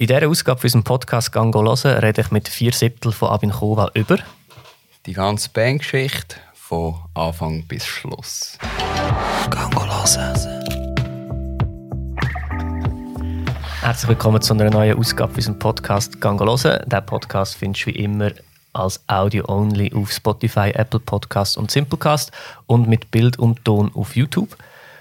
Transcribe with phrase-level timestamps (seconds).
[0.00, 3.90] In dieser Ausgabe unserem Podcast «Gango hören» rede ich mit vier Siebtel von Abin Kova
[3.92, 4.16] über
[5.04, 8.56] die ganze Bandgeschichte von Anfang bis Schluss.
[9.50, 10.64] «Gango hören».
[13.82, 16.82] Herzlich willkommen zu einer neuen Ausgabe unserem Podcast «Gango hören».
[16.86, 18.30] Diesen Podcast findest du wie immer
[18.72, 22.32] als Audio-only auf Spotify, Apple Podcast und Simplecast
[22.66, 24.56] und mit Bild und Ton auf YouTube.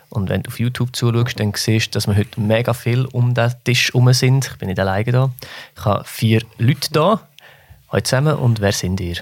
[0.10, 3.34] Und wenn du auf YouTube zuschaust, dann siehst du, dass wir heute mega viel um
[3.34, 4.48] den Tisch herum sind.
[4.48, 5.32] Ich bin nicht alleine da.
[5.78, 7.28] Ich habe vier Leute da.
[7.92, 8.36] Heute zusammen.
[8.36, 9.18] Und wer sind ihr?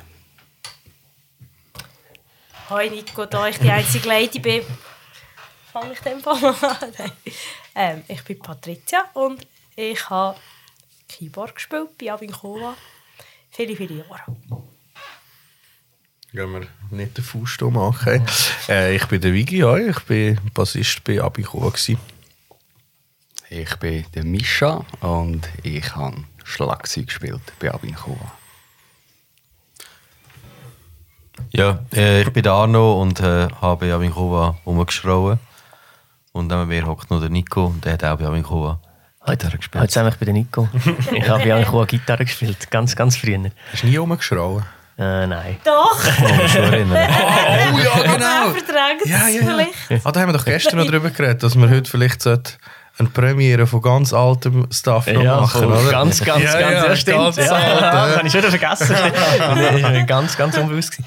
[2.70, 4.62] Hoi Nico, da ich die einzige Lady bin,
[5.72, 7.12] fange ich den Fall an.
[7.76, 10.38] ähm, ich bin Patricia und ich habe
[11.08, 12.76] Keyboard gespielt bei Abin Kova.
[13.52, 14.22] Viele, viele Jahre.
[16.38, 18.24] Gehen wir nicht den Fuß machen.
[18.70, 19.76] Äh, ich bin der Vigi, ja.
[19.76, 21.74] ich bin Bassist bei Abikova.
[23.50, 28.34] Ich bin der Mischa und ich habe Schlagzeug gespielt bei Abinkova.
[31.50, 35.40] Ja, äh, ich bin der Arno und äh, habe bei Abinkova rumgeschrauen.
[36.34, 38.80] Und neben mir hockt noch der Nico und der hat auch bei Abinkova
[39.26, 39.82] Gitarre gespielt.
[39.82, 40.70] Heute zusammen, ich bin der Nico.
[41.16, 43.52] ich habe bei Abinkova Gitarre gespielt, ganz, ganz früher.
[43.72, 44.77] Hast du nie rumgeschrauen?
[44.98, 45.58] Äh, nein.
[45.64, 45.98] Doch!
[46.20, 48.54] Oh, schon oh ja, genau.
[48.54, 49.42] Verdrängt ja, ja.
[49.46, 50.06] vielleicht.
[50.06, 53.68] Ah, da haben wir doch gestern noch darüber geredet, dass wir heute vielleicht eine Premiere
[53.68, 55.92] von ganz altem Stuff noch ja, machen, oder?
[55.92, 57.18] Ganz, ganz, ja, ganz, ja, stimmt.
[57.18, 58.18] Ganz ja, alt, ja, ja.
[58.18, 60.06] habe ich schon vergessen.
[60.08, 60.98] ganz, ganz unbewusst.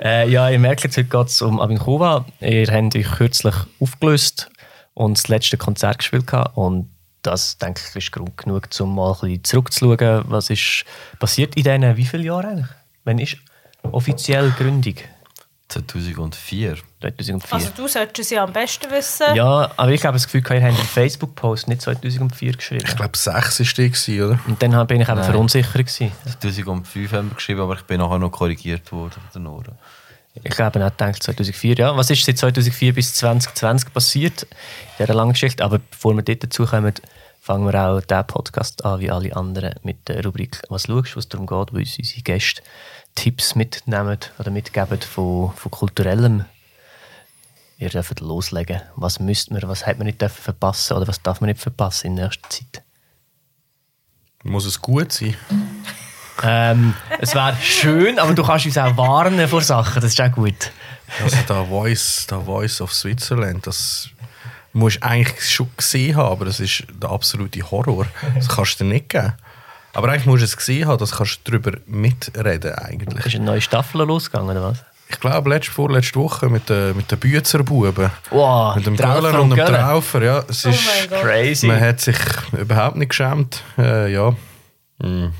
[0.00, 2.24] Äh, ja, ihr merkt jetzt, heute geht es um Abinkova.
[2.40, 4.48] Ihr habt euch kürzlich aufgelöst
[4.94, 6.56] und das letzte Konzert gespielt gehabt.
[6.56, 6.88] und
[7.22, 10.84] das, denke ich, ist Grund genug, um mal ein bisschen zurückzuschauen, was ist
[11.18, 12.79] passiert in diesen, wie viele Jahren eigentlich?
[13.04, 13.36] Wann ist
[13.82, 14.94] offiziell Gründung?
[15.68, 16.78] 2004.
[17.00, 17.52] 2004.
[17.52, 19.34] Also du solltest es ja am besten wissen.
[19.34, 22.84] Ja, aber ich habe das Gefühl, ihr habt einen Facebook-Post nicht 2004 geschrieben.
[22.86, 24.40] Ich glaube, 6 war die, oder?
[24.48, 25.88] Und dann bin ich eben verunsichert.
[25.88, 29.72] 2005 haben wir geschrieben, aber ich bin nachher noch korrigiert worden von der Nora.
[30.42, 31.96] Ich habe auch gedacht, 2004, ja.
[31.96, 34.48] Was ist seit 2004 bis 2020 passiert in
[34.98, 35.64] dieser langen Geschichte?
[35.64, 36.94] Aber bevor wir dort dazu kommen,
[37.40, 41.28] fangen wir auch diesen Podcast an, wie alle anderen, mit der Rubrik «Was schaust?», was
[41.28, 42.62] darum geht, wo uns unsere Gäste
[43.14, 46.44] Tipps mitnehmen oder mitgeben von, von kulturellem.
[47.78, 48.82] Ihr dürft loslegen.
[48.94, 52.14] Was müsst man, was hat man nicht verpassen oder was darf man nicht verpassen in
[52.14, 52.82] nächster Zeit?
[54.42, 55.34] Muss es gut sein?
[56.42, 60.32] Ähm, es wäre schön, aber du kannst uns auch warnen vor Sachen, das ist auch
[60.32, 60.72] gut.
[61.22, 64.10] Also der Voice, der Voice of Switzerland, das
[64.72, 68.06] musst du eigentlich schon gesehen haben, aber das ist der absolute Horror.
[68.34, 69.32] Das kannst du dir nicht geben.
[69.92, 73.26] Aber eigentlich musst du es gesehen haben, das kannst du darüber mitreden eigentlich.
[73.26, 74.84] Ist eine neue Staffel losgegangen oder was?
[75.08, 78.12] Ich glaube, letzte, vorletzte Woche mit den, mit den Büzerbuben.
[78.30, 80.22] Wow, mit dem Göller und dem Traufer.
[80.22, 81.66] Ja, es oh ist crazy.
[81.66, 82.16] Man hat sich
[82.52, 83.64] überhaupt nicht geschämt.
[83.76, 84.30] Äh, ja.
[84.98, 85.32] Mm.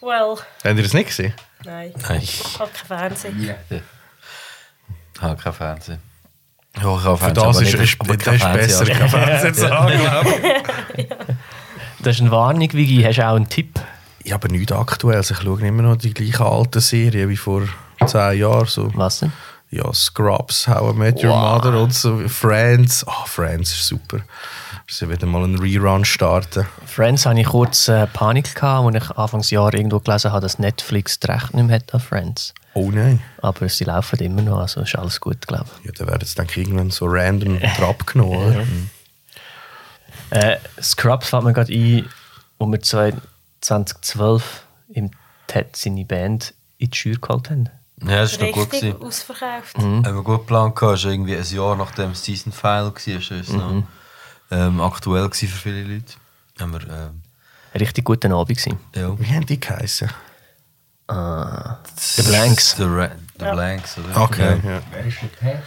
[0.00, 0.36] Well.
[0.64, 1.34] Habt ihr das nicht gesehen?
[1.64, 1.92] Nein.
[2.08, 2.20] Nein.
[2.22, 3.42] Ich habe kein Fernsehen.
[3.42, 3.54] Ja.
[3.68, 6.09] Ich habe kein Fernsehen.
[6.74, 9.92] Für das ist, ist, ist, ist besser, kein Fernsehen zu haben.
[12.02, 13.02] Das ist eine Warnung, Vigi.
[13.02, 13.78] Hast du auch einen Tipp?
[14.24, 15.16] Ja, aber nicht aktuell.
[15.16, 17.62] Also ich schaue immer noch die gleichen alten Serien wie vor
[18.06, 18.66] zehn Jahren.
[18.66, 18.90] So.
[18.94, 19.32] Was denn?
[19.70, 21.62] Ja, Scrubs, How I Met Your wow.
[21.62, 22.18] Mother und so.
[22.28, 23.04] Friends.
[23.06, 24.20] oh, Friends ist super.
[24.92, 26.66] Sie wieder mal einen Rerun starten.
[26.84, 31.20] Friends hatte ich kurz äh, Panik, gehabt, als ich Anfangsjahr irgendwo gelesen habe, dass Netflix
[31.20, 32.54] das Recht nicht mehr hat an Friends.
[32.74, 33.22] Oh nein.
[33.40, 35.86] Aber sie laufen immer noch, also ist alles gut, glaube ich.
[35.86, 38.52] Ja, dann werden sie dann irgendwann so random Trab genommen.
[38.52, 38.64] ja.
[38.64, 38.90] mhm.
[40.30, 42.08] äh, Scrubs fällt mir gerade ein,
[42.58, 45.12] wo wir 2012 im
[45.46, 47.68] TED seine Band in die Schür geholt haben.
[48.02, 48.70] Ja, das war noch gut.
[48.70, 49.00] Gewesen.
[49.02, 49.78] ausverkauft.
[49.78, 50.04] Mhm.
[50.04, 50.98] Haben wir gut geplant gehabt.
[50.98, 52.96] Es war irgendwie ein Jahr nachdem Season File war.
[52.96, 53.56] Es mhm.
[53.56, 53.82] noch
[54.50, 56.14] ähm, aktuell für viele Leute.
[56.58, 57.22] Haben wir, ähm,
[57.78, 58.78] richtig guter Abend gewesen.
[58.94, 59.18] Ja.
[59.18, 60.10] Wie haben die geheißen?
[61.10, 62.76] Uh, The Blanks.
[62.76, 63.54] The, the ja.
[63.54, 64.22] Blanks, oder?
[64.22, 64.80] Okay, ja.
[64.92, 65.62] Wer ist der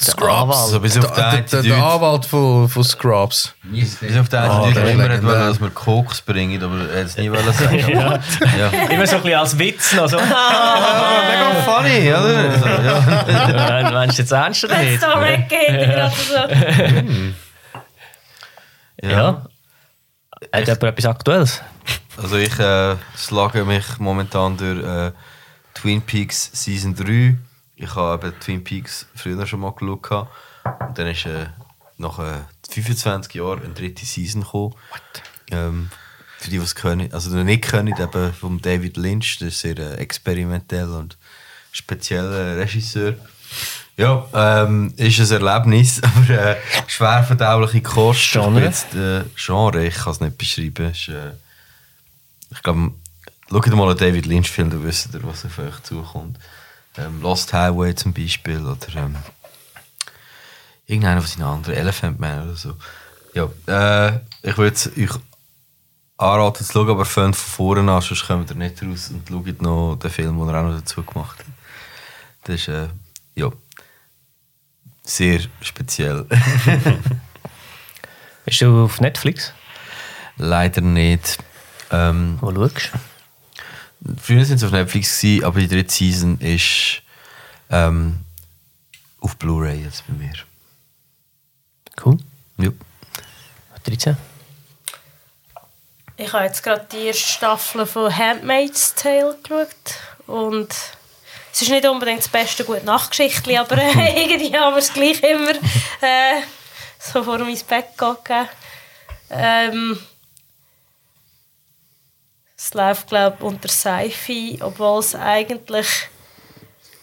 [0.00, 0.80] Scrubs.
[0.80, 3.54] Bis auf der, der, der Anwalt von, von Scrubs.
[3.62, 7.16] Bis auf den oh, Deutsch immer wollen, dass wir Koks bringen, aber er hat es
[7.16, 7.78] nie wollen sagen.
[7.78, 8.18] ja.
[8.58, 8.88] ja.
[8.90, 10.18] Immer so ein bisschen als Witz noch so.
[10.18, 13.82] ah, mega funny, oder?
[13.82, 13.90] Ja.
[13.92, 15.02] Meinst du jetzt ernst oder nicht?
[19.02, 19.10] Ja.
[19.10, 19.46] ja.
[20.52, 21.62] Hat jemand etwas Aktuelles?
[22.16, 25.12] Also ich äh, schlage mich momentan durch äh,
[25.74, 27.36] Twin Peaks Season 3.
[27.76, 30.28] Ich habe Twin Peaks früher schon mal geschaut.
[30.64, 31.46] Und dann ist äh,
[31.98, 32.40] nach äh,
[32.70, 34.74] 25 Jahren eine dritte Season gekommen.
[35.50, 35.90] Ähm,
[36.38, 39.78] für die, die es können, also nicht können, eben von David Lynch, der ist sehr
[39.78, 41.16] äh, experimentell und
[41.70, 43.14] spezieller Regisseur.
[43.96, 46.56] Ja, ähm, ist ein Erlebnis, aber äh,
[46.86, 48.32] schwer verdauliche Kost.
[48.32, 48.62] Genre?
[48.62, 50.90] Jetzt, äh, Genre, ich kann es nicht beschreiben.
[50.90, 51.32] Ist, äh,
[52.50, 52.92] ich glaube,
[53.50, 56.38] schaut mal einen David Lynch-Film, dann wisst ihr, was auf euch zukommt.
[56.96, 59.16] Ähm, Lost Highway zum Beispiel oder ähm,
[60.86, 62.74] irgendeiner von seinen anderen, Elephant Man oder so.
[63.34, 65.10] Ja, äh, ich würde euch
[66.18, 69.62] anraten zu schauen, aber fangt von vorne an, sonst kommt ihr nicht raus und schaut
[69.62, 71.46] noch den Film, den er auch noch dazu gemacht hat.
[72.44, 72.88] Das ist, äh,
[73.34, 73.50] ja,
[75.04, 76.24] sehr speziell.
[78.44, 79.52] Bist du auf Netflix?
[80.36, 81.38] Leider nicht.
[81.90, 82.90] Ähm, Wo schaust
[84.20, 87.02] früher sind sie auf Netflix, gewesen, aber die dritte Season ist
[87.70, 88.18] ähm,
[89.20, 90.32] auf Blu-ray jetzt bei mir.
[92.04, 92.18] Cool.
[92.58, 92.70] Ja.
[93.84, 94.16] 13?
[96.16, 99.66] Ich habe jetzt gerade die erste Staffel von Handmaid's Tale geschaut
[100.26, 100.74] und
[101.52, 105.22] es ist nicht unbedingt das beste gute Nachtgeschichtli, aber äh, irgendwie haben wir es gleich
[105.22, 106.40] immer äh,
[106.98, 108.48] so vor mein Bett gegeben.
[109.30, 109.98] Ähm,
[112.56, 116.08] es läuft, glaube ich, unter Sci-Fi, obwohl es eigentlich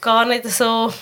[0.01, 0.93] gar nicht so...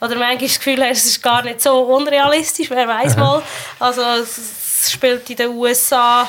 [0.00, 3.42] Oder manchmal das Gefühl hast, es ist gar nicht so unrealistisch, wer weiß mal.
[3.78, 6.26] Also es spielt in den USA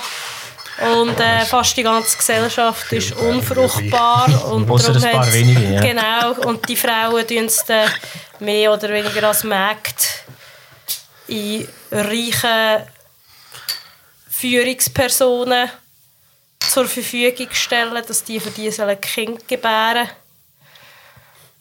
[0.82, 4.52] und äh, fast die ganze Gesellschaft ist unfruchtbar.
[4.52, 5.82] Und Ausser darum ein paar wenige, ja.
[5.82, 7.64] Genau, und die Frauen tun es
[8.40, 10.04] mehr oder weniger als Mägde
[11.28, 12.88] in reichen
[14.30, 15.70] Führungspersonen
[16.60, 20.10] zur Verfügung stellen, dass die für die sollen Kind gebären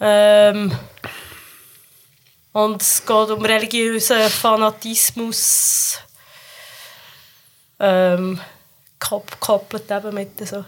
[0.00, 0.72] ähm,
[2.52, 5.99] Und es geht um religiösen Fanatismus,
[7.78, 8.40] ähm,
[9.00, 10.56] gekoppelt eben mit so.
[10.56, 10.64] Ja,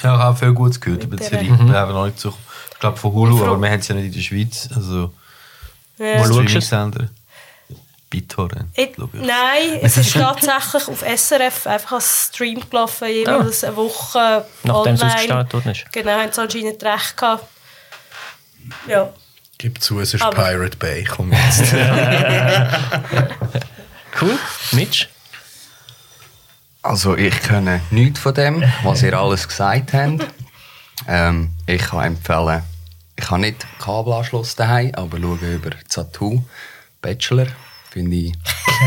[0.00, 1.50] ich habe auch viel Gutes gehört über Serie.
[1.58, 2.34] Wir haben noch nicht so,
[2.72, 4.68] ich glaube von Hulu, aber wir haben es ja nicht in der Schweiz.
[4.74, 5.12] Also,
[5.98, 6.18] Ja.
[6.18, 6.66] Wo schaust du es?
[6.66, 7.08] Streaming-Sender.
[8.10, 8.68] BitTorrent.
[9.14, 15.00] Nein, es ist tatsächlich auf SRF einfach als Stream gelaufen, jeweils eine Woche Nachdem es
[15.02, 15.14] online.
[15.14, 15.84] ausgestrahlt worden ist.
[15.92, 17.44] Genau, haben sie anscheinend recht gehabt.
[18.86, 19.12] Ja.
[19.58, 21.04] Gib zu, es ist Aber- Pirate Bay.
[21.04, 21.72] Komm jetzt.
[24.20, 24.38] Cool.
[24.72, 25.08] Mitch?
[26.84, 30.26] Also ich kenne nichts von dem, was ihr alles gesagt habt.
[31.08, 32.62] Ähm, ich kann empfehlen,
[33.16, 36.44] ich habe nicht Kabelanschluss daheim, aber schaue über Zatu
[37.00, 37.46] Bachelor.
[37.90, 38.34] Finde ich,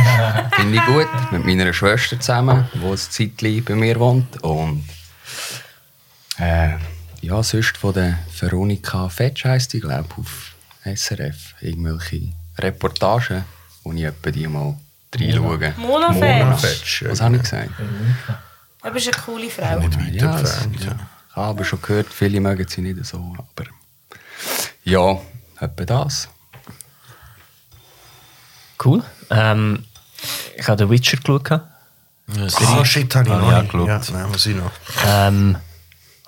[0.56, 1.08] finde ich gut.
[1.32, 4.44] Mit meiner Schwester zusammen, die ein Zeitchen bei mir wohnt.
[4.44, 4.88] Und
[6.38, 6.76] äh,
[7.22, 10.54] ja, sonst von der Veronika Fetsch heisst die, glaube auf
[10.86, 11.56] SRF.
[11.62, 13.44] Irgendwelche Reportagen,
[13.84, 14.76] wo ich etwa die mal
[15.16, 15.74] reinschaue.
[15.78, 17.04] Mona Mona Fetsch.
[17.08, 17.70] Was habe ich gesagt?
[18.84, 19.80] Du bist eine coole Frau.
[19.80, 20.84] Nicht weit Ja, entfernt.
[20.86, 20.96] ja.
[21.30, 23.18] Ich habe aber schon gehört, viele mögen sie nicht so.
[23.38, 23.70] Aber
[24.84, 25.18] ja,
[25.60, 26.30] etwa das.
[28.84, 29.04] Cool.
[29.30, 29.86] Ähm,
[30.56, 31.52] ich habe The Witcher geschaut.
[31.52, 33.72] Ah, shit, habe ich Habe noch nicht.
[33.72, 33.88] geschaut.
[33.88, 34.72] Ja, nein, muss ich noch.
[35.06, 35.58] Ähm,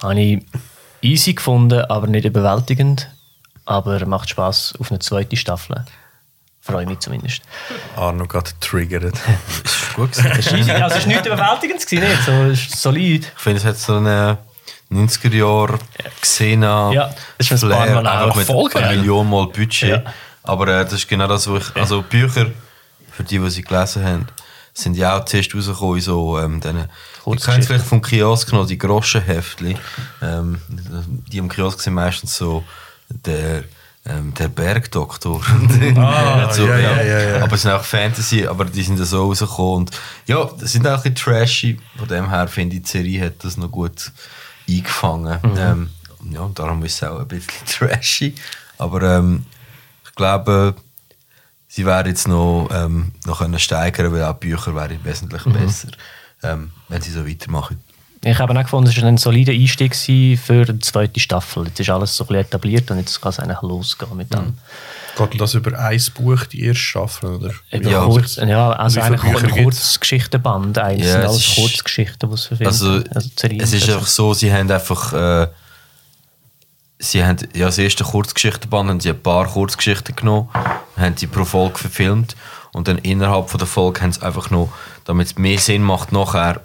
[0.01, 0.45] habe ich
[1.01, 3.09] easy gefunden, aber nicht überwältigend.
[3.65, 5.85] Aber macht Spaß auf eine zweite Staffel.
[6.71, 7.41] Freue mich zumindest.
[7.95, 9.15] Arno gerade triggert.
[9.95, 10.31] Gut gewesen.
[10.37, 10.71] Es ist easy.
[10.71, 12.23] Also es war nichts überwältigendes, gewesen, nicht?
[12.23, 13.31] So, es ist solid.
[13.35, 14.37] Ich finde, es hat so eine
[14.91, 15.79] 90er Jahre
[16.21, 18.91] Xena Ja, das ist ein paar Mal auch einfach mit voll einer.
[18.91, 19.89] Million Mal Budget.
[19.89, 20.13] Ja.
[20.43, 22.47] Aber äh, das ist genau das, wo ich, also Bücher,
[23.11, 24.27] für die, die sie gelesen haben,
[24.73, 28.65] sind ja auch zuerst rausgekommen so, ähm, diesen, ihr kennt es vielleicht vom Kiosk noch,
[28.65, 29.77] die Groschenheftli.
[30.21, 30.61] Ähm,
[31.31, 32.63] die im Kiosk sind meistens so
[33.09, 33.63] der,
[34.05, 35.41] ähm, der Bergdoktor.
[35.97, 37.43] Ah, so, ja, ja, ja.
[37.43, 39.87] Aber es sind auch Fantasy, aber die sind ja so rausgekommen.
[39.87, 39.91] Und
[40.25, 41.79] ja, das sind auch ein bisschen trashy.
[41.97, 44.11] Von dem her finde ich, die Serie hat das noch gut
[44.67, 45.39] eingefangen.
[45.43, 45.57] Mhm.
[45.57, 45.89] Ähm,
[46.31, 48.35] ja, und darum ist es auch ein bisschen trashy.
[48.77, 49.45] Aber ähm,
[50.05, 50.75] ich glaube,
[51.67, 55.53] sie werden jetzt noch, ähm, noch können steigern, weil auch die Bücher wären wesentlich Mhm.
[55.53, 55.89] besser,
[56.43, 57.81] ähm, wenn sie so weitermachen.
[58.21, 61.67] Ich habe auch gefunden, es war ein solider Einstieg für die zweite Staffel.
[61.67, 64.57] Jetzt ist alles so ein bisschen etabliert und jetzt kann es eigentlich losgehen mit dem.
[65.17, 67.35] Geht denn das über ein Buch, die erste Staffel?
[67.35, 67.51] Oder?
[67.71, 68.03] Über Ja.
[68.03, 69.63] kurz, ja, also eigentlich ein?
[69.63, 70.77] Kurzgeschichtenband.
[70.77, 73.93] Eigentlich Ja, sind es alles ist- Kurzgeschichten, die es verfilmt Also, also es ist also-
[73.93, 75.13] einfach so, sie haben einfach.
[75.13, 75.47] Äh,
[76.99, 80.49] sie haben ja, das erste Kurzgeschichtenband haben sie ein paar Kurzgeschichten genommen,
[80.97, 82.35] haben die pro Folge verfilmt
[82.73, 84.69] und dann innerhalb von der Folge haben sie einfach noch,
[85.05, 86.61] damit es mehr Sinn macht nachher,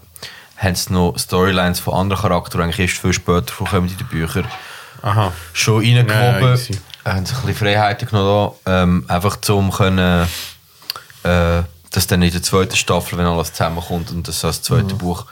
[0.64, 4.46] haben sie noch Storylines von anderen Charakteren, eigentlich erst viel später vorkommen in den Büchern,
[5.02, 5.32] Aha.
[5.52, 6.52] schon Ja, reingehoben.
[6.54, 6.78] easy.
[7.04, 10.26] haben sich ein bisschen Freiheiten genommen, ähm, einfach zum können,
[11.22, 15.26] äh, dass dann in der zweiten Staffel, wenn alles zusammenkommt und das als zweite Buch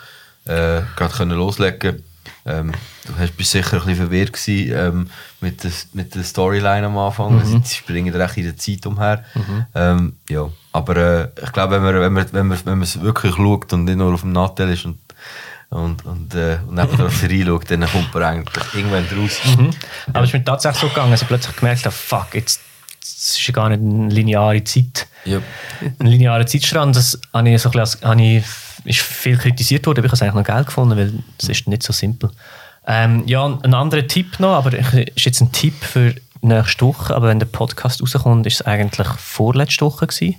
[0.45, 2.03] äh, gerade können loslegen
[2.45, 2.73] Ähm,
[3.07, 5.11] du hast, bist sicher ein bisschen verwirrt gewesen, ähm,
[5.41, 7.37] mit, der, mit der Storyline am Anfang.
[7.37, 7.63] Mhm.
[7.65, 9.25] Sie springen recht in der Zeit umher.
[9.77, 10.49] Ähm, ja.
[10.73, 13.73] Aber äh, ich glaube, wenn man wenn man, wenn man, wenn man es wirklich schaut
[13.73, 14.99] und nicht nur auf dem Nattel ist und,
[15.73, 19.41] und, und, äh, und neben der Serie schaut, dann kommt man eigentlich irgendwann raus.
[20.13, 22.61] Aber es ist mir tatsächlich so gegangen, dass ich plötzlich gemerkt habe, fuck, jetzt,
[23.01, 25.07] das ist ja gar nicht eine lineare Zeit.
[25.25, 25.41] Ja.
[25.99, 28.45] Ein linearer Zeitstrand, das habe ich so ein bisschen, habe ich,
[28.85, 31.67] ist viel kritisiert worden, aber ich habe es eigentlich noch geil gefunden, weil es ist
[31.67, 32.31] nicht so simpel.
[32.87, 37.15] Ähm, ja, ein anderer Tipp noch, aber ich, ist jetzt ein Tipp für nächste Woche,
[37.15, 40.37] aber wenn der Podcast rauskommt, ist es eigentlich vorletzte Woche gewesen,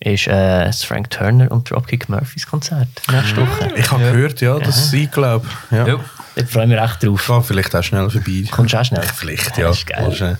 [0.00, 3.72] ist äh, das Frank Turner und Dropkick Murphys Konzert nächste Woche.
[3.76, 5.86] Ich habe gehört, ja, dass sie, glaube ja.
[5.86, 6.00] Ja.
[6.34, 7.26] Da freue ich mich echt drauf.
[7.26, 8.44] Kann vielleicht auch schnell vorbei.
[8.50, 9.02] Kommst du auch schnell?
[9.02, 9.68] Vielleicht, Ja, ja.
[9.68, 10.38] das ist geil.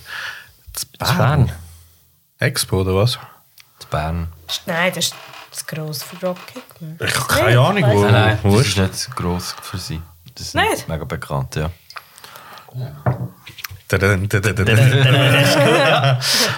[0.73, 1.51] Zu Das ist Bern.
[2.39, 3.13] Expo oder was?
[3.79, 4.27] zu Bern.
[4.67, 5.15] Nein, das ist
[5.51, 6.63] zu gross für Dropkick.
[6.81, 6.95] ne?
[7.03, 8.03] Ich habe keine Ahnung, wo.
[8.03, 10.01] Nein, nein, das ist ist nicht gross für sie.
[10.35, 11.71] Das ist mega bekannt, ja.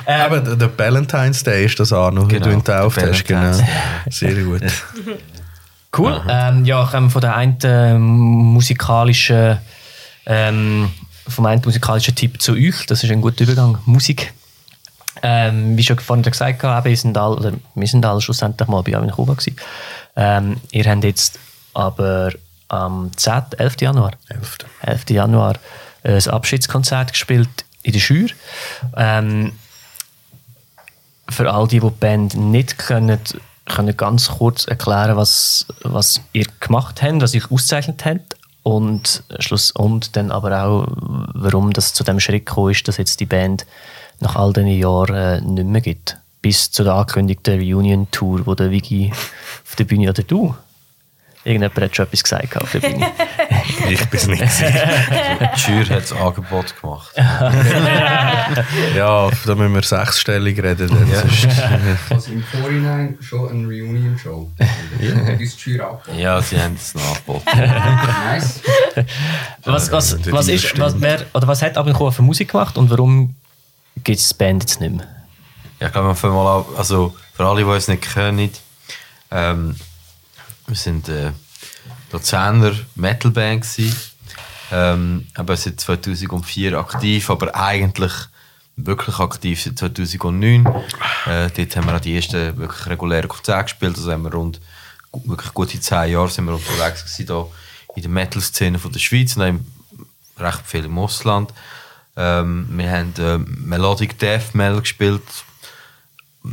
[0.06, 3.26] Aber der- Valentine's Day ist das auch noch, wie Genau, du ihn getauft hast.
[3.26, 3.58] Genau.
[4.10, 4.62] Sehr gut.
[5.98, 6.22] Cool.
[6.30, 9.58] Ähm, ja, ich komme von der einen musikalischen,
[10.26, 10.92] ähm,
[11.28, 12.86] vom einen musikalischen Tipp zu euch.
[12.88, 13.78] Das ist ein guter Übergang.
[13.86, 14.34] Musik.
[15.22, 18.96] Ähm, wie schon vorhin gesagt habe, wir sind alle, wir sind alle schlussendlich mal bei
[18.96, 19.58] Armin Kuba gewesen.
[20.16, 21.38] Ähm, ihr habt jetzt
[21.74, 22.32] aber
[22.70, 23.76] am 10., 11.
[23.82, 24.66] Januar, Elfte.
[24.82, 25.10] 11.
[25.10, 25.56] Januar
[26.04, 27.50] ein Abschiedskonzert gespielt
[27.84, 28.30] in der Schür.
[28.96, 29.54] Ähm,
[31.30, 33.20] für all die, die die Band nicht können,
[33.66, 39.72] können ganz kurz erklären, was, was ihr gemacht habt, was ihr ausgezeichnet habt und, Schluss,
[39.72, 40.88] und dann aber auch,
[41.34, 43.66] warum das zu dem Schritt gekommen ist, dass jetzt die Band
[44.20, 46.18] nach all diesen Jahren äh, nicht mehr gibt.
[46.42, 50.56] Bis zu der angekündigten Reunion-Tour, wo der Vigi auf der Bühne oder du.
[51.46, 53.08] Irgendjemand hat schon etwas gesagt auf der Bühne.
[53.90, 54.42] Ich bin es nicht.
[54.44, 54.46] Die
[55.60, 57.12] Schür hat das Angebot gemacht.
[58.96, 60.92] ja, da müssen wir sechsstellig reden.
[62.10, 64.52] Also im Vorhinein schon eine Reunion-Show.
[65.00, 65.36] Ja.
[65.36, 66.02] Die Schür.
[66.18, 67.46] Ja, sie haben es nachgeboten.
[67.58, 68.62] Nice.
[69.64, 73.36] Was, was, was, ist, was, wer, oder was hat Kuba für Musik gemacht und warum
[74.04, 75.08] gibt es die Band jetzt nicht mehr?
[75.80, 78.50] Ja, ich glaube, für, mal, auch- also für alle, die es nicht kennen,
[79.32, 79.76] ähm,
[80.70, 81.32] wir sind äh,
[82.12, 83.96] Luzerner Metalband gewesen.
[84.72, 88.14] Ähm, aber seit 2004 aktiv, aber eigentlich
[88.76, 90.66] wirklich aktiv seit 2009.
[91.26, 93.98] Äh, dort haben wir auch die ersten wirklich regulären Konzerte gespielt.
[93.98, 94.62] Also haben wir rund
[95.26, 97.48] wirklich gute zehn Jahre sind wir unterwegs gewesen,
[97.96, 99.72] in der Metal-Szene der Schweiz und haben
[100.38, 101.52] recht viel im Ausland.
[102.16, 105.24] Ähm, wir haben äh, Melodic Death Metal gespielt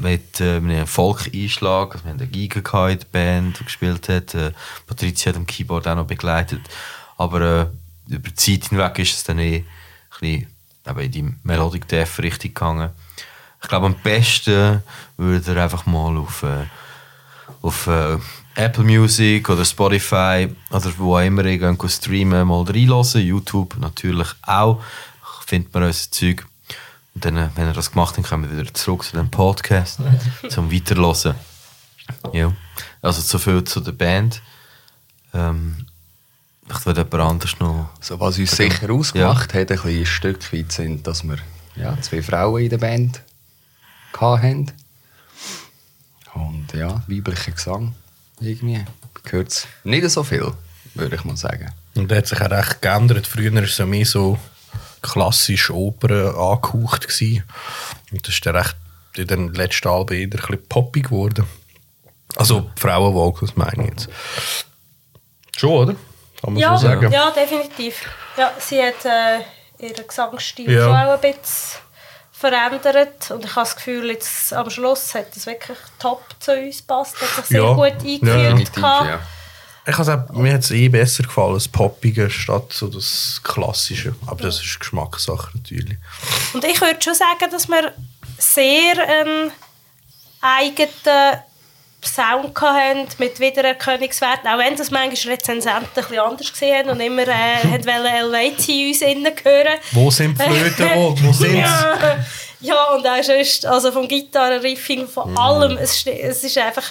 [0.01, 1.95] mit äh, einem Folk-Einschlag.
[1.95, 4.35] Also wir haben eine Giga in der Band, die gespielt hat.
[4.35, 4.53] Äh,
[4.87, 6.61] Patricia hat am Keyboard auch noch begleitet.
[7.17, 9.65] Aber äh, über die Zeit hinweg ist es dann eh
[10.21, 10.45] ein
[10.85, 12.91] bisschen in die Melodic Death Richtung gegangen.
[13.63, 14.83] Ich glaube, am besten
[15.17, 16.67] würde er einfach mal auf, äh,
[17.63, 18.19] auf äh,
[18.55, 23.23] Apple Music oder Spotify oder wo auch immer ihr geht streamen, mal reinlassen.
[23.23, 24.83] YouTube natürlich auch.
[25.47, 26.47] Findet man unser Zeug.
[27.17, 30.01] Und dann, äh, wenn ihr das gemacht habt, kommen wir wieder zurück zu dem Podcast
[30.51, 31.35] zum Weiterhören.
[32.35, 32.53] Ja.
[33.01, 34.43] Also so viel zu der Band.
[35.33, 35.87] Ähm,
[36.69, 37.89] ich würde jemand anders noch...
[38.03, 41.39] So, was uns sicher ausgemacht hat, ein, bisschen ein Stück weit sind, dass wir
[41.75, 43.23] ja, zwei Frauen in der Band
[44.21, 44.73] hatten.
[46.35, 47.95] Und ja, weiblicher Gesang.
[48.41, 48.85] Irgendwie
[49.25, 50.53] gehört es nicht so viel,
[50.95, 51.73] würde ich mal sagen.
[51.95, 53.27] Und der hat sich auch recht geändert.
[53.27, 54.39] Früher war es ja mehr so
[55.13, 57.09] klassisch Oper angehaucht.
[57.09, 57.45] Gewesen.
[58.13, 58.77] Und das ist dann recht
[59.17, 61.47] in den letzten Alben eher ein bisschen poppig geworden.
[62.37, 64.09] Also Frauenvocals meine ich jetzt.
[65.57, 65.95] Schon, oder?
[66.43, 67.11] Kann man Ja, so sagen.
[67.11, 67.95] ja, definitiv.
[68.37, 69.39] Ja, sie hat äh,
[69.87, 70.85] ihren Gesangsstil Ja.
[70.85, 71.81] schon auch ein bisschen
[72.33, 73.31] verändert.
[73.31, 77.17] Und ich habe das Gefühl, jetzt am Schluss hat es wirklich top zu uns gepasst.
[77.23, 77.73] Hat sich sehr Ja.
[77.73, 78.77] gut Ja, eingeführt.
[78.77, 79.21] Ja.
[79.89, 84.15] Ich auch, mir hat es eh besser gefallen, das Poppige statt so das Klassische.
[84.27, 85.97] Aber das ist Geschmackssache natürlich.
[86.55, 87.93] Und ich würde schon sagen, dass wir
[88.39, 89.53] sehr einen
[90.41, 91.41] eigenen
[92.05, 94.49] Sound hatten mit Wiedererkennungswerten.
[94.49, 98.89] Auch wenn das manchmal Rezensenten bisschen anders gesehen haben und immer äh, wollen Helvetii in
[98.93, 99.79] uns innen hören.
[99.93, 100.91] Wo sind die Flöten?
[100.95, 101.59] wo, wo sind sie?
[101.59, 102.19] Ja,
[102.61, 105.39] ja, und auch sonst, also vom Gitarrenriffing, von Mhm.
[105.39, 106.85] allem, es, es ist einfach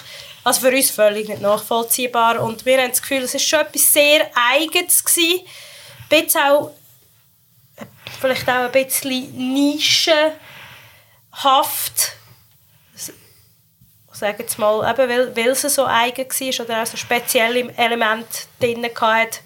[0.46, 3.92] also für uns völlig nicht nachvollziehbar und wir haben das Gefühl, es ist schon etwas
[3.92, 5.40] sehr Eigenes gewesen.
[6.08, 6.70] Ein bisschen auch,
[8.20, 10.38] vielleicht auch ein bisschen nischenhaft,
[14.12, 18.46] ich jetzt mal, eben, weil, weil es so eigen war oder auch so spezielle Elemente
[18.60, 19.40] drin hatte.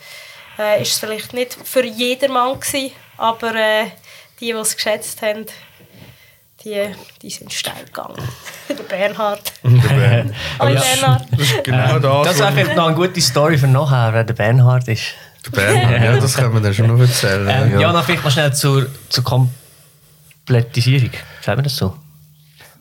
[0.58, 3.86] äh, ist es vielleicht nicht für jedermann gewesen, aber äh,
[4.38, 5.46] die, die es geschätzt haben,
[6.64, 6.86] die,
[7.22, 8.16] die sind steil gegangen.
[8.68, 9.52] Der Bernhard.
[10.58, 11.26] Hallo Bernhard.
[11.32, 12.26] Das ist genau das.
[12.26, 15.02] Das ist was- vielleicht noch eine gute Story für nachher, wer der Bernhard ist.
[15.46, 17.48] Der Bernhard, ja, das können wir dann schon noch erzählen.
[17.48, 17.80] Ähm, ja.
[17.80, 17.92] ja.
[17.92, 21.10] noch vielleicht noch schnell zur, zur Komplettisierung.
[21.40, 21.96] Sagt man das so?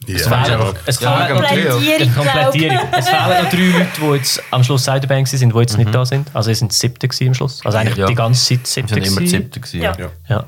[0.08, 0.44] Es Ja.
[0.44, 2.78] fehlen, es fehlen noch drei, Komplettierung, Komplettierung.
[2.78, 5.94] glaube Es fehlen noch drei Leute, die jetzt am Schluss dabei sind, die jetzt nicht
[5.94, 6.30] da sind.
[6.34, 7.62] Also es sind siebte am Schluss.
[7.66, 8.08] Also eigentlich Ja.
[8.08, 9.78] die ganze Zeit Wir siebte sind immer siebte.
[9.78, 9.96] Ja.
[9.98, 10.46] Ja.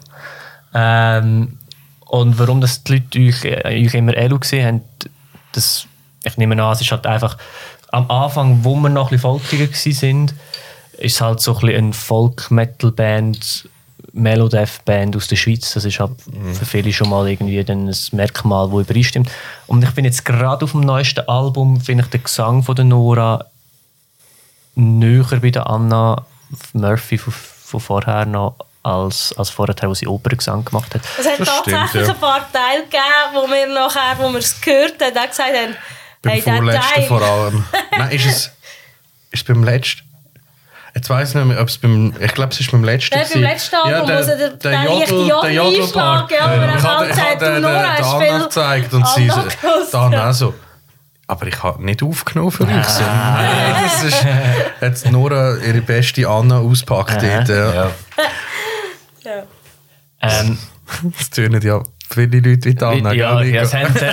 [0.73, 1.17] Ja.
[1.17, 1.57] Ähm,
[2.11, 4.81] und warum das die Leute euch, äh, euch immer Elu gesehen haben,
[5.53, 5.87] das,
[6.25, 7.37] ich nehme an, es ist halt einfach
[7.89, 10.33] am Anfang, wo wir noch ein bisschen folkiger gewesen sind,
[10.97, 13.69] ist es halt so ein bisschen eine Folk-Metal-Band,
[14.11, 15.73] Melodeath-Band aus der Schweiz.
[15.73, 16.11] Das ist halt
[16.51, 19.31] für viele schon mal irgendwie dann ein Merkmal, das übereinstimmt.
[19.67, 22.83] Und ich bin jetzt gerade auf dem neuesten Album, finde ich den Gesang von der
[22.83, 23.45] Nora
[24.75, 26.25] näher bei der Anna
[26.73, 31.01] Murphy von, von vorher noch als, als vorher, wo sie Operngesang gemacht hat.
[31.19, 32.13] Es hat Das stimmt, tatsächlich ja.
[32.13, 35.75] ein paar Teile gegeben, wo wir nachher, wo wir es gehört haben, auch gesagt haben,
[36.23, 37.65] Beim hey, der vorletzten vor allem.
[37.97, 38.53] Nein, ist es, ist
[39.33, 40.01] es beim letzten?
[40.93, 42.13] Jetzt weiß ich nicht mehr, ob es beim.
[42.19, 43.15] Ich glaube, es ist beim letzten.
[43.17, 46.31] Nein, beim letzten Album, der, wo sie den- der den Jodel, der Jodelpart.
[46.31, 49.27] Jodel-Einschlag, ja, wo er ich halt habe den, den Anna gezeigt und sie
[49.91, 50.29] dann ja.
[50.29, 50.53] auch so.
[51.27, 52.69] Aber ich habe nicht aufgenommen für euch.
[52.69, 54.25] Nein, das ist,
[55.05, 57.23] hat Nora ihre beste Anna ausgepackt.
[57.23, 57.73] dort, Ja.
[57.73, 57.91] Ja.
[59.23, 59.43] Ja.
[60.21, 60.57] Ähm,
[61.17, 61.81] Das tönen ja
[62.13, 63.13] viele Leute wie die Anna.
[63.13, 64.11] ja, ja, das hat, äh,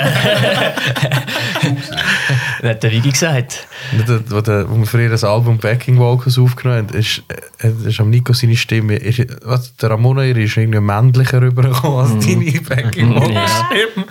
[2.63, 3.67] das hat der Vigi gesagt.
[4.07, 7.23] Wo, wo, der, wo wir früher das Album Backing Vocals aufgenommen haben, ist,
[7.59, 11.99] äh, ist am Nico seine Stimme, ist, was, der Ramona ihre ist irgendwie männlicher rübergekommen
[12.17, 13.49] als deine Backing Vocals Ja.
[13.49, 14.07] Stimme.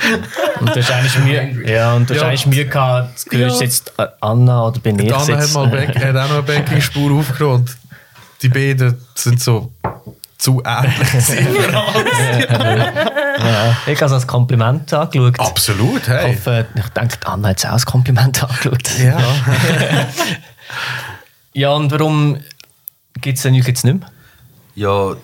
[0.59, 2.23] Und du hast eigentlich Mühe, ja, und Ja.
[2.23, 5.67] eigentlich Mühe gehabt, hörst du jetzt äh, Anna oder bin ich Die Anna hat, mal
[5.67, 7.77] Back, hat auch noch eine Backing-Spur aufgenommen und
[8.41, 9.71] die beiden sind so
[10.37, 11.37] zu ähnlich gewesen.
[13.39, 15.39] Ja, ich habe es als Kompliment angeschaut.
[15.39, 16.35] Absolut, Ich hey.
[16.35, 18.99] hoffe, ich denke, Anna hat es auch als Kompliment angeschaut.
[18.99, 19.17] Ja.
[21.53, 22.37] Ja, und warum
[23.19, 24.09] gibt es denn euch jetzt nicht mehr?
[24.75, 25.15] Ja,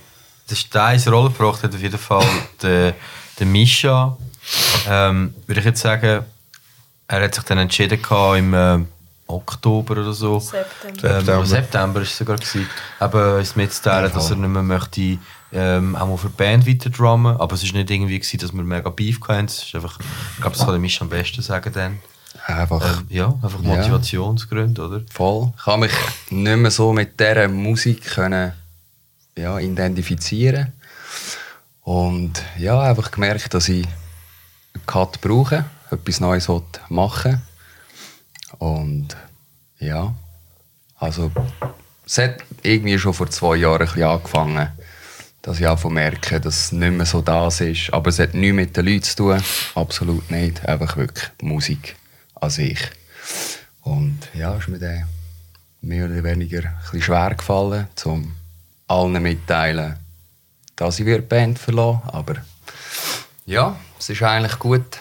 [0.49, 2.25] der Steins Rolle gebracht hat auf jeden Fall
[2.61, 2.95] der,
[3.37, 4.17] der Mischa.
[4.89, 6.25] Ähm, würde ich jetzt sagen,
[7.07, 8.79] er hat sich dann entschieden gehabt im äh,
[9.27, 10.39] Oktober oder so.
[10.39, 11.33] September.
[11.39, 12.01] Ähm, September.
[12.01, 12.67] Ist es sogar gewesen.
[13.01, 15.17] Eben uns mitzuteilen, dass er nicht mehr möchte
[15.51, 17.37] ähm, auch mal für die Band weiter drummen.
[17.37, 19.45] Aber es ist nicht irgendwie gewesen, dass wir mega Beef hatten.
[19.45, 21.99] Es ist einfach, ich glaube, das kann Mischa am besten sagen dann.
[22.47, 23.75] Einfach Ähm, ja, einfach Ja.
[23.75, 25.01] Motivationsgründe, oder?
[25.11, 25.53] voll.
[25.57, 25.91] Ich kann mich
[26.29, 28.53] nicht mehr so mit dieser Musik können,
[29.37, 30.73] ja, identifizieren.
[31.83, 37.41] Und ja, einfach gemerkt, dass ich einen Cut brauche, etwas Neues will machen
[38.59, 39.15] Und
[39.79, 40.13] ja,
[40.97, 41.31] also
[42.05, 44.69] es hat irgendwie schon vor zwei Jahren ein bisschen angefangen,
[45.41, 47.91] dass ich einfach merke, dass es nicht mehr so das ist.
[47.93, 49.43] Aber es hat nichts mit den Leuten zu tun,
[49.75, 50.65] absolut nicht.
[50.65, 51.95] Einfach wirklich Musik
[52.35, 52.79] an sich.
[53.81, 55.07] Und ja, ist mir dann
[55.81, 58.33] mehr oder weniger ein bisschen schwer gefallen, um
[58.87, 59.97] allen mitteilen,
[60.75, 62.35] dass ich die Band verlassen Aber
[63.45, 64.99] ja, es ist eigentlich gut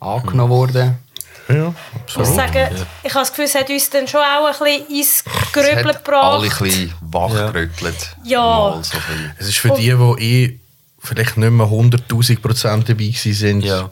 [0.00, 0.98] angenommen worden.
[1.48, 1.74] Ja,
[2.06, 2.68] Ich muss sagen,
[3.02, 4.52] ich habe das Gefühl, es hat uns dann schon auch ein
[4.86, 6.58] bisschen ins Grübeln hat alle ein gebracht.
[6.60, 8.16] bisschen wachgerüttelt.
[8.24, 8.40] Ja.
[8.40, 8.98] Mal so.
[9.38, 10.60] Es ist für die, die eh
[11.00, 13.90] vielleicht nicht mehr 100'000 Prozent dabei sind, Ja.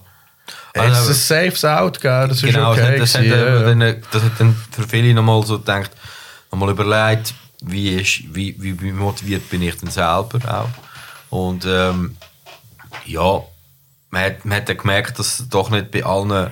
[0.74, 2.28] es ist ein Safes Out, gell?
[2.28, 2.98] das ist genau, okay.
[2.98, 3.62] das, hat, das, gewesen, hat, ja.
[3.62, 5.90] dann, das hat dann für viele nochmal so gedacht,
[6.50, 10.68] nochmal überlegt, wie, ist, wie, wie, wie motiviert bin ich denn selber auch.
[11.30, 12.16] Und ähm,
[13.06, 13.40] ja,
[14.10, 16.50] man hat, man hat dann gemerkt, dass doch nicht bei allen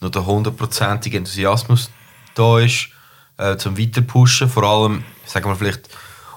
[0.00, 1.90] noch der hundertprozentige Enthusiasmus
[2.34, 2.88] da ist,
[3.38, 4.48] äh, zum Weiterpushen.
[4.48, 5.88] Vor allem, sagen wir vielleicht,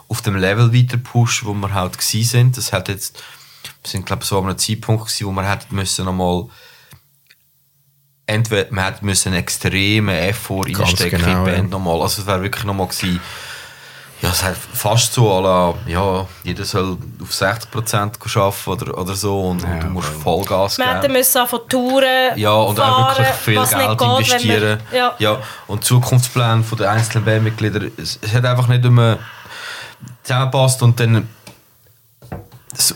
[0.08, 2.58] auf dem Level weiterpushen, wo wir halt gsi sind.
[2.58, 3.22] Das hat jetzt,
[3.84, 6.48] wir sind glaube ich so an einem Zeitpunkt gewesen, wo wir hätten müssen nochmal
[8.30, 11.58] entweder man hätte müssen einen extremen Effort Ganz reinstecken genau, in die ja.
[11.58, 12.02] Band nochmal.
[12.02, 13.20] Also es wäre wirklich nochmal gewesen,
[14.22, 19.42] ja, es hat fast so, la, ja, jeder soll auf 60% arbeiten oder, oder so
[19.50, 20.98] und, und du musst Vollgas Wir geben.
[20.98, 24.80] hätten müssen anfangen touren, Ja, und fahren, auch wirklich viel Geld geht, investieren.
[24.90, 25.16] Wir, ja.
[25.20, 29.20] ja, und Zukunftspläne von der einzelnen Bandmitglieder, es, es hat einfach nicht immer
[30.24, 31.28] zusammengepasst und dann
[32.76, 32.96] so,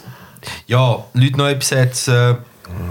[0.67, 2.37] ja, Leute neu besetzen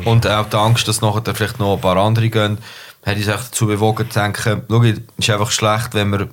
[0.04, 2.58] und auch die Angst, dass nachher vielleicht noch ein paar andere gehen,
[3.04, 6.28] hat uns echt dazu bewogen zu denken, schau, es ist einfach schlecht, wenn wir,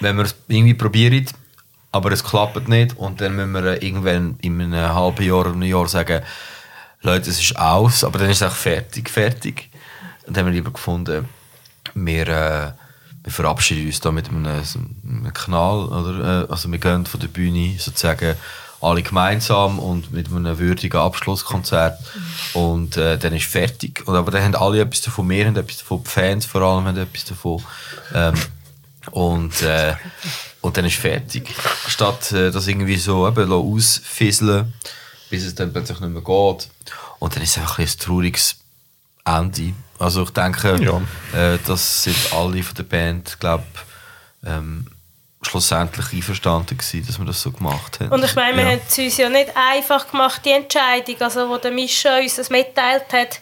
[0.00, 1.26] wenn wir es irgendwie probieren,
[1.90, 5.62] aber es klappt nicht und dann müssen wir irgendwann in einem halben Jahr oder einem
[5.62, 6.22] Jahr sagen,
[7.02, 9.68] Leute, es ist aus, aber dann ist es auch fertig, fertig.
[10.26, 11.28] Und dann haben wir lieber gefunden,
[11.94, 12.72] wir, äh,
[13.24, 15.86] wir verabschieden uns da mit einem, einem Knall.
[15.86, 16.42] Oder?
[16.44, 18.36] Äh, Also wir gehen von der Bühne sozusagen
[18.80, 21.98] alle gemeinsam und mit einem würdigen Abschlusskonzert.
[22.54, 24.02] Und äh, dann ist fertig.
[24.06, 25.28] Und, aber dann haben alle etwas davon.
[25.28, 27.62] Wir haben etwas davon, die Fans vor allem haben etwas davon.
[28.14, 28.34] Ähm,
[29.10, 29.94] und, äh,
[30.60, 31.54] und dann ist fertig.
[31.88, 34.72] Statt äh, das irgendwie so eben ausfisseln,
[35.30, 36.68] bis es dann plötzlich nicht mehr geht.
[37.18, 38.56] Und dann ist es einfach ein, ein trauriges
[39.24, 39.72] Ende.
[39.98, 40.74] Also ich denke,
[41.34, 43.64] äh, dass sind alle von der Band, glaube
[44.44, 44.86] ähm,
[45.42, 48.10] schlussendlich einverstanden gewesen, dass wir das so gemacht haben.
[48.10, 48.70] Und ich meine, wir Ja.
[48.70, 51.20] haben es uns ja nicht einfach gemacht, die Entscheidung.
[51.20, 53.40] Also, wo der Mischa uns das mitteilt hat,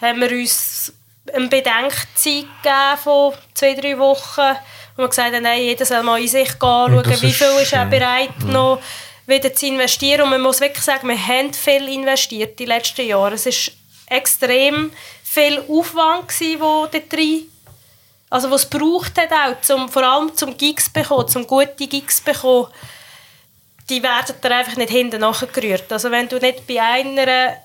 [0.00, 0.92] haben wir uns
[1.32, 4.56] eine Bedenkzeit gegeben von zwei, drei Wochen,
[4.96, 7.62] wo wir gesagt haben, nein, jeder soll mal in sich gehen, schauen, wie ist viel
[7.62, 8.80] ist er bereit, noch
[9.26, 10.22] wieder zu investieren.
[10.22, 13.34] Und man muss wirklich sagen, wir haben viel investiert die letzten Jahre.
[13.34, 13.74] Es war
[14.16, 17.48] extrem viel Aufwand, gewesen, wo dort rein
[18.34, 22.66] also was braucht hat auch, zum, vor allem zum Gigs bekommen, zum gute Gigs bekommen,
[23.88, 25.92] die werden da einfach nicht hinten nachgerührt.
[25.92, 27.56] Also wenn du nicht bei einer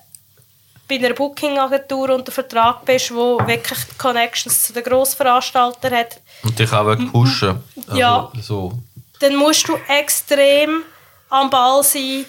[0.90, 6.72] bei einer Booking-Agentur unter Vertrag bist, wo wirklich Connections zu den Grossveranstaltern hat, Und dich
[6.72, 7.62] auch wirklich pushen.
[7.86, 8.30] Also, Ja.
[8.42, 8.72] So.
[9.20, 10.82] dann musst du extrem
[11.30, 12.26] am Ball sein,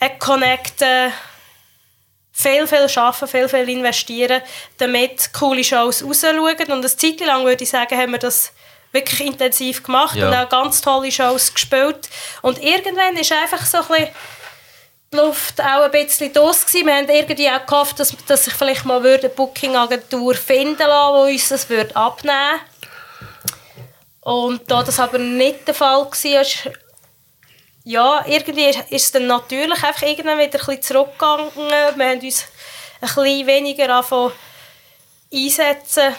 [0.00, 1.12] äh, connecten,
[2.32, 4.42] viel, viel arbeiten, viel, viel investieren,
[4.78, 6.56] damit coole Shows rausschauen.
[6.58, 8.52] Und eine Zeit lang, würde ich sagen, haben wir das
[8.92, 10.28] wirklich intensiv gemacht Ja.
[10.28, 12.08] und auch ganz tolle Shows gespielt.
[12.42, 14.08] Und irgendwann ist einfach so ein bisschen
[15.14, 16.86] Luft auch ein bisschen los gewesen.
[16.86, 21.32] Wir haben irgendwie auch gehofft, dass, dass sich vielleicht mal eine Booking-Agentur finden lassen, die
[21.34, 22.60] uns das würde abnehmen
[24.20, 26.72] Und da das aber nicht der Fall war,
[27.86, 31.50] ja, irgendwie ist es dann natürlich einfach irgendwann wieder ein bisschen zurückgegangen.
[31.54, 32.44] Wir haben uns
[33.00, 34.32] ein bisschen weniger angefangen
[35.32, 36.14] einsetzen,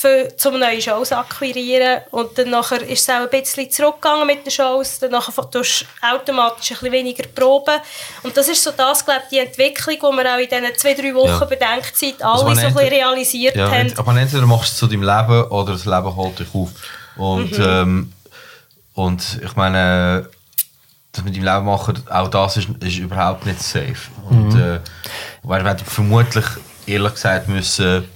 [0.00, 2.02] für, um neue Shows zu akquirieren.
[2.12, 4.98] Und dann nachher ist es auch ein bisschen zurückgegangen mit den Shows.
[5.00, 7.74] Dann nachher tust du automatisch ein bisschen weniger proben.
[8.22, 10.94] Und das ist so das, glaube ich, die Entwicklung, die wir auch in diesen zwei,
[10.94, 11.44] drei Wochen Ja.
[11.44, 13.92] Bedenkzeit Also alle so ein bisschen realisiert Ja, haben.
[13.98, 16.70] aber entweder machst du es zu deinem Leben oder das Leben holt dich auf.
[17.16, 17.64] Und, Mhm.
[17.64, 18.12] ähm,
[18.94, 20.28] und ich meine,
[21.12, 23.96] das mit deinem Leben machen, auch das ist, ist überhaupt nicht safe.
[24.30, 24.60] Und Mhm.
[24.60, 24.80] äh,
[25.42, 26.44] weil wir vermutlich,
[26.86, 28.08] ehrlich gesagt, müssen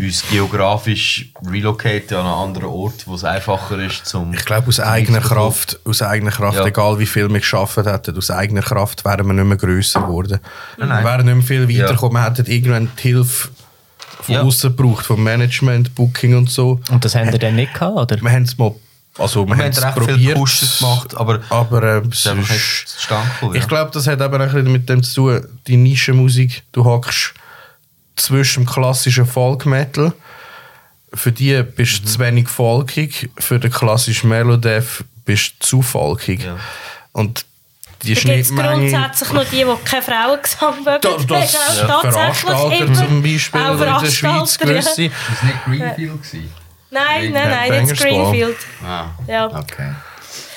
[0.00, 4.32] uns geografisch relocaten an einen anderen Ort, wo es einfacher ist zum...
[4.34, 5.20] Ich glaube, aus eigener.
[5.20, 6.66] Kraft, aus eigener Kraft Ja.
[6.66, 10.38] egal wie viel wir geschafft hätten, aus eigener Kraft wären wir nicht mehr grösser geworden.
[10.76, 11.82] Nein, Wir wären nicht mehr viel Ja.
[11.84, 12.22] weitergekommen.
[12.22, 13.48] Wir hätten irgendwann die Hilfe
[14.20, 14.42] von Ja.
[14.42, 16.80] außen gebraucht, vom Management, Booking und so.
[16.90, 18.20] Und das haben ihr dann nicht gehabt, oder?
[18.22, 18.74] Wir haben es mal,
[19.18, 23.22] also wir Wir haben recht viel probiert, Pushes gemacht, aber aber äh, es ist ja.
[23.54, 27.32] ich glaube, das hat aber ein bisschen mit dem zu tun, die Nischenmusik, du hockst
[28.18, 30.12] zwischen dem klassischen Folk-Metal,
[31.14, 32.04] für die bist Mhm.
[32.06, 36.44] du zu wenig folkig, für den klassischen Melodeath bist du zu folkig.
[36.44, 36.56] Ja.
[37.12, 37.44] Und
[38.02, 41.00] die Da gibt es grundsätzlich noch die, die keine Frauengesang mögen.
[41.00, 44.66] Das, das Ja, Veranstalter zum Beispiel Auch oder in der Schweiz ja.
[44.66, 45.02] gewisse.
[45.04, 46.22] Ist das nicht Greenfield?
[46.22, 46.52] gewesen?
[46.90, 48.56] Nein, nein, nein, nicht Greenfield.
[48.86, 49.92] Ah, Ja, okay.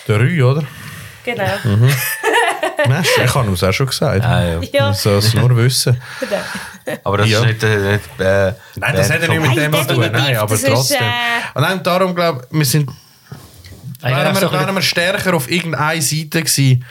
[0.08, 0.64] Der Rü, oder?
[1.24, 1.44] genau.
[2.88, 4.24] Nein, ich habe es auch schon gesagt.
[4.26, 4.60] Ah, ja.
[4.74, 6.02] Ja, Man soll es nur wissen.
[7.04, 7.40] Aber das Ja.
[7.40, 7.64] ist nicht...
[7.64, 10.10] Äh, nicht äh, Nein, das hat ja nicht mit dem zu tun.
[10.12, 10.98] Nein, aber Das ist, trotzdem.
[11.02, 12.90] äh, Und nein, darum glaube ich, wir sind
[14.02, 16.86] Eigentlich wären wir, bisschen- wären wir stärker auf irgendeiner Seite gewesen,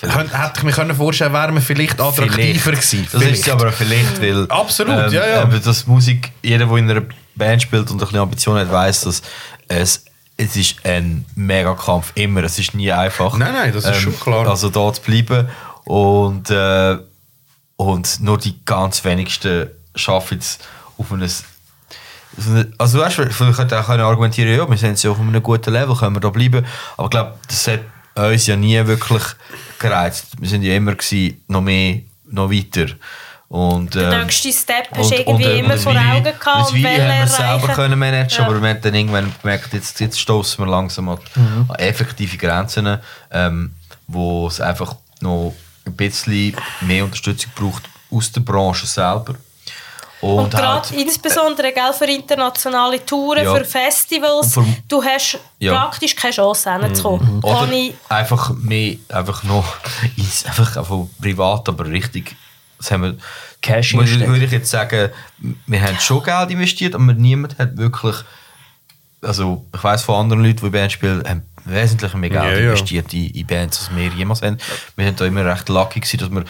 [0.00, 3.08] Könnt- hätte ich mir können vorstellen wären wir vielleicht attraktiver gewesen.
[3.10, 3.40] Das Vielleicht.
[3.40, 4.44] ist aber vielleicht, weil...
[4.50, 5.42] Absolut, ja, ja.
[5.44, 7.02] eben, dass Musik, jeder, der in einer
[7.36, 9.22] Band spielt und ein bisschen Ambition hat, weiss, dass
[9.68, 10.04] es,
[10.36, 12.42] es ist ein Megakampf immer.
[12.42, 13.36] Es ist nie einfach.
[13.38, 14.46] Nein, nein, das ist schon klar.
[14.48, 15.48] Also da zu bleiben.
[15.84, 16.96] Und, äh,
[17.76, 20.58] und nur die ganz wenigsten schaffen es
[20.98, 21.28] auf ein
[22.78, 25.94] also weißt du, wir könnten auch argumentieren, ja, wir sind ja auf einem guten Level,
[25.94, 26.66] können wir da bleiben.
[26.96, 27.80] Aber ich glaube, das hat
[28.16, 29.22] uns ja nie wirklich
[29.78, 30.26] gereizt.
[30.40, 32.86] Wir sind ja immer gewesen, noch mehr, noch weiter.
[33.48, 35.98] Und, Der ähm, nächste Step hast du und- irgendwie und, äh, immer und vor ein
[35.98, 38.46] Weile- Augen gehabt ein und Weile wollen haben wir es selber können managen, Ja.
[38.46, 41.18] aber wir haben dann irgendwann gemerkt, jetzt, jetzt stoßen wir langsam an,
[41.68, 42.98] an effektive Grenzen,
[43.30, 43.74] ähm,
[44.08, 45.54] wo es einfach noch
[45.86, 49.34] ein bisschen mehr Unterstützung braucht aus der Branche selber.
[50.20, 53.54] Und gerade halt- insbesondere gell, für internationale Touren, Ja.
[53.54, 55.74] für Festivals, Und für- du hast Ja.
[55.74, 57.40] praktisch keine Chance hinzukommen.
[57.44, 59.76] Oder Kann ich- einfach mehr, einfach noch,
[60.46, 62.34] einfach, einfach privat, aber richtig.
[62.78, 63.16] Das haben wir,
[63.60, 64.28] Cash investiert.
[64.28, 65.10] würde ich jetzt sagen,
[65.66, 68.16] wir haben schon Geld investiert, aber niemand hat wirklich,
[69.24, 72.58] also ich weiß von anderen Leuten, die Band spielen, haben wesentlich mehr Geld Ja, ja.
[72.70, 74.58] investiert in, in Bands, als wir jemals haben.
[74.96, 76.44] Wir sind da immer recht lucky gewesen, dass wir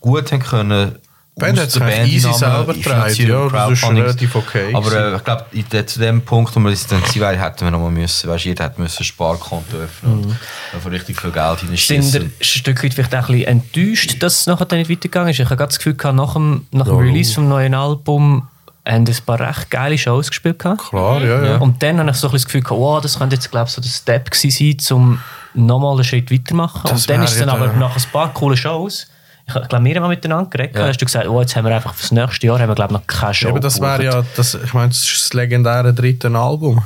[0.00, 0.96] gut haben können
[1.34, 5.24] Band der eigentlich easy selber getragen, und ja, das ist relativ okay Aber äh, ich
[5.64, 8.44] glaube, zu dem Punkt, wo wir jetzt dann waren, hätten wir noch mal müssen, weißt,
[8.44, 10.36] jeder hätte müssen ein Sparkonto öffnen und
[10.74, 12.22] einfach richtig viel Geld Sind ihr hineinschießen.
[12.22, 15.40] ein Stück weit vielleicht auch ein bisschen enttäuscht, dass es nachher dann nicht weitergegangen ist?
[15.40, 18.46] Ich habe gerade das Gefühl, gehabt, nach dem, nach dem Ja, Release vom neuen Album
[18.86, 20.58] haben ein paar recht geile Shows gespielt.
[20.58, 21.56] Klar, ja, ja.
[21.58, 23.72] Und dann habe ich so ein das Gefühl, gehabt, wow, das könnte jetzt glaube ich,
[23.74, 25.18] so der Step gewesen sein, um
[25.54, 26.80] nochmal einen Schritt weitermachen.
[26.84, 29.06] Das Und dann ist es dann ja aber der- nach ein paar coolen Shows,
[29.46, 30.86] ich, glaube, wir haben mal miteinander geredet, Ja.
[30.86, 33.00] hast du gesagt, oh, jetzt haben wir einfach fürs nächste Jahr haben wir, glaube ich,
[33.00, 36.28] noch keine Show Eben, das wäre ja, das, ich meine, das ist das legendäre dritte
[36.28, 36.82] Album.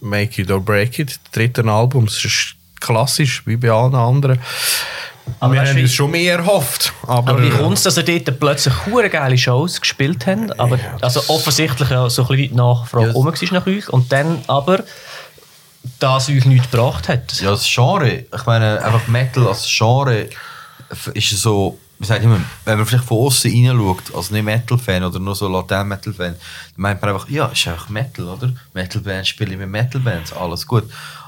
[0.00, 2.06] Make It or Break It, das dritte Album.
[2.06, 4.38] Das ist klassisch, wie bei allen anderen.
[5.40, 6.92] Aber wir haben uns wie- schon mehr erhofft.
[7.02, 10.78] Aber, Aber wie kommt es, dass ihr dort plötzlich hure geile Shows gespielt habt, aber
[11.00, 14.84] also offensichtlich ja so ein bisschen Nachfrage Ja, war nach euch und dann aber
[16.00, 17.40] das euch nichts gebracht hat?
[17.40, 20.28] Ja, das Genre, ich meine, einfach Metal als Genre
[21.14, 25.18] ist so, wie sagt immer, wenn man vielleicht von außen reinschaut, als nicht Metal-Fan oder
[25.18, 26.36] nur so Latin-Metal-Fan, dann
[26.76, 28.52] meint man einfach, ja, ist einfach Metal, oder?
[28.74, 30.84] Metal-Bands spielen mit Metal-Bands, alles gut.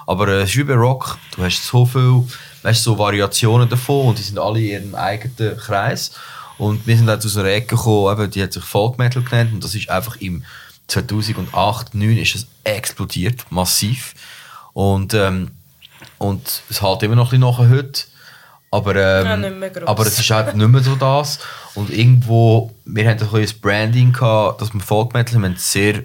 [0.06, 2.24] Aber äh, es ist wie bei Rock, du hast so viel,
[2.62, 6.12] weißt, so Variationen davon und die sind alle in ihrem eigenen Kreis.
[6.58, 9.52] Und wir sind halt aus einer Ecke gekommen, eben, die hat sich Folk Metal genannt
[9.52, 10.44] und das ist einfach im
[10.88, 14.14] 2008, 2009 ist es explodiert, massiv.
[14.72, 15.52] Und, ähm,
[16.18, 18.04] und es hält immer noch ein bisschen nachher heute.
[18.70, 21.38] Aber, ähm, Ja, aber es ist halt nicht mehr so das.
[21.74, 25.56] Und irgendwo, wir hatten ein bisschen ein Branding gehabt, dass wir Folk Metal, wir haben
[25.56, 26.02] sehr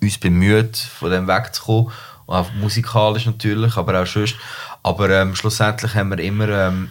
[0.00, 1.92] uns bemüht, von dem wegzukommen.
[2.26, 4.36] Und auch musikalisch natürlich, aber auch sonst.
[4.82, 6.90] Aber ähm, schlussendlich haben wir immer, ähm,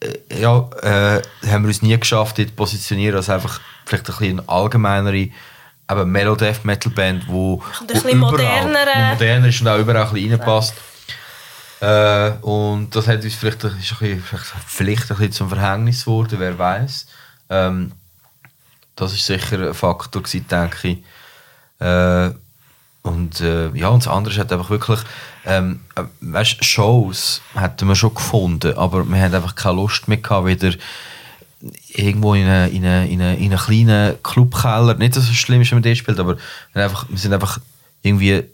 [0.00, 4.16] äh, ja, äh, haben wir uns nie geschafft, dort zu positionieren als einfach vielleicht ein
[4.16, 5.28] bisschen eine allgemeinere
[5.90, 8.38] eben Melo Death Metal Band, wo, ein wo überall-
[9.08, 10.74] wo moderner ist und auch überall ein bisschen reinpasst.
[11.80, 16.04] Äh, und das hat uns vielleicht, ist ein bisschen, vielleicht, vielleicht ein bisschen zum Verhängnis
[16.04, 17.06] geworden, wer weiß.
[17.50, 17.92] Ähm,
[18.96, 20.98] das ist sicher ein Faktor gewesen, denke ich.
[21.80, 22.30] Äh,
[23.04, 24.98] und äh, ja, und das andere halt einfach wirklich,
[25.44, 30.16] ähm, äh, weißt, Shows hätten wir schon gefunden, aber wir haben einfach keine Lust mehr
[30.16, 30.72] gehabt, wieder
[31.88, 35.60] irgendwo in einen in eine, in eine, in eine kleinen Clubkeller, nicht, dass es schlimm
[35.60, 36.38] ist, wenn man dort spielt, aber
[36.72, 37.60] wir, einfach, wir sind einfach
[38.00, 38.44] irgendwie,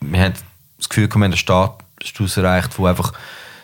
[0.00, 0.34] wir haben
[0.76, 3.12] das Gefühl, wir haben einen Status erreicht, wo einfach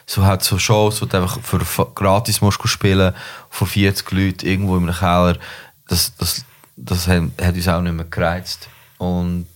[0.05, 1.61] so hat so Shows, wo du einfach für
[1.94, 3.14] gratis musst spielen
[3.51, 5.38] von 40 Leuten irgendwo in einem Keller,
[5.87, 6.44] das, das,
[6.77, 8.68] das hat, hat uns auch nicht mehr gereizt.
[8.99, 9.47] Und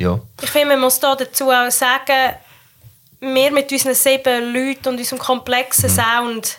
[0.00, 0.18] ja.
[0.40, 2.34] Ich finde, man muss da dazu auch sagen,
[3.20, 6.58] wir mit unseren sieben Leuten und unserem komplexen Sound,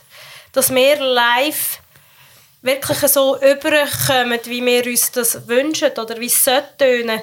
[0.54, 1.80] dass wir live
[2.62, 7.22] wirklich so überkommen, wie wir uns das wünschen oder wie es sollte tönen.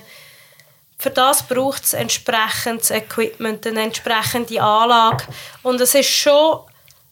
[0.98, 5.24] Für das braucht es entsprechendes Equipment, eine entsprechende Anlage.
[5.62, 6.62] Und es ist schon,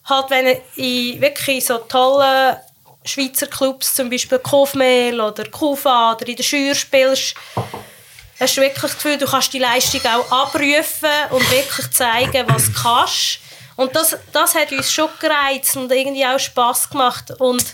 [0.07, 2.57] halt, wenn du in wirklich so tollen
[3.05, 7.37] Schweizer Clubs, zum Beispiel Kofmehl oder Kufa oder in der Schür spielst,
[8.38, 12.66] hast du wirklich das Gefühl, du kannst die Leistung auch abrufen und wirklich zeigen, was
[12.66, 13.38] du kannst.
[13.77, 17.33] Und das, das hat uns schon gereizt und irgendwie auch Spass gemacht.
[17.38, 17.64] Und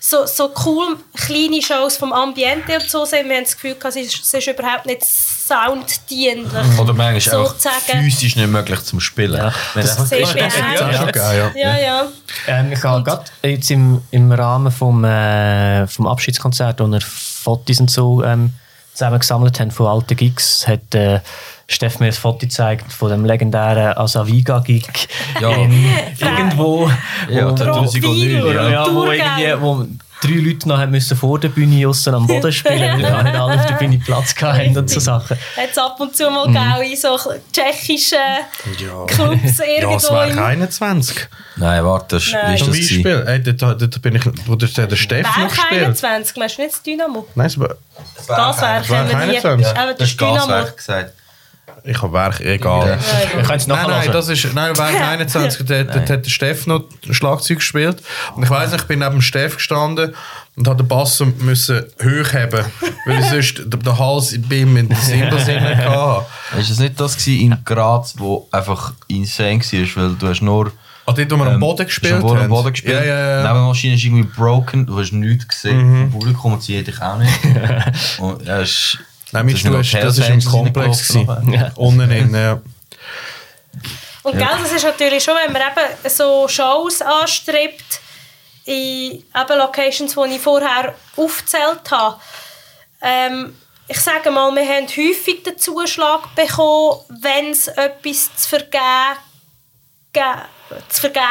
[0.00, 3.96] so, so cool kleine Shows vom Ambiente und so sind, wir haben das Gefühl, gehabt,
[3.96, 6.78] es ist, es ist überhaupt nicht sounddienlich.
[6.78, 8.02] Oder manchmal auch sozusagen.
[8.04, 9.36] physisch nicht möglich zum Spielen.
[9.36, 9.52] Ja.
[9.74, 11.74] Das einfach- ist das ist schon geil, ja.
[11.74, 12.08] Ja, ja.
[12.46, 17.80] Ähm, ich habe gerade jetzt im, im Rahmen vom, äh, vom Abschiedskonzert, wo wir Fotos
[17.80, 18.54] und so ähm,
[18.98, 21.20] zusammen gesammelt haben von alten Gigs, hat äh,
[21.68, 25.08] Steff mir ein Foto gezeigt von dem legendären Asaviga-Gig
[25.40, 25.50] Ja.
[25.50, 25.84] in-
[26.18, 26.90] irgendwo.
[27.28, 28.86] Ja, wo, 2009, wo, ja.
[28.94, 29.86] wo, irgendwie, wo
[30.20, 33.34] drei Leute noch haben müssen vor der Bühne aussen am Boden spielen, weil gar nicht
[33.36, 35.36] alle auf der Bühne Platz hatten und so Sachen.
[35.56, 36.82] Hat es ab und zu mal mhm.
[36.82, 37.18] in so
[37.52, 38.18] tschechischen
[39.06, 41.28] Clubs Ja, irgendwo es wäre im 21.
[41.56, 42.50] Nein, warte, das, Nein.
[42.50, 42.76] wie ist das?
[42.76, 45.84] Beispiel, ey, dort, dort bin ich, wo der, der Steff noch gespielt.
[45.84, 47.26] 21, meinst du nicht das Dynamo?
[47.34, 47.76] Nein, es war-
[48.28, 49.56] haben wir 21.
[49.56, 49.62] die.
[49.62, 50.66] Ja, Aber Das das ist Dynamo.
[50.76, 51.12] Gesagt.
[51.88, 52.98] Ich habe Werk, egal.
[53.40, 56.30] Ich kann es Nein, nein, nachher das ist, nein, Werk 21, dort, dort hat der
[56.30, 58.02] Steff noch Schlagzeug gespielt.
[58.34, 60.14] Und ich weiss nicht, ich bin neben dem Steff gestanden
[60.56, 62.64] und habe den Bass müssen hochheben,
[63.06, 64.96] weil ich sonst den, Hals bei ihm in den
[65.30, 66.26] rein hatte.
[66.58, 70.72] Ist das nicht das in Graz, wo einfach insane war, weil du hast nur...
[71.06, 72.48] Ah, dort, wo wir am ähm, Boden gespielt du am haben?
[72.50, 72.96] Boden gespielt.
[72.96, 73.48] Ja, ja, ja.
[73.48, 77.00] Neben Maschine ist irgendwie broken, du hast nichts gesehen vom Publikum und sie hätte ich
[77.00, 77.32] auch nicht.
[78.18, 78.98] und, ja, ist,
[79.32, 81.14] Nein, das Stuhl ist, das ist im Komplex.
[81.14, 81.70] Ja.
[81.76, 82.60] Unten in, ja.
[84.22, 88.00] Und gell, das ist natürlich schon, wenn man eben so Shows anstrebt,
[88.64, 92.20] in eben Locations, die ich vorher aufgezählt habe.
[93.00, 99.18] Ähm, ich sage mal, wir haben häufig den Zuschlag bekommen, wenn es etwas zu vergeben
[100.12, 100.22] ge-
[100.88, 101.24] zu vergeben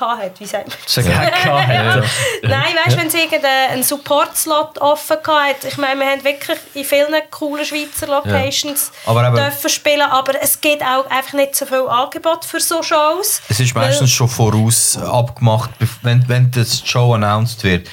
[0.00, 0.32] hatte.
[0.38, 0.76] Wie sagt man?
[0.86, 2.04] So geil gehabt.
[2.42, 6.84] Nein, weißt du, wenn es irgendeinen Support-Slot offen hatte, ich meine, wir haben wirklich in
[6.84, 11.66] vielen coolen Schweizer Locations Aber eben- dürfen spielen, aber es gibt auch einfach nicht so
[11.66, 13.40] viel Angebot für so Shows.
[13.48, 15.70] Es ist meistens schon voraus abgemacht,
[16.02, 17.88] wenn, wenn das Show announced wird,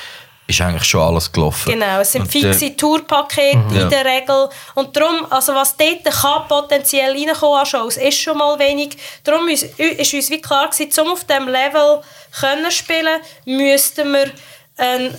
[0.49, 1.71] ist eigentlich schon alles gelaufen.
[1.71, 3.81] Genau, es sind Und, äh, fixe Tourpakete Ja.
[3.83, 4.49] in der Regel.
[4.75, 8.97] Und darum, also was dort kann potenziell reinkommen an Shows, ist schon mal wenig.
[9.23, 12.01] Darum ist, ist uns wie klar gewesen, um auf diesem Level
[12.39, 14.31] können spielen, müssten wir
[14.77, 15.15] einen,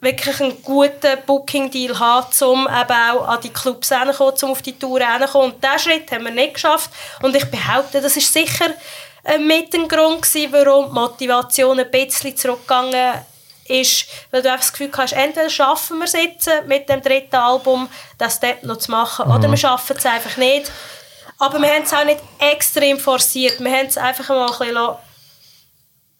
[0.00, 4.78] wirklich einen guten Booking-Deal haben, um eben auch an die Clubs hinzukommen, um auf die
[4.78, 5.52] Tour hinzukommen.
[5.52, 6.90] Und diesen Schritt haben wir nicht geschafft.
[7.22, 8.70] Und ich behaupte, das ist sicher
[9.24, 13.33] äh, mit ein Grund gewesen, warum die Motivation ein bisschen zurückgegangen ist,
[13.68, 17.88] weil du einfach das Gefühl hast, entweder schaffen wir es jetzt mit dem dritten Album,
[18.18, 20.70] das Step noch zu machen, oder wir schaffen es einfach nicht.
[21.38, 23.58] Aber wir haben es auch nicht extrem forciert.
[23.60, 24.96] Wir haben es einfach mal ein bisschen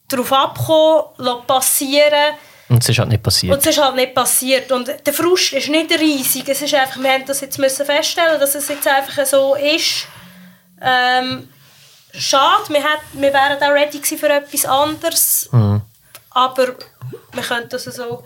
[0.09, 2.35] darauf abkommen, lassen passieren
[2.69, 3.55] Und es ist halt nicht passiert.
[3.55, 4.73] und es ist halt nicht passiert.
[4.73, 6.49] Und der Frust ist nicht riesig.
[6.49, 10.07] Es ist einfach, wir haben das jetzt müssen feststellen, dass es jetzt einfach so ist.
[10.83, 11.49] Ähm,
[12.13, 15.49] schade, wir, hat, wir wären auch ready für etwas anderes.
[16.35, 16.67] Aber
[17.33, 18.23] wir können das so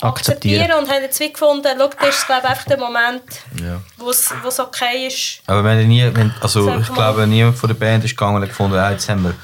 [0.00, 0.62] Akzeptieren.
[0.62, 3.22] akzeptieren und haben jetzt wie gefunden, schau, das ist glaube ich einfach der Moment,
[3.62, 3.80] Ja.
[3.98, 5.42] wo es es okay ist.
[5.46, 6.94] Aber wenn nie, wenn, also ich mal.
[6.94, 9.34] glaube, niemand von der Band ist gegangen und gefunden, ja, jetzt haben wir,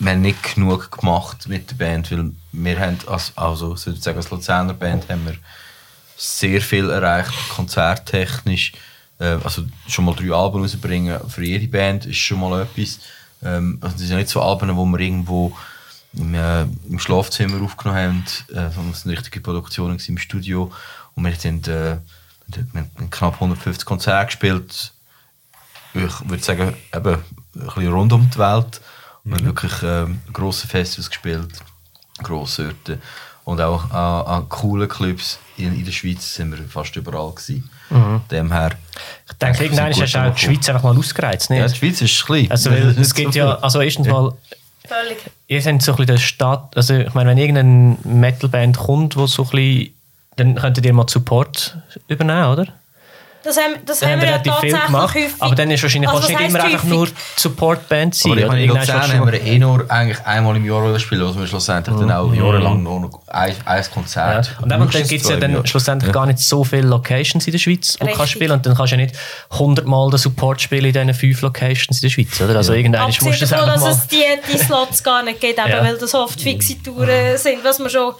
[0.00, 4.30] wir haben nicht genug gemacht mit der Band, weil wir haben, als, also sozusagen als
[4.30, 5.36] Luzerner Band haben wir
[6.16, 8.72] sehr viel erreicht, konzerttechnisch.
[9.20, 12.98] Äh, also schon mal drei Alben rausbringen für jede Band ist schon mal etwas.
[13.44, 15.56] Ähm, also das sind nicht so Alben, wo wir irgendwo
[16.14, 20.72] im, äh, im Schlafzimmer aufgenommen haben, äh, sondern es sind richtige Produktionen im Studio.
[21.14, 21.98] Und wir sind, äh,
[22.46, 24.92] wir haben knapp 150 Konzerte gespielt.
[25.94, 28.80] Ich würde sagen, eben ein bisschen rund um die Welt.
[29.24, 31.60] Und wir haben wirklich ähm, grosse Festivals gespielt,
[32.22, 32.98] grosse Orte.
[33.44, 37.68] Und auch an, an coolen Clubs in, in der Schweiz sind wir fast überall gewesen.
[38.30, 38.72] Dem her.
[39.26, 41.48] Ich denke, irgendwann hast du auch die Schweiz einfach mal ausgereizt.
[41.48, 41.74] Ja, Nicht?
[41.74, 42.50] die Schweiz ist klein.
[42.50, 44.34] Also, es gibt ja, also erstens mal,
[44.88, 45.18] Völlig.
[45.46, 49.26] ihr seid so ein bisschen der Staat, also ich meine, wenn irgendeine Metalband kommt, wo
[49.26, 49.94] so ein bisschen,
[50.36, 51.76] dann könntet ihr mal Support
[52.08, 52.66] übernehmen, oder?
[53.44, 55.32] Das haben, das Dann haben wir ja relativ viel tatsächlich gemacht, häufig.
[55.38, 56.98] aber dann ist wahrscheinlich Also, kannst du was nicht immer heisst einfach häufig?
[56.98, 58.32] nur Supportband sein.
[58.32, 61.38] Aber ich meine, in Luzern haben wir eh nur eigentlich einmal im Jahr spielen, also
[61.40, 63.88] wir schlussendlich dann auch jahrelang nur noch ein, ein Ja.
[63.88, 64.56] Konzert.
[64.60, 65.66] Und dann, gibt es ja dann Jahr.
[65.66, 68.74] schlussendlich gar nicht so viele Locations in der Schweiz, wo du kannst spielen und dann
[68.74, 69.16] kannst du ja nicht
[69.50, 72.56] 100 Mal den Support spielen in diesen fünf Locations in der Schweiz, oder?
[72.56, 74.22] Also irgendwann musst du das davon, dass es die,
[74.52, 75.82] die Slots gar nicht gibt, eben, Ja.
[75.84, 78.14] weil das oft fixe Touren sind, was wir schon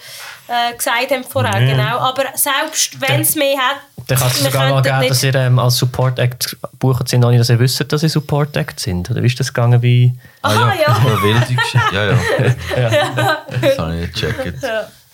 [0.48, 1.60] äh, gesagt haben vorher.
[1.60, 1.98] Genau.
[1.98, 5.10] Aber selbst wenn es mehr hat, Dann kann es wir sogar mal könnten geben, nicht-
[5.10, 8.56] dass ihr ähm, als Support Act gebucht sind, ohne dass ihr wisst, dass ihr Support
[8.56, 9.10] Act sind.
[9.10, 10.12] Oder wie ist das gegangen bei...
[10.42, 10.88] Aha, ja.
[10.88, 11.78] Ja, wilde Geschichte.
[11.92, 12.04] Ja,
[12.82, 13.38] ja.
[13.60, 14.64] Das habe ich nicht gecheckt.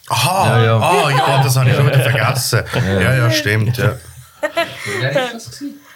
[0.08, 0.78] Aha, Ja, ja.
[0.78, 2.62] Ah, ja, das habe ich schon wieder vergessen.
[2.74, 3.76] Ja, ja, stimmt.
[3.78, 3.92] Ja.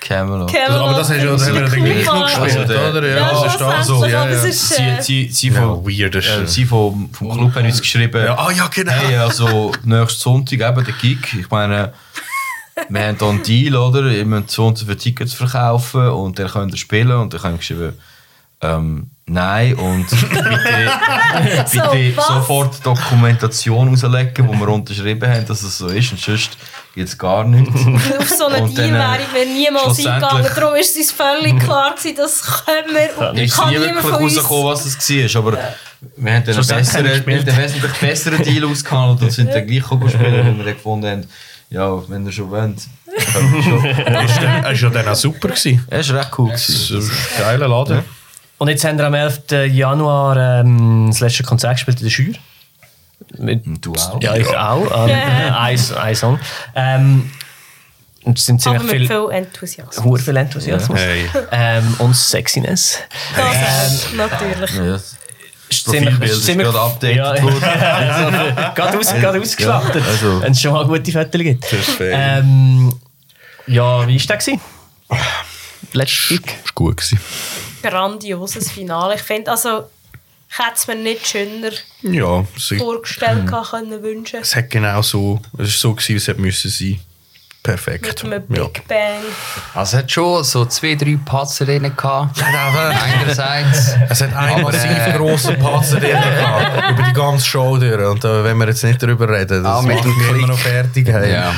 [0.00, 0.50] Camelot.
[0.52, 3.08] Camelot aber das hast du ja dann ist gleich noch gespielt, Also der- oder?
[3.08, 4.06] Ja, Ja, das ist so.
[4.06, 4.48] Ja, aber es ja.
[4.48, 6.54] ist, Sie, äh, sie, sie, Ja, weird ist äh, es.
[6.54, 8.92] sie vom, vom Club haben uns geschrieben, Ja, ah, ja, genau.
[8.92, 11.18] hey, also nächsten Sonntag eben der Gig.
[11.40, 11.92] Ich meine,
[12.88, 14.02] wir haben hier einen Deal, oder?
[14.10, 17.12] Ihr müsst so und so viele Tickets verkaufen und dann könnt ihr spielen.
[17.12, 17.92] Und dann haben wir geschrieben,
[18.60, 22.26] ähm, nein und bitte, So, bitte was?
[22.28, 26.56] sofort Dokumentation rauslegen, wo wir unterschrieben haben, dass es so ist und sonst
[26.96, 27.74] es gar nichts.
[28.18, 30.46] Auf so einen Deal äh, wäre ich mir niemals eingegangen.
[30.54, 33.28] Darum ist es uns völlig klar gewesen, das können wir.
[33.28, 34.36] Und ist kann nie niemand wirklich von uns...
[34.36, 35.42] rausgekommen, was das war.
[35.42, 35.58] Aber
[36.16, 37.48] wir haben dann einen besseren, wir gespielt.
[37.48, 41.28] einen wesentlich besseren Deal ausgehandelt und sind dann gleich spielen, weil wir dann gefunden haben,
[41.70, 42.78] ja, wenn ihr schon wollt.
[44.06, 45.48] Er war ja dann auch super.
[45.48, 45.84] gewesen.
[45.90, 46.50] Ja, ist recht cool.
[46.50, 46.98] Das gewesen.
[46.98, 48.04] ist ein geiler Laden.
[48.58, 49.40] Und jetzt haben wir am 11.
[49.72, 52.34] Januar ähm, das letzte Konzert gespielt in der Schür.
[53.80, 54.22] Du auch?
[54.22, 55.08] ja, ich auch.
[55.08, 56.40] Ähm, ein, ein Song.
[56.74, 57.30] Ähm,
[58.24, 60.04] und es sind Aber ziemlich mit viel, viel Enthusiasmus.
[60.04, 60.98] hure viel Enthusiasmus.
[60.98, 61.30] Hey.
[61.52, 62.98] Ähm, und Sexiness.
[63.36, 64.74] Das ist natürlich.
[64.74, 65.16] Ja, das
[65.70, 67.62] Ist Profilbild ist ziemlich- gerade updated Ja, worden.
[67.62, 70.02] also, gerade, aus, gerade ausgeschlachtet.
[70.04, 70.40] Ja, also.
[70.42, 71.60] Wenn es schon mal gute Fotos gibt.
[71.68, 72.14] Perfekt.
[72.18, 72.92] Ähm,
[73.66, 74.36] ja, wie war der?
[74.38, 74.60] gewesen?
[75.92, 76.42] Letzter Gig?
[76.46, 76.96] Das war gut.
[76.96, 77.20] Gewesen.
[77.82, 79.14] Grandioses Finale.
[79.14, 79.84] Ich finde, also,
[80.50, 81.70] ich hätte es mir nicht schöner
[82.02, 83.50] Ja, es, vorgestellt mhm.
[83.50, 84.40] können wünschen.
[84.40, 87.00] es hat genau so, es war so, gewesen, wie es hätte müssen sein.
[87.60, 88.06] Perfekt.
[88.24, 88.64] Mit einem Ja.
[88.64, 89.20] Big Bang.
[89.74, 92.40] Also es hat schon so zwei, drei Patzer drin gehabt.
[92.42, 93.94] Einerseits.
[94.08, 98.00] Es hat einen Aber, massiv äh, grossen Patzer drin gehabt, über die ganze Show durch.
[98.06, 100.46] Und da wenn wir jetzt nicht darüber reden, das Ah, immer Klick.
[100.46, 101.08] noch fertig.
[101.08, 101.32] Hey.
[101.32, 101.52] Ja.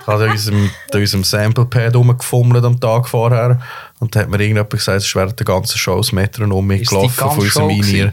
[0.00, 3.60] Ich habe an unserem, an unserem Sample-Pad rumgefummelt am Tag vorher.
[3.98, 7.50] Und da hat mir irgendjemand gesagt, es während der ganzen Show das Metronom mitgelaufen ganze
[7.50, 8.12] von unserem In-Ear.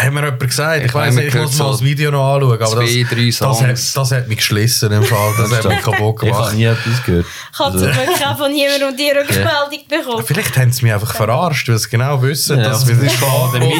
[0.00, 2.34] Hat mir jemand gesagt, ich, Ich weiss habe nicht, ich muss mal das Video noch
[2.36, 2.52] anschauen.
[2.62, 3.62] Aber zwei, das, drei das, Songs.
[3.62, 5.32] hat, das hat mich geschlissen im Fall.
[5.36, 6.54] Das hat mich kaputt Ich habe gemacht.
[6.54, 7.26] nie etwas gehört.
[7.52, 10.24] Ich habe zum Glück auch von niemandem die Rückmeldung bekommen.
[10.24, 13.50] Vielleicht haben sie mich einfach verarscht, weil sie genau wissen, Ja, dass wir das klar,
[13.52, 13.74] der Mitch,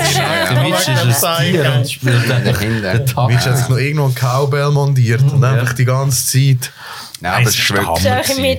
[0.65, 3.27] Mitch ist ein Tier und spielt den.
[3.29, 6.73] Mich hat sich noch irgendwo ein Cowbell montiert und einfach die ganze Zeit.
[7.21, 8.05] Nein, aber es ist ist der wirklich...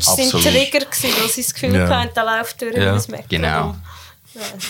[0.05, 0.43] Das war auch.
[0.43, 1.87] Trigger, gewesen, weil sie das Gefühl Ja.
[1.89, 3.25] hatten, da läuft durch Ja, das Meckern.
[3.29, 3.75] Genau.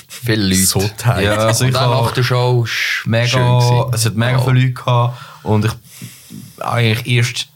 [0.07, 0.63] Viele Leute.
[0.65, 1.23] So tight.
[1.25, 2.65] Ja, also Und ich dann nach der Show
[3.05, 4.39] mega, es hat mega Ja.
[4.39, 5.71] viele Leute gehabt und ich
[6.59, 7.47] eigentlich erst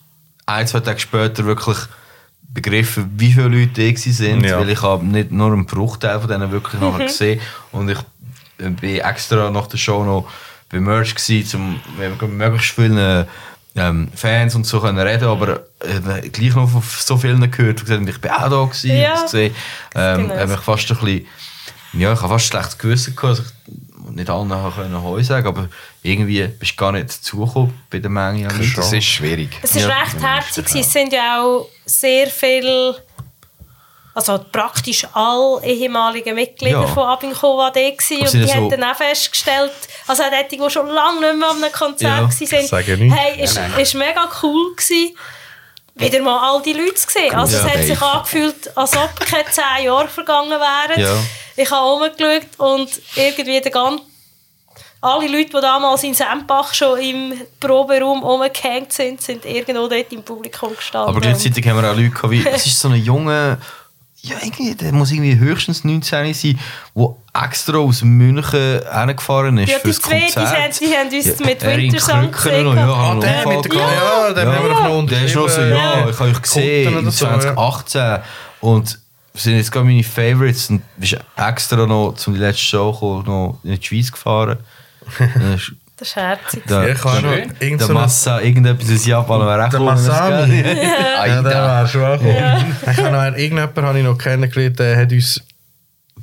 [0.45, 1.77] ein, zwei Tage später wirklich
[2.53, 4.59] begriffen, wie viele Leute da sind, Ja.
[4.59, 6.89] weil ich habe nicht nur einen Bruchteil von denen wirklich Mhm.
[6.91, 7.39] nachher gesehen
[7.71, 7.97] und ich
[8.57, 10.27] bin extra nach der Show noch
[10.69, 11.81] bei Merch gewesen,
[12.21, 13.25] um möglichst vielen
[13.75, 17.87] ähm, Fans und so können reden, aber äh, gleich noch von so vielen gehört und
[17.87, 19.15] gesagt, ich bin auch da gewesen, Ja.
[19.15, 19.55] und gesehen,
[19.95, 20.35] ähm, Genau.
[20.35, 21.25] habe mich fast ein bisschen
[21.95, 23.45] ja, ich habe fast ein schlechtes Gewissen gehabt, dass
[24.07, 25.69] ich nicht allen nachher können Heu sagen, aber
[26.01, 28.73] irgendwie bist du gar nicht dazugekommen bei der Menge an Leuten.
[28.75, 29.59] Das ist schwierig.
[29.61, 30.65] Es war recht herzig.
[30.75, 32.95] Es sind ja auch sehr viele,
[34.15, 36.87] also praktisch alle ehemaligen Mitglieder Ja.
[36.87, 37.79] von Abinkova da.
[37.79, 39.71] Aber Und sind die ja haben so- dann auch festgestellt,
[40.07, 43.15] also auch die, die schon lange nicht mehr an einem Konzert Ja, nicht.
[43.15, 43.79] hey, ist, Nein, nein.
[43.79, 45.15] ist mega cool gewesen,
[45.95, 47.33] wieder mal all die Leute zu sehen.
[47.33, 47.65] Also Ja.
[47.65, 48.11] es hat sich Dave.
[48.11, 50.99] angefühlt, als ob keine zehn Jahre vergangen wären.
[51.01, 51.15] Ja.
[51.55, 54.03] Ich habe rumgeschaut und irgendwie der ganze
[55.01, 60.23] alle Leute, die damals in Sempach schon im Proberaum rumgehängt sind, sind irgendwo dort im
[60.23, 61.09] Publikum gestanden.
[61.09, 63.57] Aber gleichzeitig haben wir auch Leute gehabt, wie, es ist so ein Junge,
[64.25, 66.59] ja, irgendwie, der muss irgendwie höchstens 19 sein,
[66.95, 71.45] der extra aus München hergefahren ist Ja, für die das zwei, die, haben, uns Ja,
[71.45, 72.65] mit er in Wintersong gesehen.
[72.77, 75.35] ja, haben wir der noch mit der Unfall ja, den haben wir noch Der ist
[75.35, 77.11] noch so, ja, ich habe euch gesehen ja.
[77.11, 78.19] 2018
[78.61, 78.99] und
[79.33, 83.25] das sind jetzt gerade meine Favorites und bist extra noch zum die letzte Show gekommen,
[83.25, 84.59] noch in die Schweiz gefahren.
[86.03, 86.63] Das herzig.
[86.67, 89.69] der, Ich kann noch der, irgend der so eine- Massa, irgendetwas aus Japan wäre auch
[89.69, 90.61] Der Masami.
[90.63, 90.77] geht.
[90.83, 92.65] Ja, der wäre schon auch cool.
[92.91, 95.41] Ich habe noch, irgendjemanden habe ich noch kennengelernt, der hat uns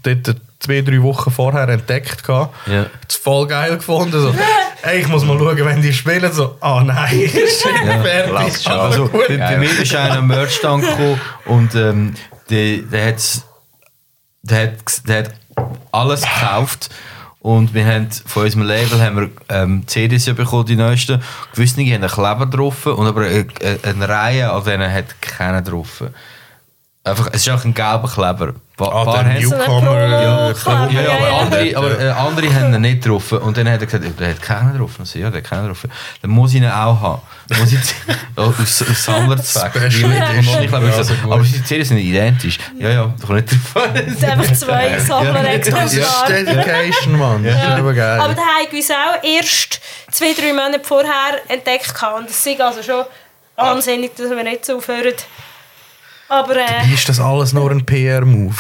[0.03, 2.23] dort zwei, drei Wochen vorher entdeckt.
[2.25, 2.55] gehabt.
[2.67, 2.87] Ja.
[3.07, 4.13] Das voll geil gefunden.
[4.21, 4.35] So,
[4.83, 6.31] hey, ich muss mal schauen, wenn die spielen.
[6.33, 8.33] So, ah nein, ist schon fertig.
[8.35, 8.73] lass schon.
[8.73, 12.15] Also, bei, bei mir ist einer Merchstand gekommen und ähm,
[12.51, 13.23] der, der, hat,
[14.43, 15.31] der hat
[15.93, 16.91] alles gekauft.
[17.41, 21.23] Und wir haben von unserem Label haben wir, ähm, CDs bekommen, die neuesten.
[21.55, 23.47] Gewisse haben einen Kleber drauf, und aber eine,
[23.83, 26.05] eine Reihe an denen hat keinen drauf.
[27.03, 28.49] Einfach, es ist auch ein gelber Kleber.
[28.49, 30.51] Ein Ah, paar der Newcomer.
[30.51, 30.89] Äh, Kleber.
[30.93, 31.39] ja, ja, aber Ja, ja.
[31.39, 33.33] andere, aber, äh, andere haben ihn nicht drauf.
[33.33, 34.99] Und dann hat er gesagt, der hat keinen drauf.
[34.99, 35.87] Und ich so, ja, der hat keinen drauf.
[36.21, 37.23] Dann muss ich ihn auch haben.
[37.59, 37.79] Muss ich
[38.37, 39.77] aus, aus Sammlerzweck.
[39.77, 42.59] Also aber unsere Serien sind identisch.
[42.79, 43.89] Ja, ja, doch nicht drauf.
[43.95, 47.45] Es sind einfach zwei Sammler Das extra ist Dedication, Mann.
[47.45, 48.21] Das ist aber geil.
[48.21, 49.81] Aber da haben wir uns auch erst
[50.11, 51.95] zwei, drei Monate vorher entdeckt.
[52.19, 53.05] Und das ist also schon
[53.57, 55.15] wahnsinnig, dass wir nicht so aufhören.
[56.31, 58.55] Aber äh, Wie ist das alles nur ein PR-Move?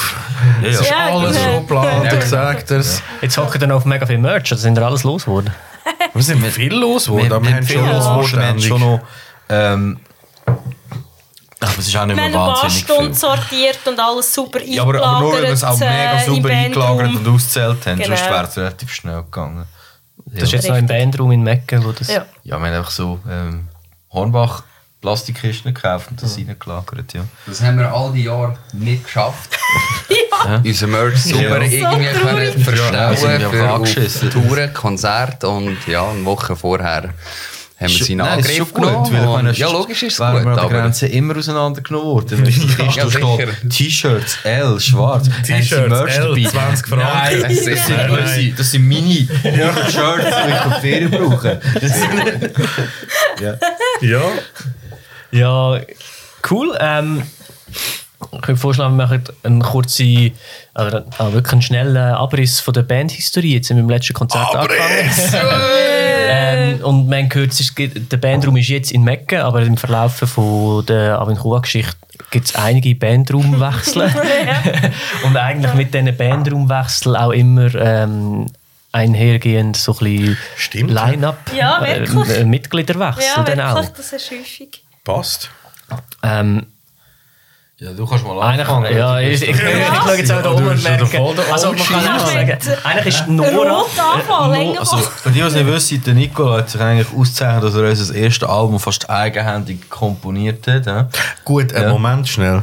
[0.61, 1.53] Ja, Das ist Ja, alles genau.
[1.55, 3.01] so geplant, ich sag dir's.
[3.23, 5.55] Jetzt hocken dann auf mega viel Merch, also sind da alles los geworden.
[6.13, 8.81] Wir sind viel los geworden, aber wir haben viel schon los geworden, wir haben schon
[8.81, 9.01] noch...
[9.49, 10.01] Ähm,
[10.47, 13.15] aber es ist auch nicht wir mehr haben wahnsinnig viel.
[13.15, 16.35] sortiert und alles super Ja, aber, aber nur, weil wir es auch mega äh, im
[16.35, 17.99] sauber eingelagert und ausgezählt haben.
[17.99, 18.17] Genau.
[18.17, 19.65] Sonst wäre es relativ schnell gegangen.
[20.27, 22.09] Das ist jetzt noch im Bandraum in Mecken, wo das...
[22.09, 22.25] Ja.
[22.43, 23.69] Ja, wir haben einfach so ähm,
[24.13, 24.65] Hornbach
[25.01, 27.23] Plastikkisten gekauft und das reingelagert, ja.
[27.47, 29.59] Das haben wir all die Jahre nicht geschafft.
[30.47, 30.63] Ja.
[30.65, 31.57] Unser Merch super Ja.
[31.61, 37.13] irgendwie So können Ja, verstauen ja für Touren, Konzerte und ja, eine Woche vorher haben
[37.79, 39.13] wir sie in Nein, Angriff schon gut, genommen.
[39.13, 42.39] weil meine, ja, logisch ist es gut, wir an der aber Grenze immer auseinandergenommen worden.
[42.39, 43.47] Wenn die Kiste Ja.
[43.69, 46.49] T-Shirts, L, schwarz, T-Shirts, Merch L, dabei?
[46.49, 47.07] 20 Franken.
[47.07, 48.09] Nein, das sind, Sicher.
[48.09, 49.15] das sind, das sind meine
[49.91, 51.61] Shirts, die ich auf Ferien brauche.
[54.01, 54.21] Ja.
[55.33, 55.81] Ja,
[56.51, 56.77] cool.
[56.81, 57.23] Ähm,
[58.33, 60.33] ich würde vorschlagen, wir machen einen kurzen,
[60.75, 63.55] oder ah, wirklich einen schnellen Abriss von der Bandhistorie.
[63.55, 65.11] Jetzt sind wir im letzten Konzert angefangen.
[66.29, 70.85] ähm, und man gehört, ist, der Bandraum ist jetzt in Mecken, aber im Verlauf von
[70.87, 71.97] der Aventura-Geschichte
[72.31, 74.03] gibt es einige Bandraumwechsel.
[75.25, 78.47] und eigentlich mit diesen Bandraumwechseln auch immer ähm,
[78.93, 80.89] einhergehend so ein bisschen.
[80.89, 82.37] Line-Up, Ja, wirklich.
[82.37, 83.75] äh, Mitgliederwechsel Ja, dann auch.
[83.77, 84.85] wirklich, das ist häufig.
[85.05, 85.51] Passt.
[86.23, 86.67] Ähm,
[87.79, 88.95] Ja, du kannst mal Eigentlich, anfangen.
[88.97, 91.19] ja, ich, ich, ich, ich schaue jetzt auch da um und merke,
[91.51, 93.85] also man kann auch sagen, eigentlich ist Nora,
[94.15, 97.65] anfangen, länger Also, für die, die es nicht wissen, der Nicola hat sich eigentlich ausgezeichnet,
[97.65, 100.85] dass er unser erstes Album fast eigenhändig komponiert hat.
[100.85, 101.09] Ja?
[101.45, 101.91] Gut, einen Ja.
[101.91, 102.63] Moment schnell.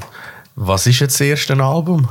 [0.56, 2.08] Was ist jetzt das erste Album?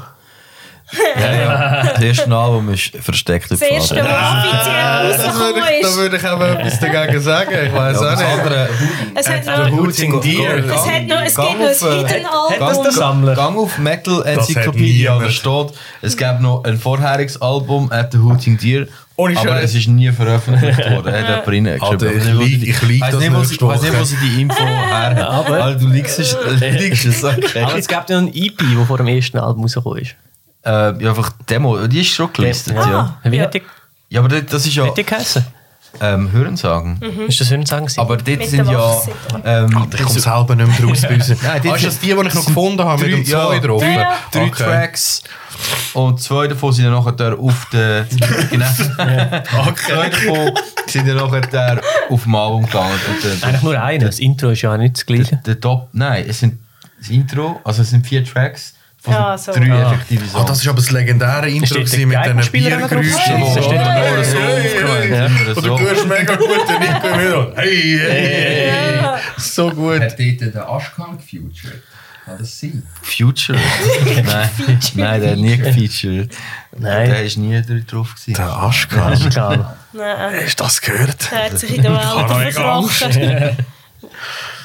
[1.20, 1.82] Ja, ja.
[1.92, 4.08] Das erste Album ist «Versteckte Das erste, Pfade».
[4.08, 5.96] was offiziell rausgekommen da ist.
[5.96, 7.50] würde ich aber etwas dagegen sagen.
[7.66, 8.28] Ich weiß Ja, auch das nicht.
[8.38, 8.68] andere...
[9.14, 10.56] Es hat Der noch, Hooting Deer.
[10.64, 12.92] es hat noch, es Gang gibt noch auf, äh, ein Hidden hat das Album.
[12.92, 13.34] Sammler?
[13.34, 15.24] Gang auf Metal Enzyklopädie, niemand.
[15.26, 15.66] da steht,
[16.02, 18.86] es gab noch ein vorheriges Album, at The Hooting Deer,
[19.16, 19.64] Ohne aber Scheiß.
[19.70, 21.12] es ist nie veröffentlicht worden.
[21.14, 22.40] Er hat jemand Alter, reingeschrieben.
[22.42, 24.00] ich lieg- ich lieg Weiss das nicht, wo sie- nächste weiss nicht, Woche.
[24.00, 25.28] wo sie die Info her.
[25.30, 27.62] Aber- Aber du liegst es, liegst es okay.
[27.62, 30.14] aber es gibt ja noch ein EP, das vor dem ersten Album rausgekommen ist.
[30.66, 32.90] Äh, ja, einfach Demo, die ist schon gelistet, Ja.
[32.90, 33.30] ja.
[33.30, 33.44] Wie Ja.
[33.44, 33.62] hat die,
[34.08, 35.46] Ja, aber das ist ja wie hat die geheißen?
[35.98, 37.00] ähm, Hörensagen.
[37.26, 38.00] Ist das Hörensagen gewesen?
[38.00, 39.00] Aber dort Mit sind der ja...
[39.44, 41.28] Ähm, Ich komme selber nicht mehr draus bei uns.
[41.42, 43.82] Nein, Ah, ist das die, die ich noch gefunden habe, mit dem zwei ja, drauf?
[43.82, 44.16] Ja, ja.
[44.30, 44.64] drei Okay.
[44.64, 45.22] Tracks
[45.94, 48.04] und zwei davon sind dann nachher der auf der
[48.50, 48.66] genau
[49.74, 50.52] zwei davon
[50.86, 54.50] sind dann nachher der auf dem Album gegangen und der, Eigentlich nur einer, das Intro
[54.50, 55.40] ist ja nicht das gleiche.
[55.46, 56.58] der Top nein es sind
[56.98, 58.74] das Intro also es sind vier Tracks
[59.06, 59.52] Ja, so.
[59.52, 59.92] drei Ah.
[59.92, 62.52] effektive Ah, Songs das ist aber das legendäre Intro der mit diesen?
[62.52, 63.12] Biergeräuschen.
[63.14, 65.26] Ja, wo- steht Ja, noch so ja, aufgeräumt, ja.
[65.54, 67.52] Und du hörst mega gut den Nico wieder.
[67.56, 69.20] Hey, hey, hey.
[69.36, 70.00] So gut.
[70.00, 71.82] Hat dort der Ashkan gefeatured?
[72.24, 72.82] Kann das sein?
[73.02, 73.56] Future
[74.24, 74.50] nein
[74.94, 76.34] nein der hat nie gefeatured
[76.76, 77.08] Nein.
[77.10, 79.10] der ist nie drauf gewesen Der Aschkan.
[79.12, 79.76] Das ist klar.
[79.92, 81.30] Nein, Hast du das gehört?
[81.30, 83.56] der hat sich in der Welt verkrochen.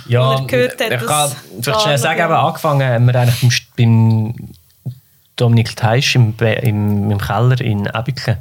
[0.07, 1.31] Ja, ich kann
[1.61, 4.33] vielleicht schnell sagen, eben, angefangen haben wir eigentlich beim, beim
[5.35, 8.37] Dominik Teisch im, im, im Keller in Abiken.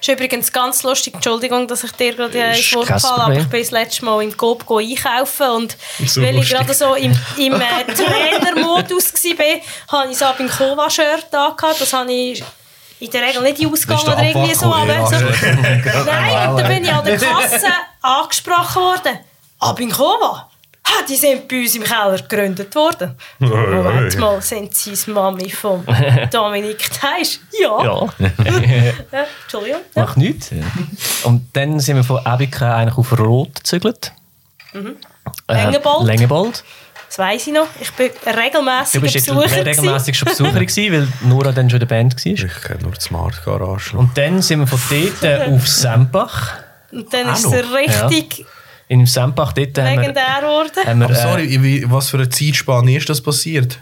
[0.00, 3.48] ist übrigens ganz lustig, Entschuldigung, dass ich dir gerade Ist ins Wort falle, aber ich
[3.48, 5.76] bin das letzte Mal im Coop go einkaufen und
[6.06, 6.56] So weil ich lustig.
[6.56, 11.80] gerade so im, im äh, Trainermodus war, habe ich so ein Kova-Shirt angehabt.
[11.80, 12.42] Das habe ich
[12.98, 14.72] in der Regel nicht in Das ist oder der irgendwie so.
[14.72, 15.06] Aber ja.
[15.06, 17.66] so Nein, und dann bin ich an der Kasse
[18.00, 19.18] angesprochen worden.
[19.58, 20.32] Abinkova?
[20.32, 20.50] Ha,
[21.08, 23.14] die sind bei uns im Keller gegründet worden.
[23.38, 25.84] Moment mal, sind Sie die Mami von
[26.32, 27.40] Dominik Teisch?
[27.60, 27.84] Ja.
[27.84, 28.06] Ja,
[29.12, 29.80] Ja, Entschuldigung.
[29.94, 30.02] Ja.
[30.02, 30.50] macht nichts.
[31.24, 34.12] Und dann sind wir von Abiken eigentlich auf Rot gezügelt.
[34.74, 36.06] Äh, Längenbold.
[36.06, 36.64] Längenbold.
[37.08, 37.66] Das weiss ich noch.
[37.80, 39.46] Ich bin Du regelmäßig bist jetzt Besucher.
[39.46, 39.62] gewesen.
[39.68, 42.32] regelmäßig schon Besucher gewesen, weil Nora dann schon in der Band war.
[42.32, 43.96] Ich kenne nur die Smart Garage.
[43.96, 46.54] Und dann sind wir von dort äh, auf Sempach.
[46.92, 47.74] Und dann ist Auch es noch?
[47.76, 48.44] richtig
[48.88, 50.24] In Sempach dort haben wir, legendär
[50.86, 53.80] haben wir Aber äh, sorry, wie, was für eine Zeitspanne ist das passiert?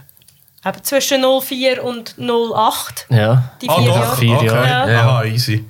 [0.65, 3.05] Eben zwischen 04 und 08.
[3.09, 4.17] ja, Die vier Jahre.
[4.17, 4.45] Vier okay.
[4.47, 4.91] Jahre.
[4.91, 5.01] Ja.
[5.01, 5.63] Aha, easy.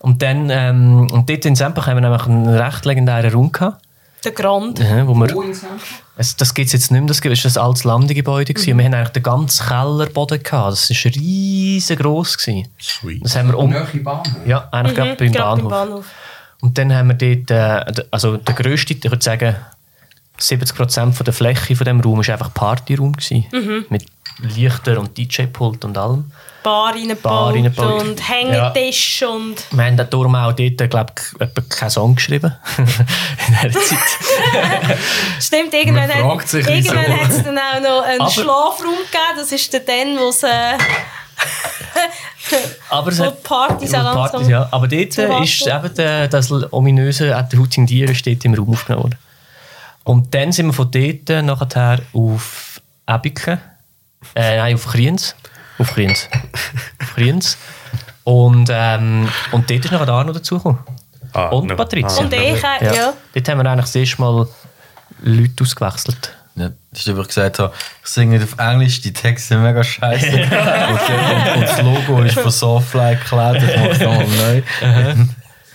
[0.00, 3.82] Und dann, ähm, und dort in Sempach haben wir nämlich einen recht legendären Raum gehabt,
[4.24, 4.78] Der Grand.
[4.78, 5.82] äh, wo wir, Wo in Sempach?
[6.18, 7.30] es, das gibt es jetzt nicht mehr, das war
[7.62, 8.52] ein altes Landegebäude.
[8.52, 8.72] gewesen.
[8.72, 12.36] Und wir haben eigentlich den ganzen Kellerboden gehabt, das war riesengroß.
[12.36, 12.68] gewesen.
[12.78, 13.24] Sweet.
[13.24, 13.70] Das haben wir um...
[13.70, 14.26] Bahnhof?
[14.46, 16.04] Ja, eigentlich gerade beim Mhm, gerade Bahnhof.
[16.60, 19.56] Und dann haben wir dort, äh, also der grösste, ich würde sagen,
[20.38, 23.12] 70% von der Fläche von dem Raum war einfach Partyraum.
[23.30, 23.86] Mhm.
[23.88, 24.06] Mit
[24.38, 26.30] Lichter und DJ-Pult und allem.
[26.62, 28.02] Bar Bar reingebaut reingebaut.
[28.02, 29.54] und Hängetisch und...
[29.70, 32.52] Wir haben darum auch dort, glaube ich, keinen Song geschrieben.
[32.76, 32.86] In
[33.70, 34.98] dieser Zeit.
[35.40, 39.36] Stimmt, irgendwann, hat, es dann auch noch einen Aber- Schlafraum gegeben.
[39.36, 40.42] Das ist dann, dann wo es...
[40.42, 40.76] Äh,
[42.90, 43.42] Aber es hat...
[43.42, 44.68] Partys die Partys, ja.
[44.70, 49.04] Aber dort ist eben der, das ominöse «At der Houting Dier» steht im Raum aufgenommen
[49.04, 49.18] worden.
[50.04, 53.60] Und dann sind wir von dort nachher auf Ebiken,
[54.34, 55.34] äh, nein, auf Kriens.
[55.78, 56.28] Auf Kriens.
[57.00, 57.58] auf Kriens.
[58.24, 60.80] Und, ähm, und dort ist noch Arno dazugekommen.
[61.32, 61.76] Ah, und no.
[61.76, 62.24] Patricia.
[62.24, 63.12] Und ich, äh, ja.
[63.34, 64.48] Dort haben wir eigentlich das erste Mal
[65.22, 66.35] Leute ausgewechselt.
[66.56, 69.84] Ja, das ist einfach gesagt, habe, ich singe nicht auf Englisch, die Texte sind mega
[69.84, 70.26] scheiße.
[70.26, 74.62] und, und, und das Logo ist von Soulfly geklärt, ich mache es nochmal neu.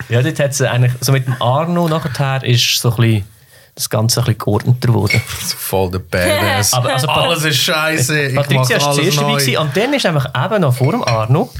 [0.08, 3.24] Ja, dort hat es eigentlich, so mit dem Arno nachher ist so ein bisschen,
[3.74, 5.22] das Ganze ein bisschen geordneter geworden.
[5.40, 6.72] So voll der Badass.
[6.74, 8.22] Aber also, alles ist scheiße.
[8.24, 9.38] Ich Patricia war zuerst dabei neu.
[9.38, 11.50] gewesen, und dann ist nämlich eben noch vor dem Arno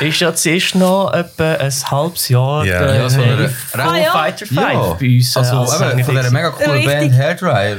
[0.00, 2.78] ist ja zuerst noch etwa ein halbes Jahr Ja.
[2.86, 4.12] der Ja, das war äh, eine- Foo Ah, ja.
[4.12, 4.96] Fighter 5 Ja.
[4.98, 5.34] bei uns.
[5.34, 6.86] äh, Also, als eben, von dieser mega coolen Richtig.
[6.86, 7.76] Band Hairdryer.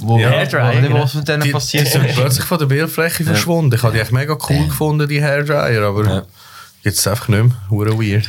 [0.00, 0.30] Wo, Ja.
[0.30, 1.02] Hairdryer, wo, nicht, genau.
[1.04, 2.16] was mit denen Die, die passiert sind ist.
[2.16, 3.74] plötzlich von der Bildfläche verschwunden.
[3.74, 6.22] Ich habe die echt mega cool gefunden, die Hairdryer, aber Ja.
[6.82, 7.52] jetzt einfach nicht mehr.
[7.70, 8.28] Hure weird.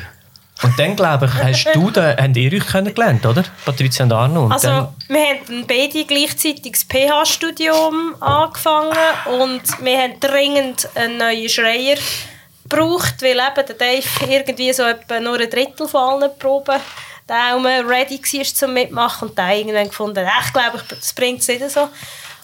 [0.63, 3.43] Und dann, glaube ich, hast du, den, habt ihr euch kennengelernt, oder?
[3.65, 4.45] Patricia und Arno.
[4.45, 8.97] Und Also, dann, wir haben beide gleichzeitig das PH-Studium angefangen
[9.39, 11.97] und wir haben dringend einen neuen Schreier
[12.63, 16.79] gebraucht, weil eben der Dave irgendwie so etwa nur ein Drittel von allen Proben
[17.27, 21.47] Daumen ready war zum Mitmachen und der irgendwann gefunden, «Ach, ich glaube, das bringt es
[21.49, 21.89] nicht so.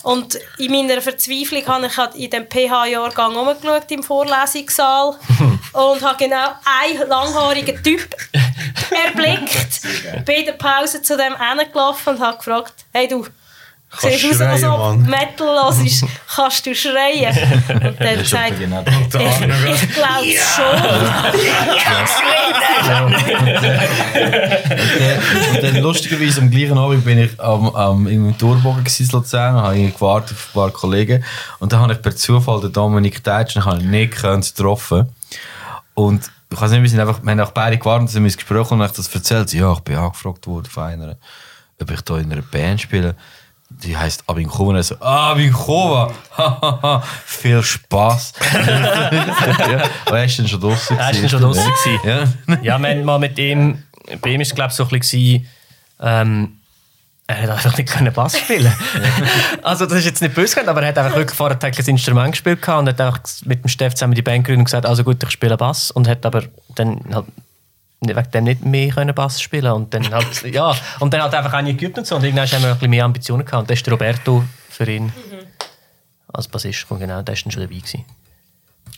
[0.04, 5.18] Und in meiner Verzweiflung habe ich halt in dem PH-Jahrgang rumgeschaut im Vorlesungssaal
[5.74, 8.14] und habe genau einen langhaarigen Typ
[9.06, 9.82] erblickt.
[10.26, 13.26] Bin in der Pause zu dem hingelaufen und habe gefragt, hey du,
[14.00, 14.98] siehst du aus, als ob.
[14.98, 17.34] Metal los ist, kannst du schreien?
[17.70, 18.24] Und dann
[18.60, 20.76] genau ich, ich glaube schon.
[25.54, 29.78] Und dann lustigerweise am gleichen Abend bin ich am, am, im Torbogen in Luzern, habe
[29.78, 31.24] ich gewartet auf ein paar Kollegen
[31.60, 34.16] und dann habe ich per Zufall den Dominik habe ich nicht
[34.56, 35.08] getroffen.
[35.94, 38.70] Und ich weiß nicht, wir sind einfach, wir haben auch beide gewartet, sind ins Gespräch
[38.72, 39.54] und ich das erzählt.
[39.54, 41.18] Ja, ich bin angefragt worden von einer,
[41.82, 43.16] ob ich da in einer Band spiele.
[43.84, 44.70] Die heisst Abinkova.
[44.70, 46.12] Und er so, Abinkova!
[47.26, 48.34] Viel Spaß.
[48.54, 50.98] ja, aber er ist dann schon draußen.
[50.98, 52.00] Er ist dann schon gewesen.
[52.04, 52.56] Ja.
[52.62, 53.84] Ja, wir haben mal mit ihm,
[54.22, 55.48] bei ihm war es glaube ich so ein bisschen,
[56.00, 56.58] ähm,
[57.26, 58.74] er hat einfach nicht können Bass spielen.
[59.64, 62.68] also das ist jetzt nicht böse, aber er hat einfach wirklich vorher ein Instrument gespielt
[62.68, 65.32] und hat einfach mit dem Steff zusammen die Band gegründet und gesagt, also gut, ich
[65.32, 66.44] spiele Bass und hat aber
[66.76, 67.26] dann halt
[68.08, 71.54] wegen dem nicht mehr können Bass spielen und dann halt, ja, und dann halt einfach
[71.54, 73.70] auch nicht geübt und so und irgendwann haben wir ein bisschen mehr Ambitionen gehabt und
[73.70, 75.12] das ist der Roberto für ihn
[76.34, 78.06] als Bassist gekommen, genau, der ist dann schon dabei gewesen.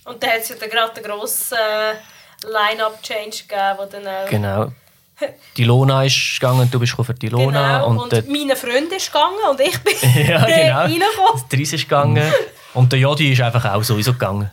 [0.06, 4.30] Und dann hat es ja dann gerade einen grossen äh, Line-Up-Change gegeben, wo dann auch...
[4.30, 4.72] Genau.
[5.58, 8.91] Die Lona ist gegangen, du bist für die Lona Genau, und, und, der meine Freund
[8.91, 9.93] ist gegangen und ich bin
[10.28, 10.80] ja, genau.
[10.80, 11.43] reingekommen.
[11.49, 12.34] Der Dries ist gegangen
[12.74, 14.51] und der Jodi ist einfach auch sowieso gegangen.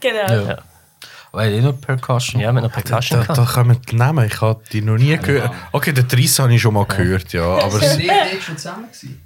[0.00, 0.32] Genau.
[0.32, 0.58] Ja,
[1.32, 2.40] Hat eh noch Percussion.
[2.40, 5.52] ja haben noch Percussion Da, da kommen die Namen, ich habe die noch nie gehört.
[5.72, 7.44] Okay, den Triss habe ich schon mal gehört, ja.
[7.44, 9.24] Aber Sind ihr dort schon zusammen gewesen?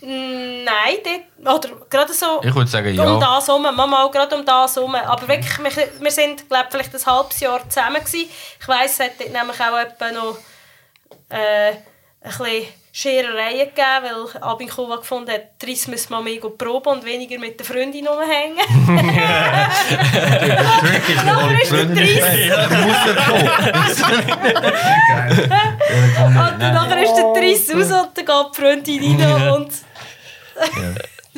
[0.00, 0.98] Mm, Nein,
[1.42, 3.02] dort, oder gerade so Ich würde sagen, ja.
[3.04, 4.94] um das herum, mal gerade um das herum.
[4.94, 8.28] Aber wirklich, wir, wir sind, glaube vielleicht ein halbes Jahr zusammen gewesen.
[8.60, 10.38] Ich weiss, es hat dort nämlich auch etwa noch
[11.30, 11.82] äh, ein
[12.22, 12.64] bisschen
[13.00, 17.56] Scherereien gegeben, weil Abin Kuva gefunden hat, Triss müssen mal mehr proben und weniger mit
[17.56, 18.58] der Freundin rumhängen.
[21.24, 22.24] Nachher ist der Triss
[26.16, 29.70] Und nachher ist der Triss raus und dann geht die Freundin rein und...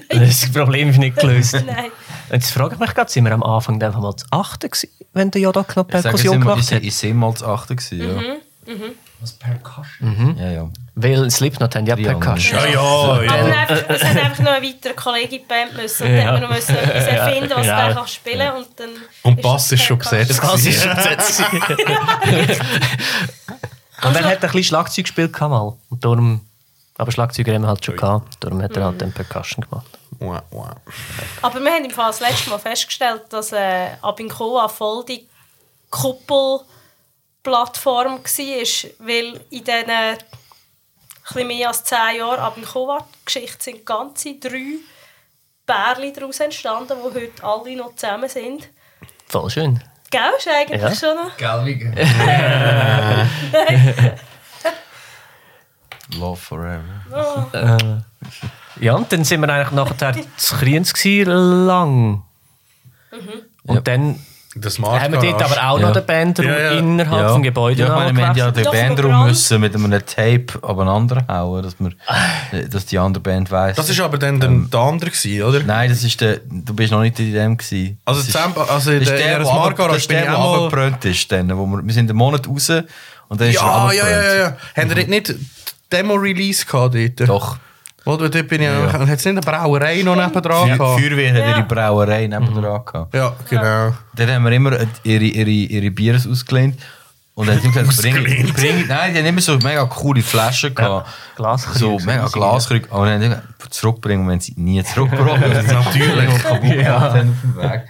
[0.08, 1.52] Das Problem ist nicht gelöst.
[1.66, 1.90] Nein.
[2.32, 5.30] Jetzt frage ich mich gerade, sind wir am Anfang einfach mal zu achten gewesen, wenn
[5.30, 6.84] der Jodo noch Perkussion ich gemacht war hat?
[6.84, 7.76] ich sehe mal zu achten.
[7.76, 8.40] gewesen,
[9.20, 9.86] Was Percussion?
[10.00, 10.36] Mhm.
[10.38, 10.44] Ja.
[10.46, 10.70] Ja, ja.
[10.94, 12.58] Weil Slipknot haben ja Ja, Percussion.
[12.58, 13.54] ja, ja, Aber ja.
[13.58, 16.06] einfach, es hat einfach noch ein weiterer Kollege in die Band müssen.
[16.06, 17.86] Und dann haben wir noch müssen etwas erfinden, was genau.
[17.86, 18.88] der kann spielen und dann
[19.22, 20.30] Und Bass ist schon besetzt.
[20.30, 21.42] Das Ganze ist schon besetzt.
[24.02, 25.74] Und er hat ein bisschen Schlagzeug gespielt mal.
[25.90, 26.40] Und darum,
[26.96, 28.36] aber Schlagzeuger haben wir halt schon gehabt.
[28.40, 29.86] Darum hat er halt den Percussion gemacht.
[30.18, 30.70] Wow, wow.
[31.42, 35.26] Aber wir haben im Fall das letzte Mal festgestellt, dass äh, Abinkoa voll die
[37.42, 40.18] Kuppelplattform war, weil in diesen
[41.24, 44.76] bisschen mehr als zehn Jahren Abinkoa-Geschichte sind ganze drei
[45.66, 48.68] Bärli daraus entstanden, die heute alle noch zusammen sind.
[49.28, 49.82] Voll schön.
[50.10, 50.94] Gell, ist eigentlich Ja.
[50.94, 51.36] schon noch...
[51.36, 51.92] Gelbige.
[56.18, 58.02] Love Forever.
[58.80, 60.92] Ja, und dann sind wir eigentlich nachher zu Kriens
[61.24, 62.24] lang.
[63.64, 63.80] Und Ja.
[63.80, 64.18] dann
[64.56, 65.86] Das Smart haben wir dort aber auch Ja.
[65.86, 66.70] noch den Bandraum Ja, ja.
[66.72, 70.46] innerhalb vom Gebäude ja, ich meine, wir haben ja den Bandraum müssen mit einem Tape
[70.62, 71.92] abeinander hauen, dass, wir,
[72.68, 73.76] dass die andere Band weiss.
[73.76, 75.62] Das ist aber dann der, der andere, gewesen, oder?
[75.62, 78.00] Nein, das ist der, du bist noch nicht in dem gewesen.
[78.04, 80.24] Also das ist, zusammen, also das ist der, der, der Smart das ist bin der,
[80.24, 80.98] ich der auch mal...
[81.04, 81.32] ist.
[81.32, 82.70] Dann, wo wir, wir sind einen Monat raus
[83.28, 84.56] und dann ist er Ja, ja, ja, ja, ja.
[84.76, 85.32] Haben dort nicht
[85.92, 87.28] Demo-Release gehabt dort?
[87.28, 87.56] Doch.
[88.04, 88.98] Oder dort bin Ja, ja.
[89.04, 91.00] Nicht eine Brauerei noch nebendran Die gehabt?
[91.00, 91.48] Feuerwehr hat Ja.
[91.50, 93.14] ihre Brauerei gehabt.
[93.14, 93.94] Ja, genau.
[94.16, 94.72] Dann haben wir immer
[95.02, 96.78] ihre, ihre, ihre Biers ausgelehnt.
[97.34, 98.54] Und dann haben sie gesagt, bring, Ausgelehnt?
[98.54, 101.08] bring, nein, die haben immer so mega coole Flaschen gehabt.
[101.36, 101.78] Glaskrüge.
[101.78, 102.86] So mega Glaskrüge.
[102.90, 105.66] Aber dann haben sie gesagt, zurückbringen, wenn sie nie zurückgebracht haben.
[105.66, 106.82] Natürlich.
[106.82, 107.06] ja.
[107.06, 107.82] Auf dem Weg.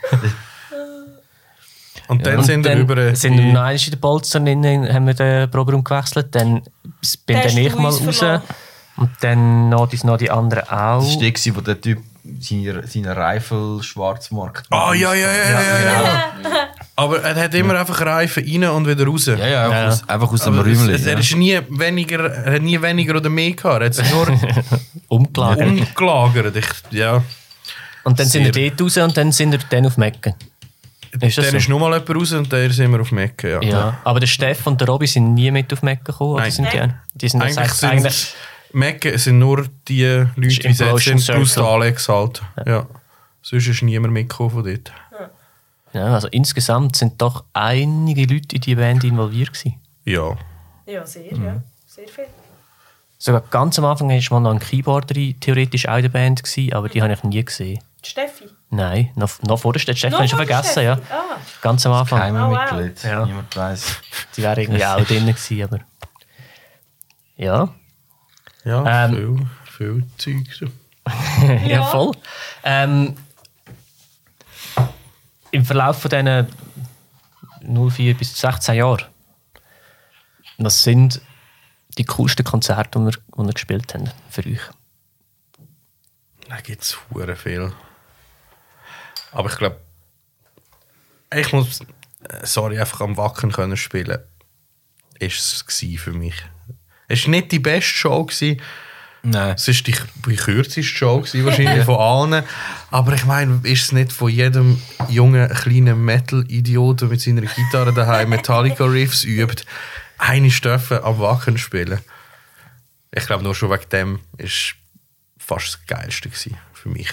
[2.09, 3.15] Und dann Und sind wir über...
[3.15, 6.35] sind wir noch in der Bolzer rein, haben wir den Programm gewechselt.
[6.35, 6.63] Dann
[7.27, 8.01] bin dann ich mal raus.
[8.19, 8.43] verloren.
[9.01, 11.01] Und dann noch die, noch die anderen auch.
[11.03, 11.99] Das war der, wo der Typ
[12.39, 16.69] seine, seine Reifel Schwarzmarkt Ah, ja, ja, ja, ja, ja, ja.
[16.97, 19.25] Aber er hat immer einfach Reifen rein und wieder raus.
[19.25, 19.89] Ja, ja, einfach, Ja.
[19.89, 20.91] Aus, einfach aus dem Räumchen.
[20.91, 23.81] er, ist nie weniger, er hat nie weniger oder mehr gehabt.
[23.81, 24.27] Er hat sich nur
[25.09, 25.67] Umgelagert.
[25.67, 26.57] umgelagert.
[26.57, 27.23] Ich, ja.
[28.05, 28.55] Und dann sind Sehr.
[28.55, 30.35] wir dort raus und dann sind wir dann auf Mecken.
[31.19, 31.57] Ist Dann so?
[31.57, 33.51] ist nochmal jemand raus und dann sind wir auf Mecke.
[33.53, 33.63] Ja.
[33.63, 33.99] Ja.
[34.05, 36.35] Aber der Steff und der Robby sind nie mit auf Mecken gekommen.
[36.35, 36.53] Oder Nein.
[36.53, 36.83] sind die,
[37.15, 38.35] die sind Eigentlich das sind eigentlich
[38.73, 41.65] Mecke sind nur die Leute, die Implosion sind, plus der.
[41.65, 42.43] Alex halt.
[42.67, 42.87] Ja.
[43.43, 44.93] Sonst ist niemand mitgekommen von dort.
[45.93, 49.81] ja, also insgesamt sind doch einige Leute in die Band involviert gewesen.
[50.05, 50.37] Ja.
[50.87, 51.45] Ja, sehr, Mhm.
[51.45, 51.63] ja.
[51.87, 52.27] Sehr viel.
[53.19, 56.73] Sogar ganz am Anfang war mal noch ein Keyboarderin theoretisch auch in der Band, gewesen,
[56.73, 57.81] aber die habe ich nie gesehen.
[58.03, 58.45] Steffi.
[58.71, 60.01] Nein, noch, noch vor der Steffi.
[60.11, 60.97] Habe ich schon vergessen, ja.
[60.97, 61.13] Steffi?
[61.13, 61.37] Ah.
[61.61, 62.19] Ganz am Anfang.
[62.19, 62.73] Geheimer Oh, wow.
[62.81, 63.03] Mitglied.
[63.05, 63.27] Ja.
[63.27, 63.97] Niemand weiß.
[64.37, 65.81] Die wäre irgendwie auch drin gewesen, aber...
[67.37, 67.69] Ja,
[68.65, 70.71] Ja, Ähm, viel, viel Zeug.
[71.67, 71.85] Ja.
[71.87, 72.13] voll.
[72.63, 73.17] Ähm,
[75.51, 76.47] Im Verlauf von diesen
[77.91, 79.05] 04 bis 16 Jahren,
[80.59, 81.21] was sind
[81.99, 84.61] die coolsten Konzerte, die wir, die wir gespielt haben für euch?
[86.49, 86.97] Da gibt es
[87.37, 87.73] viel.
[89.33, 89.81] Aber ich glaube,
[91.35, 94.19] ich muss, äh, sorry, einfach am Wacken können spielen,
[95.19, 96.35] ist es gsi für mich.
[97.11, 98.25] Es war nicht die beste Show.
[98.25, 98.61] Gewesen.
[99.23, 99.55] Nein.
[99.57, 99.95] Es war die,
[100.31, 101.97] die kürzeste Show gewesen, wahrscheinlich von
[102.33, 102.45] allen.
[102.91, 107.93] Aber ich meine, ist es nicht von jedem jungen, kleinen Metal-Idiot, der mit seiner Gitarre
[107.93, 109.65] daheim Metallica-Riffs übt,
[110.19, 112.01] eine Stoffe am Wacken spielen?
[113.13, 114.75] Ich glaube, nur schon wegen dem ist
[115.37, 117.11] fast das Geilste gewesen für mich.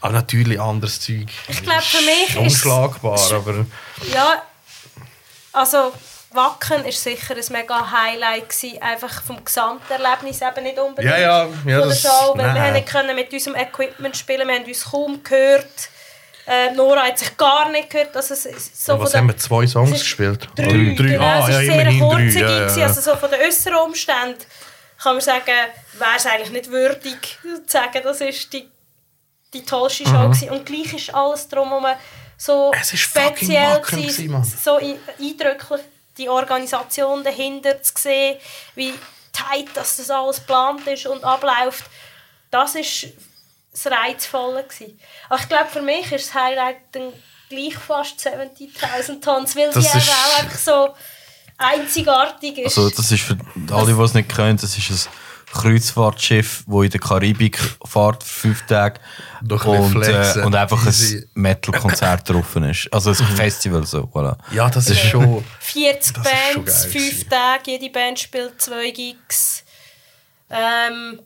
[0.00, 1.26] Aber natürlich anderes Zeug.
[1.48, 3.66] Ich glaube, für mich ist- unschlagbar, aber
[4.14, 4.42] Ja,
[5.52, 5.92] also
[6.30, 11.44] Wacken war sicher ein mega Highlight gewesen, einfach vom Gesamterlebnis eben nicht unbedingt Ja, ja,
[11.44, 12.62] ja, von der das- Show, weil wir nein.
[12.62, 15.66] haben nicht können mit unserem Equipment spielen, wir haben uns kaum gehört.
[16.46, 18.44] Äh, Nora hat sich gar nicht gehört, dass es
[18.86, 19.36] so was haben wir?
[19.36, 20.48] Zwei Songs gespielt?
[20.56, 20.92] Drei, Oder drei.
[20.94, 22.40] Genau, Ah, es ja, ist sehr kurz drei.
[22.40, 22.86] Ja, ja.
[22.86, 24.38] Also so von den äußeren Umständen
[25.02, 28.66] kann man sagen, wäre es eigentlich nicht würdig zu sagen, das ist die,
[29.52, 30.50] die tollste Show gewesen.
[30.50, 31.86] Und gleich ist alles drumherum
[32.38, 32.78] so Mhm.
[32.80, 34.44] Es ist speziell gewesen, Mann.
[34.44, 35.80] so ein- eindrücklich
[36.18, 38.38] die Organisation dahinter zu sehen,
[38.74, 38.92] wie
[39.32, 41.84] tight dass das alles geplant ist und abläuft.
[42.50, 43.06] Das ist
[43.72, 44.98] das Reizvolle gewesen.
[45.28, 47.12] Aber ich glaube, für mich ist das Highlight dann
[47.48, 50.94] gleich fast 70'000 Tons, weil Das die ist- auch einfach so
[51.56, 52.78] einzigartig ist.
[52.78, 53.36] Also, das ist für
[53.70, 55.12] alle, die es nicht kennen, das ist ein
[55.58, 59.00] Kreuzfahrtschiff, das in der Karibik fährt für fünf Tage
[59.42, 61.18] Doch ein und, äh, und einfach Easy.
[61.18, 62.88] ein Metal-Konzert drauf ist.
[62.92, 64.36] Also ein Festival so, voilà.
[64.52, 65.44] Ja, das ist schon.
[65.60, 67.28] 40 Das Bands, geil 5 gewesen.
[67.28, 69.64] Tage, jede Band spielt 2 Gigs.
[70.50, 71.20] Ähm,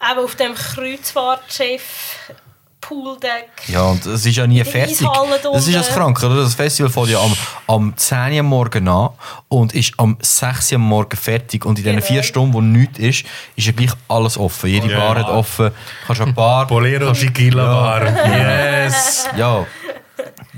[0.00, 1.82] eben auf dem Kreuzfahrtschiff,
[2.80, 3.48] Pooldeck.
[3.66, 4.98] Ja, und es ist ja nie fertig.
[5.42, 5.88] Das ist das.
[5.88, 6.42] Kranke, oder?
[6.42, 7.34] Das Festival fängt ja am,
[7.66, 9.10] am 10 Uhr Morgen an
[9.48, 11.64] und ist am 6 Uhr Morgen fertig.
[11.64, 12.06] Und in diesen Genau.
[12.06, 13.24] vier Stunden, wo nichts ist,
[13.56, 14.70] ist ja gleich alles offen.
[14.70, 14.98] Jede Ja.
[14.98, 15.66] Bar hat offen.
[15.66, 16.66] Du kannst eine Bar...
[16.66, 18.04] Bolero Tequila Bar.
[18.28, 19.28] Yes!
[19.36, 19.66] Ja,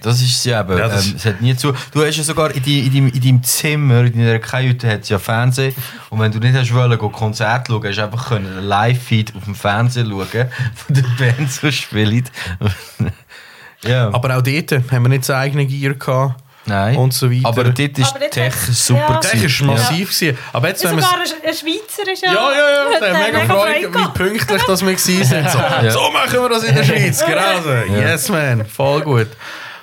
[0.03, 0.77] das ist ja eben.
[0.79, 1.73] Ja, das- ähm, es hat nie zu.
[1.93, 5.03] Du hast ja sogar in, die, in, deinem, in deinem Zimmer, in deiner Kajüte, hat
[5.03, 5.75] es ja Fernsehen.
[6.11, 9.35] Und wenn du nicht hast wollen, go Konzert schauen, hast du einfach können einen Live-Feed
[9.37, 10.27] auf dem Fernsehen schauen,
[10.75, 12.31] von der Band so spielt.
[13.85, 14.09] ja.
[14.13, 16.43] Aber auch dort haben wir nicht so eigene Gear gehabt.
[16.67, 16.95] Nein.
[16.97, 17.49] und so weiter.
[17.49, 19.01] Aber dort ist Aber Tech super.
[19.15, 19.21] ja.
[19.21, 20.11] Der ist massiv.
[20.11, 20.39] gewesen.
[20.53, 22.33] Aber jetzt, Ja, wenn sogar ein, ein Schweizer ist ja.
[22.33, 23.01] Ja, ja, ja.
[23.01, 25.51] Der hat mega Freude, wie pünktlich dass wir gewesen sind.
[25.51, 25.59] So,
[25.91, 27.25] so machen wir das in der Schweiz.
[27.25, 27.95] Genau so.
[27.95, 28.67] Yes, man.
[28.67, 29.29] Voll gut.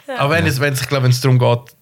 [0.08, 1.76] Aber wenn es, wenn es, ich glaube, wenn es darum geht,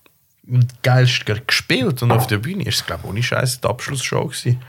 [0.83, 4.61] geilst gespielt und auf der Bühne, ist es, glaube ich, ohne Scheiß die Abschlussshow gewesen.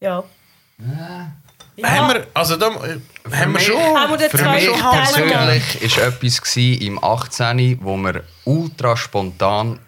[0.00, 0.24] Ja.
[1.82, 3.00] Haben wir, also da, äh,
[3.36, 3.76] haben wir schon.
[3.76, 9.78] Haben wir Für mich persönlich war etwas gewesen im 18., wo wir ultra spontan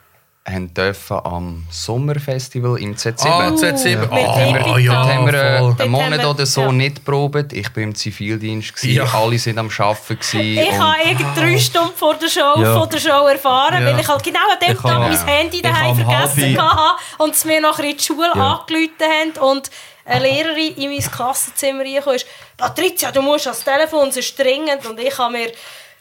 [0.48, 3.26] haben dürfen am Sommerfestival im Z7.
[3.28, 3.96] Ah, Z7.
[3.98, 4.78] Mit Ah, Epica.
[4.78, 5.76] ja, Dort haben wir äh, voll.
[5.78, 6.72] Einen Monat haben wir- oder so ja.
[6.72, 7.52] nicht probiert.
[7.52, 9.04] Ich war im Zivildienst, gewesen, Ja.
[9.14, 10.18] alle sind am Arbeiten.
[10.40, 12.74] Ich und- habe irgend drei Stunden vor der Show, Ja.
[12.74, 13.92] vor der Show erfahren, Ja.
[13.92, 17.44] weil ich halt genau an dem Ich Tag mein Handy daheim vergessen hatte und es
[17.44, 18.58] mir nachher in die Schule Ja.
[18.58, 19.70] angerufen haben und
[20.04, 22.26] eine Lehrerin in mein Klassenzimmer reingekommen ist,
[22.56, 25.52] Patricia, du musst ans Telefon, es ist dringend und ich habe mir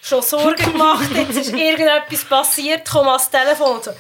[0.02, 3.92] schon Sorgen gemacht, jetzt ist irgendetwas passiert, komm ans Telefon und so.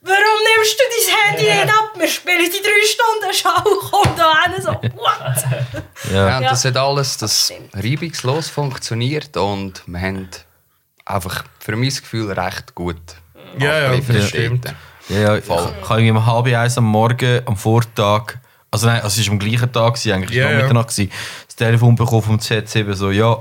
[0.00, 1.90] Warum nimmst du dein Handy nicht ab?
[1.96, 3.90] Wir spielen die drei Stunden Show.
[3.90, 4.62] Komm da hin.
[4.62, 5.44] So, what?
[6.12, 6.40] Ja.
[6.40, 10.28] Ja, das hat alles das reibungslos funktioniert und wir haben
[11.04, 12.96] einfach für mein Gefühl recht gut
[13.58, 14.72] Ja, ja, das stimmt.
[15.08, 18.36] Ja, ja, ich, ich habe irgendwie um halb eins am Morgen, am Vortag,
[18.70, 20.62] also nein, also es war am gleichen Tag, gewesen, eigentlich Ja, yeah, ja.
[20.62, 21.10] Mitternacht, gewesen,
[21.46, 23.36] das Telefon bekommen vom Z7, so, ja,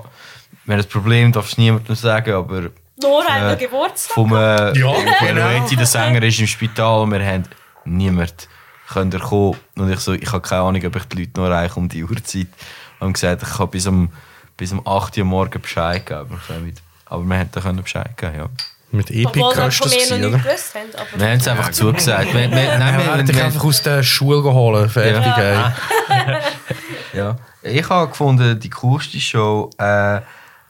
[0.65, 2.69] wir haben ein Problem, darfst du niemandem sagen, aber
[3.03, 4.13] Hat Äh, noch Geburtstag.
[4.13, 4.93] vom äh, Ja,
[5.27, 7.43] Eloeti, der Sänger, ist im Spital und wir haben
[7.85, 8.47] niemand
[8.91, 9.57] könnt er kommen.
[9.75, 12.03] Und ich so, ich habe keine Ahnung, ob ich die Leute noch erreiche um die
[12.03, 12.47] Uhrzeit.
[12.99, 14.11] Und gesagt, ich habe bis um,
[14.55, 16.39] bis um 8 Uhr morgen Bescheid gegeben.
[17.05, 18.45] Aber wir hätten Bescheid geben, ja.
[18.89, 19.25] Mit wir
[19.67, 20.37] ist von das oder?
[20.37, 21.19] haben.
[21.19, 22.33] Wir haben es einfach zugesagt.
[22.33, 24.89] Wir, wir, nein, Ja, wir, wir dich einfach aus der Schule geholt.
[24.91, 25.73] Fertig, Ja.
[27.13, 27.35] Ja.
[27.63, 30.21] Ich habe gefunden, die coolste Show, äh,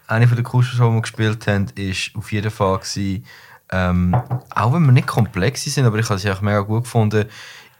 [0.07, 3.25] eine von der coolsten Shows, die wir gespielt haben, ist auf jeden Fall gewesen,
[3.71, 4.15] ähm,
[4.55, 7.25] auch wenn wir nicht komplex sind, aber ich habe sie auch mega gut gefunden,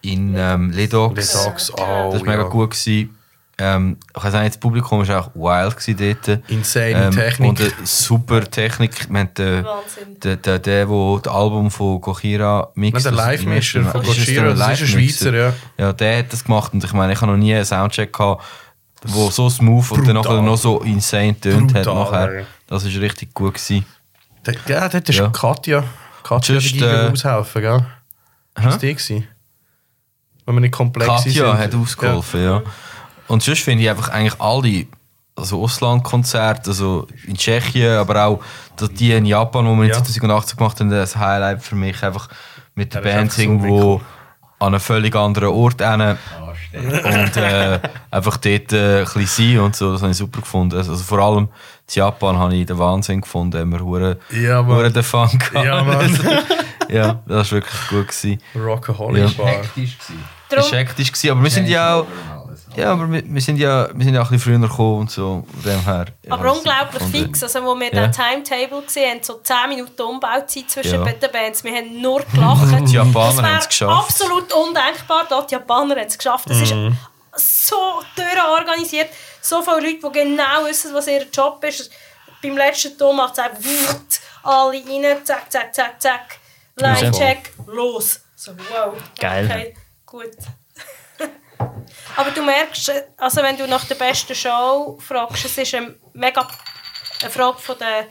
[0.01, 1.33] in ähm, Le Dogs.
[1.33, 2.49] Le Dogs, oh, das war mega ja.
[2.49, 2.71] gut.
[2.71, 3.13] Gewesen.
[3.59, 6.41] Ähm, ich kann sagen, das Publikum war auch wild gewesen dort.
[6.47, 7.49] Insane Technik.
[7.49, 9.09] Und eine super Technik.
[9.09, 10.19] Wir haben den, Wahnsinn.
[10.21, 13.03] der, der, der, der das Album von Gojira mixt.
[13.03, 14.87] Der Live-Mischer von Gojira, der das ist ein?
[14.87, 15.53] Schweizer, ja.
[15.75, 18.43] Ja, der hat das gemacht und ich meine, ich habe noch nie einen Soundcheck gehabt,
[19.13, 20.33] der so smooth und dann Brutal.
[20.35, 21.83] nachher noch so insane tönt hat.
[21.85, 22.45] Brutal, Nachher.
[22.67, 23.53] Das war richtig gut.
[23.55, 23.85] Gewesen.
[24.67, 25.29] Ja, dort ist Ja.
[25.29, 25.83] Katja.
[26.23, 27.85] Katja Just, die äh, aushelfen, gell?
[28.55, 29.27] Das die gewesen?
[30.45, 31.57] Wenn wir nicht komplex Katja sind.
[31.57, 32.61] hat ausgeholfen, ja.
[33.27, 34.85] Und sonst finde ich einfach eigentlich alle
[35.35, 38.41] also Auslandkonzerte, also in Tschechien, aber auch
[38.93, 39.95] die in Japan, die wir in Ja.
[40.03, 42.27] 2018 gemacht haben, das Highlight für mich einfach
[42.73, 44.01] mit der Ja, Band so irgendwo cool.
[44.59, 46.17] An einem völlig anderen Ort hin
[46.73, 47.79] und äh,
[48.11, 50.75] einfach dort äh, ein bisschen sein und so, das habe ich super gefunden.
[50.77, 51.49] Also vor allem in
[51.93, 55.65] Japan habe ich den Wahnsinn gefunden, haben wir hure Ja, hure den Fun gehabt.
[55.65, 56.19] Ja, Mann.
[56.89, 58.41] ja, das war wirklich gut gewesen.
[58.55, 59.43] Rockaholic Ja.
[59.43, 59.47] Bar.
[59.53, 60.23] Hektisch gewesen.
[60.49, 62.05] Das war hektisch, gewesen, aber wir sind ja auch
[62.77, 65.11] ja, aber wir, wir, sind ja, wir sind ja auch ein bisschen früher gekommen und
[65.11, 65.45] so.
[65.51, 67.43] Von dem her, ja, Aber unglaublich und, fix.
[67.43, 68.07] Also, wo wir ja.
[68.07, 71.11] den Timetable gesehen haben, so 10 Minuten Umbauzeit zwischen Ja.
[71.11, 72.61] den Bands, wir haben nur gelacht.
[72.87, 74.09] Die Japaner haben es geschafft.
[74.09, 75.25] absolut undenkbar.
[75.29, 76.49] Dort die Japaner haben es geschafft.
[76.49, 76.95] Das Mhm.
[77.35, 77.75] ist so
[78.15, 79.09] durchorganisiert.
[79.41, 81.89] So viele Leute, die genau wissen, was ihr Job ist.
[82.41, 83.59] Beim letzten Ton macht es einfach
[84.43, 86.37] alle rein, zack, zack, zack, zack.
[86.75, 88.19] Line-Check, los.
[88.35, 88.93] So, wow.
[89.19, 89.45] Geil.
[89.45, 89.73] Okay,
[90.05, 90.31] gut.
[92.15, 96.47] Aber du merkst, also wenn du nach der besten Show fragst, es ist eine mega
[97.21, 98.07] eine Frage von der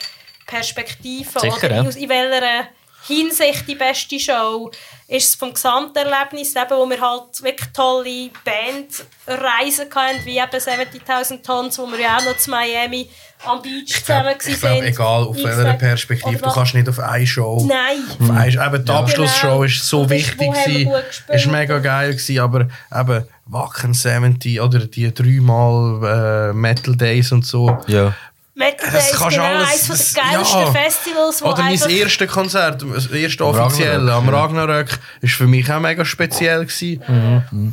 [0.46, 1.40] Perspektive.
[1.40, 1.82] Sicher, oder ja.
[1.82, 2.68] in, in welcher
[3.06, 4.70] Hinsicht die beste Show
[5.08, 11.42] ist es vom Gesamterlebnis, eben, wo wir halt wirklich tolle Bandreisen hatten, wie eben 70'000
[11.44, 13.08] Tons, wo wir ja auch noch zu Miami
[13.44, 14.84] am Beach zusammen Ich glaube, waren.
[14.84, 15.72] egal auf welcher.
[15.74, 17.64] Perspektive, du kannst nicht auf eine Show.
[17.68, 17.98] Nein.
[18.20, 19.62] Auf eine, eben die Abschlussshow Genau.
[19.62, 20.88] ist so wichtig, gespielt?
[21.28, 27.46] ist mega geil gewesen, aber eben Wacken 70 oder die dreimal äh, Metal Days und
[27.46, 27.78] so.
[27.86, 28.12] Ja.
[28.58, 30.72] Metal Das kannst genau, alles- eines das- der geilsten ja.
[30.72, 35.70] Festivals, wo Oder mein erstes Konzert, das erste Am offizielle am Ragnarök, ist für mich
[35.70, 37.02] auch mega speziell gewesen.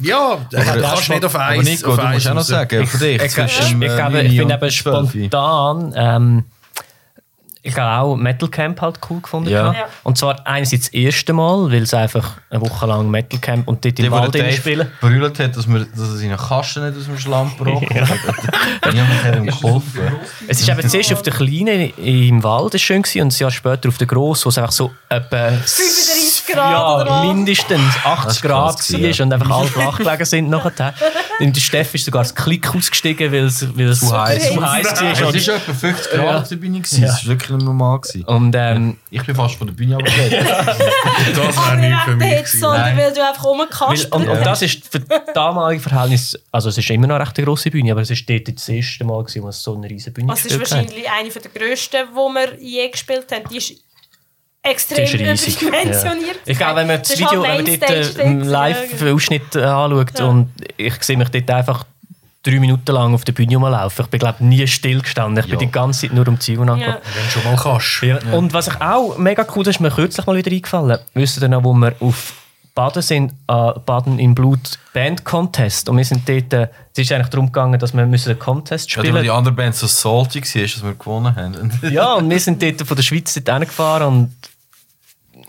[0.02, 2.98] Ja, du kannst nicht auf Aber eins Nico, auf du musst auch noch sagen, für
[2.98, 3.16] dich.
[3.16, 4.72] Ich, ich, ich, äh, ich finde und eben 12.
[4.72, 6.44] spontan, ähm,
[7.66, 9.50] ich habe auch Metal Camp halt cool gefunden.
[9.50, 9.72] Ja.
[9.74, 9.86] Ja.
[10.04, 13.84] Und zwar einerseits das erste Mal, weil es einfach eine Woche lang Metal Camp und
[13.86, 14.92] dort Die, im Wald drin spielen.
[15.00, 17.90] brüllt hat, dass, wir, dass er seine Kasten nicht aus dem Schlamm braucht.
[17.96, 18.06] ja.
[18.92, 20.02] Niemand hat ihm geholfen.
[20.48, 23.52] Es ist eben zuerst auf der Kleinen im Wald ist schön gewesen, und ein Jahr
[23.52, 25.52] später auf der Gross, wo es einfach so etwa
[26.46, 27.26] 35 Grad oder ja, was?
[27.36, 30.94] mindestens 80 Grad krass war gewesen, und einfach alle flach gelegen sind nachher.
[31.40, 34.54] Und der Steff ist sogar das Klick ausgestiegen, weil es, weil es Zu heiß.
[34.54, 35.22] zu heiß Es war.
[35.22, 36.80] war etwa 50 Grad auf der Bühne.
[36.80, 37.02] gewesen.
[37.02, 38.00] Das war wirklich nicht normal.
[38.02, 38.24] Gewesen.
[38.26, 40.32] und ähm, Ich bin fast von der Bühne abgekehrt.
[41.36, 42.60] Das wäre Aber nicht für mich gewesen.
[42.60, 42.98] sondern Nein.
[42.98, 44.12] weil du einfach rumkasperst.
[44.12, 45.00] und, und das ist für
[45.34, 48.48] damalige Verhältnis, also es ist immer noch eine recht grosse Bühne, aber es ist dort
[48.56, 50.90] das erste Mal, gewesen, wo es so eine riesige Bühne Also es ist gespielt hat.
[50.92, 53.44] wahrscheinlich eine der grössten, die wir je gespielt haben.
[53.50, 53.74] Die ist
[54.64, 55.62] extrem ist riesig.
[55.62, 56.40] überdimensioniert.
[56.46, 60.20] Ich glaube, wenn man das ist Video, halt wenn man dort äh, einen Live-Ausschnitt anschaut
[60.20, 60.26] Ja.
[60.26, 61.86] und ich sehe mich dort einfach
[62.44, 64.04] drei Minuten lang auf der Bühne rumlaufen.
[64.06, 65.38] Ich bin glaube nie stillgestanden.
[65.44, 65.66] Ich bin Ja.
[65.66, 66.74] die ganze Zeit nur um die Ziegen Ja.
[66.74, 66.98] angekommen.
[67.14, 68.02] Wenn du schon mal kannst.
[68.02, 68.20] Ja.
[68.38, 70.98] Und was ich auch mega cool, das ist mir kürzlich mal wieder eingefallen.
[71.14, 72.34] Wisst ihr noch, wo wir auf
[72.76, 75.88] Baden sind, äh, Baden in Blut Band Contest.
[75.90, 78.90] Und wir sind dort, äh, es ist eigentlich darum gegangen, dass wir müssen einen Contest
[78.92, 81.80] Ja, spielen weil die andere Band so salty war, dass wir gewonnen haben.
[81.92, 84.36] Ja, und wir sind dort von der Schweiz dort hingefahren und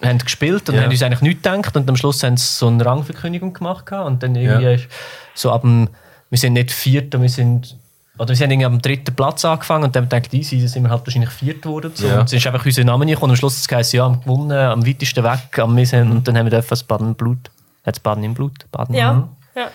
[0.07, 0.83] haben gespielt und Ja.
[0.83, 1.77] haben uns eigentlich nichts gedacht.
[1.77, 3.91] Und am Schluss haben sie so eine Rangverkündigung gemacht.
[3.93, 4.71] Und dann irgendwie Ja.
[4.73, 4.89] ist
[5.35, 5.89] so ab dem,
[6.31, 7.77] wir sind nicht Vierter, wir sind,
[8.19, 11.07] oder wir sind irgendwie am dritten Platz angefangen und dann denkt ich, sind wir halt
[11.07, 11.91] wahrscheinlich Viert geworden.
[11.95, 12.07] So.
[12.07, 12.21] Ja.
[12.21, 13.31] Und es ist einfach unser Name nicht gekommen.
[13.31, 16.27] Und am Schluss hat es geheißen, ja, am gewonnen, am weitesten weg, am sind, und
[16.29, 17.51] dann haben wir dürfen das Baden im Blut.
[17.85, 18.71] Hat Baden im Blut?
[18.73, 19.29] Baden Ja.
[19.57, 19.69] ja.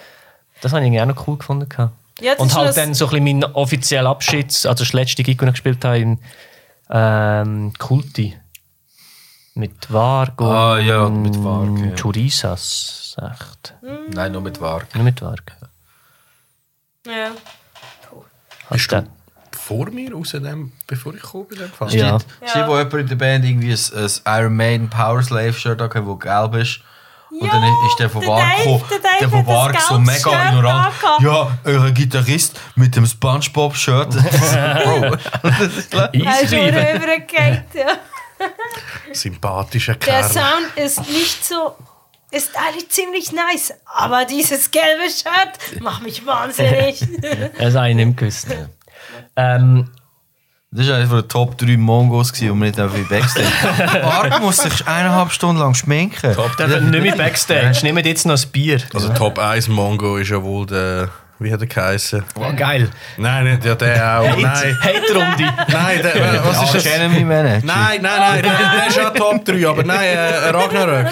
[0.62, 1.68] Das habe ich irgendwie auch noch cool gefunden.
[2.22, 5.48] Ja, und halt dann so ein bisschen mein offizieller Abschied, also das letzte Gig, das
[5.48, 6.20] ich gespielt habe, in
[6.90, 8.36] ähm, Kulti.
[9.56, 11.96] Mit Varg und Ah, ja, mit Varg, ja.
[11.96, 13.74] Churisas, echt.
[14.14, 14.94] Nein, nur mit Warg.
[14.96, 15.52] Nur mit Varg.
[17.06, 17.32] Ja.
[18.70, 19.04] Hast du
[19.58, 21.94] Vor mir, aus dem, bevor ich gekommen bin, Fall.
[21.94, 22.18] Ja.
[22.46, 26.02] Stimmt, wo jemand in der Band irgendwie ein, ein Iron Maiden Power Slave Shirt hatte,
[26.04, 26.82] das gelb ist.
[27.32, 28.84] Und Ja, dann ist der von Dave- gekommen.
[29.22, 30.94] der von Warg so mega ignorant.
[31.20, 34.10] Ja, euer Gitarrist mit dem Spongebob-Shirt.
[34.84, 36.14] Bro, das ist klar.
[36.14, 37.02] Easy Also bleiben.
[37.04, 37.98] rübergeht, ja.
[39.14, 40.30] Sympathischer Der Kerl.
[40.30, 41.76] Sound ist nicht so.
[42.32, 47.04] Ist eigentlich ziemlich nice, aber dieses gelbe Shirt macht mich wahnsinnig.
[47.58, 48.48] Das habe ich nicht gewusst.
[49.36, 49.90] Ähm,
[50.70, 53.48] Das war einer der Top 3 Mongos, die wir nicht einfach Backstage.
[54.04, 56.36] Marc muss sich eineinhalb Stunden lang schminken.
[56.36, 58.80] Darf nicht mehr Backstage, nehmt jetzt noch ein Bier.
[58.94, 61.10] Also Top 1 Mongo ist ja wohl der.
[61.42, 62.24] Wie hat er geheißen?
[62.36, 62.90] Oh, geil.
[63.18, 64.38] Nein, nicht ja, der auch.
[64.38, 64.78] Nein.
[64.82, 65.54] Hate-Runde.
[65.70, 66.84] Nein, der, was ist das?
[66.84, 67.66] Jeremy Manager.
[67.66, 71.08] Nein, nein, nein, der, der ist auch Top 3, aber nein, äh, Ragnarök.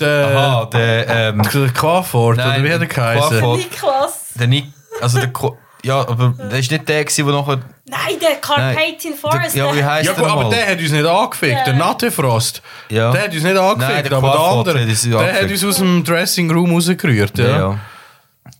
[0.00, 3.38] Der, Aha, der, ähm, der Quafort, oder wie hat er geheißen?
[3.38, 3.58] Quafort.
[3.58, 4.20] Niklas.
[4.34, 4.66] Der Nick,
[5.00, 9.14] also der, Ko- ja, aber der ist nicht der, gewesen, der nachher, Nein, der Carpathian
[9.14, 9.54] Forest.
[9.54, 12.62] der, ja, wie der- heisst Ja, der aber der hat uns nicht angefickt, der Nattefrost.
[12.88, 13.12] Ja.
[13.12, 15.64] Der hat uns nicht angefickt, Nein, der aber der andere, hat uns der hat uns
[15.64, 17.38] aus dem Dressing Room rausgerührt.
[17.38, 17.44] ja.
[17.46, 17.78] Ja, ja.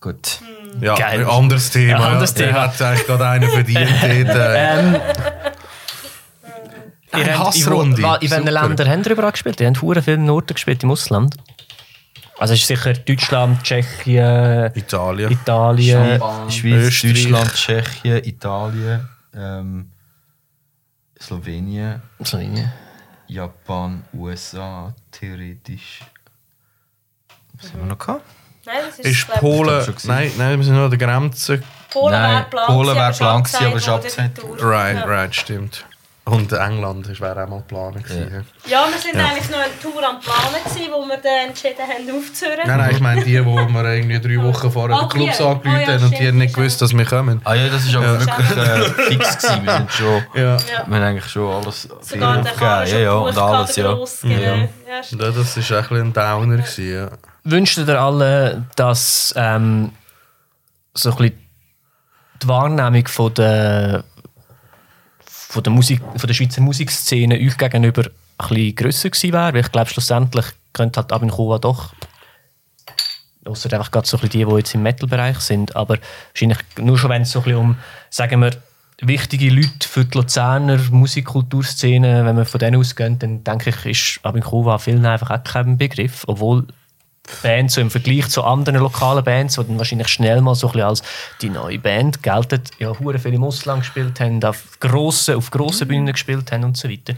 [0.00, 0.38] Gut.
[0.80, 0.94] Ja.
[0.94, 1.24] Geil.
[1.28, 1.90] anderes Thema.
[2.00, 2.62] Ja, anderes Thema.
[2.62, 3.90] hat eigentlich gerade einen verdient.
[4.02, 4.78] äh.
[4.78, 4.96] Ähm,
[7.12, 7.96] Eine habt- Hassrunde.
[8.00, 8.46] In, wo- in welchen.
[8.46, 9.60] Ländern habt ihr überall gespielt?
[9.60, 11.36] Ihr habt hure viele Orte gespielt im Ausland.
[12.38, 15.30] Also es ist sicher Deutschland, Tschechien, Italien.
[15.30, 16.20] Italien.
[16.50, 16.64] Schweiz,
[17.04, 17.14] Österreich.
[17.30, 19.90] Deutschland, Tschechien, Italien, ähm,
[21.20, 22.72] Slowenien, Slowenien.
[23.28, 26.00] Japan, USA, theoretisch.
[27.60, 28.24] Was haben wir noch gehabt?
[28.66, 29.94] Nein, das ist, Ist Polen.
[30.04, 31.62] Nein, nein, wir sind noch an der Grenze.
[31.92, 34.62] Polen wäre plan Polen plan ist gewesen, aber ist abgesagt die.
[34.62, 35.04] Right, Ja.
[35.04, 35.84] right, stimmt.
[36.26, 38.46] Und England das wäre auch mal geplant gewesen.
[38.66, 42.18] Ja, wir sind eigentlich noch eine Tour am Planen, gewesen, wo wir dann entschieden haben
[42.18, 42.60] aufzuhören.
[42.66, 45.42] Nein, nein, ich meine die, wo wir irgendwie drei Wochen vorher Ah, den Clubs die.
[45.42, 47.42] Ah, angerufen ja, haben und die haben nicht gewusst, dass wir kommen.
[47.44, 48.20] Ah ja, das ist aber Ja.
[48.20, 49.64] wirklich äh, fix gewesen.
[49.66, 50.42] Wir sind schon, Ja.
[50.42, 50.56] Ja.
[50.56, 52.58] wir haben eigentlich schon alles Sogar aufgegeben.
[52.86, 53.84] Ja, ja, und alles, ja.
[54.22, 54.56] Ja.
[54.56, 54.66] Ja,
[55.10, 56.56] das war ein, bisschen ein Downer.
[56.56, 57.08] Gewesen, ja.
[57.44, 59.92] Wünscht ihr alle, dass ähm,
[60.94, 61.38] so ein bisschen
[62.42, 64.04] die Wahrnehmung von der,
[65.26, 68.04] von der, Musik, von der Schweizer Musikszene euch gegenüber
[68.38, 69.52] ein bisschen grösser gewesen wäre?
[69.52, 71.92] Weil ich glaube, schlussendlich könnte halt Abin Chua doch
[73.46, 75.76] Außer einfach gerade so ein bisschen die, die jetzt im Metal-Bereich sind.
[75.76, 75.98] Aber
[76.32, 77.76] wahrscheinlich nur schon, wenn es so ein bisschen um,
[78.08, 78.52] sagen wir,
[79.00, 84.20] wichtige Leute für die Luzerner Musikkulturszene, wenn wir von denen ausgehen, dann denke ich, ist
[84.24, 86.24] Abin Chua vielen einfach auch kein Begriff.
[86.26, 86.66] Obwohl
[87.42, 90.72] Bands so im Vergleich zu anderen lokalen Bands, die dann wahrscheinlich schnell mal so ein
[90.72, 91.02] bisschen als
[91.40, 95.88] die neue Band gelten, ja, hure viel im Ausland gespielt haben, auf grossen, auf grossen
[95.88, 97.14] Bühnen gespielt haben und so weiter.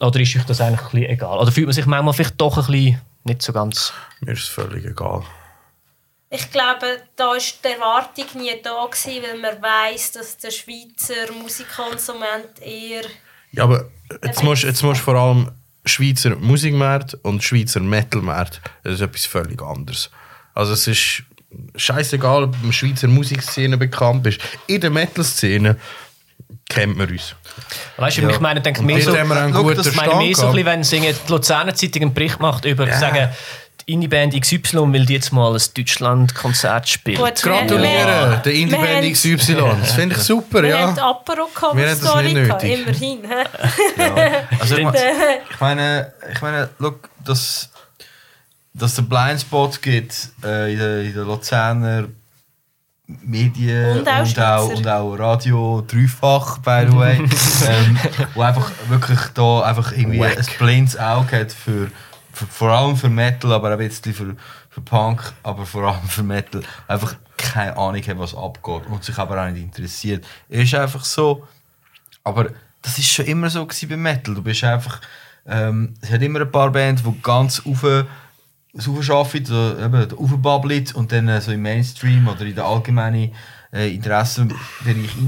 [0.00, 1.38] Oder ist euch das eigentlich ein bisschen egal?
[1.38, 3.92] Oder fühlt man sich manchmal vielleicht doch ein bisschen nicht so ganz...
[4.20, 5.22] Mir ist es völlig egal.
[6.28, 11.30] Ich glaube, da war die Erwartung nie da, gewesen, weil man weiss, dass der Schweizer
[11.40, 13.04] Musikkonsument eher.
[13.52, 13.90] Ja, aber
[14.24, 15.52] jetzt musst, jetzt musst du vor allem
[15.84, 20.10] Schweizer Musikmarkt und Schweizer Metalmarkt, das ist etwas völlig anderes.
[20.54, 21.24] Also es ist
[21.76, 24.40] scheißegal, ob du in der Schweizer Musikszene bekannt bist.
[24.66, 25.76] In der Metal-Szene
[26.68, 27.34] kennt man uns.
[27.96, 30.52] Weißt du, ich meine, denke mehr dort so, Schau, guten das meine mehr so ein
[30.52, 33.30] bisschen, wenn singen, die Luzerner Zeitung einen Bericht macht über, sagen,
[33.86, 37.18] die Indie-Band XY will jetzt mal ein Deutschland-Konzert spielen.
[37.18, 37.80] Gut, Gratulieren,
[38.30, 39.56] wir- der Indie-Band XY.
[39.80, 41.10] Das finde ich super, Wir haben ja.
[41.10, 42.80] Apero gehabt, Wir haben das nicht nötig.
[42.80, 43.18] immerhin.
[43.28, 44.42] hä?
[44.60, 44.98] Also ich, meine,
[45.50, 47.70] ich meine, ich meine, look, dass,
[48.74, 50.14] dass es Blindspot gibt
[50.44, 52.04] äh, in den in der Luzerner
[53.06, 57.16] Medien Und auch und, auch, und auch Radio dreifach, by the way,
[57.68, 57.98] ähm,
[58.34, 61.90] wo einfach wirklich da einfach irgendwie ein blindes Auge hat für
[62.32, 64.36] vor allem für Metal, aber auch ein bisschen für,
[64.70, 69.18] für Punk, aber vor allem für Metal, einfach keine Ahnung hat, was abgeht und sich
[69.18, 70.24] aber auch nicht interessiert.
[70.48, 71.46] Ist einfach so,
[72.24, 74.34] aber das ist schon immer so bei Metal.
[74.34, 75.00] Du bist einfach,
[75.46, 77.84] ähm, es hat immer ein paar Bands, die ganz auf
[78.88, 80.08] aufschaffen, so, eben
[80.94, 83.32] und dann äh, so im Mainstream oder in den allgemeinen
[83.72, 84.60] äh, Interessenbereich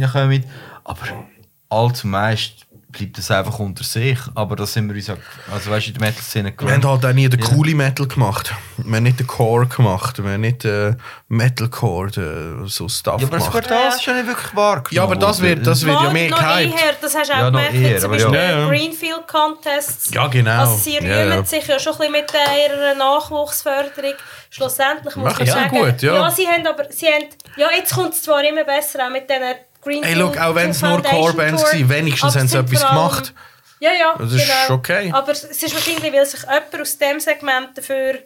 [0.00, 0.44] reinkommen.
[0.84, 1.26] Aber
[1.68, 2.66] allzumeist
[2.96, 4.18] bleibt das einfach unter sich.
[4.34, 7.04] Aber das sind wir uns, auch- also weißt du, in der Metal-Szene Wir haben halt
[7.04, 7.46] auch nie den Ja.
[7.46, 8.54] coole Metal gemacht.
[8.78, 10.22] Wir haben nicht den Core gemacht.
[10.22, 10.96] Wir haben nicht den
[11.28, 13.66] Metalcore, den, so Stuff Ja, aber das gemacht.
[13.68, 14.82] Quartal ist ja nicht wirklich wahr.
[14.90, 16.80] Ja, aber das wird, das wird ja mehr noch gehypt.
[16.80, 18.28] eher, das hast du auch Ja, gemerkt, eher, zum aber ja.
[18.28, 18.68] Beispiel Ja, ja.
[18.68, 20.10] Greenfield Contests.
[20.14, 20.60] Ja, genau.
[20.60, 21.44] Also sie rühmen Ja, ja.
[21.44, 24.14] sich ja schon ein bisschen mit ihrer Nachwuchsförderung.
[24.50, 26.30] Schlussendlich muss man sagen, gut, ja.
[26.30, 27.24] sie haben aber, sie haben,
[27.56, 29.42] ja jetzt kommt es zwar immer besser, auch mit diesen
[29.84, 33.32] Greenfield Hey, look, auch wenn es nur Core-Bands waren, wenigstens haben sie etwas gemacht.
[33.80, 34.74] Ja, ja, Das ist genau.
[34.78, 35.12] okay.
[35.12, 38.18] Aber es ist wahrscheinlich, weil sich jemand aus diesem Segment dafür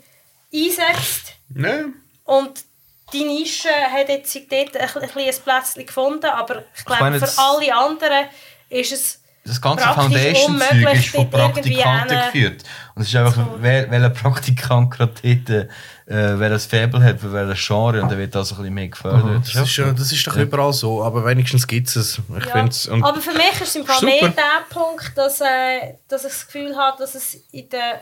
[0.54, 1.84] einsetzt Ja.
[2.24, 2.64] und
[3.12, 7.40] die Nische hat jetzt dort ein, bisschen ein Plätzchen gefunden, aber ich glaube, meine, für
[7.40, 8.26] alle anderen
[8.68, 12.64] ist es Das ganze praktisch Foundation-Zeug unmöglich, ist von Praktikanten geführt.
[12.94, 15.12] Und es ist einfach, wer, welcher Praktikant gerade
[15.46, 15.68] dort,
[16.08, 18.88] äh, wer das Faible hat, für welches Genre, und dann wird das ein bisschen mehr
[18.88, 19.42] gefördert.
[19.46, 22.18] Das ist, ja, das ist doch überall so, aber wenigstens gibt es es.
[22.38, 22.52] Ich Ja.
[22.52, 24.06] find's, Aber für mich ist es im Fall Super.
[24.12, 28.00] mehr der Punkt, dass, äh, dass ich das Gefühl habe, dass es in der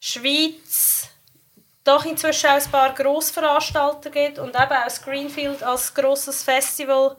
[0.00, 1.08] Schweiz
[1.84, 7.16] doch inzwischen auch ein paar Grossveranstalter gibt und eben auch das Greenfield als grosses Festival,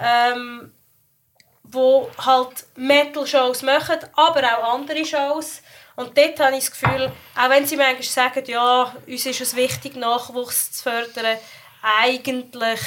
[0.00, 0.72] ähm,
[1.62, 5.60] wo halt Metal-Shows machen, aber auch andere Shows.
[5.98, 9.56] Und dort habe ich das Gefühl, auch wenn sie manchmal sagen, ja, uns ist es
[9.56, 11.38] wichtig, Nachwuchs zu fördern,
[11.82, 12.80] eigentlich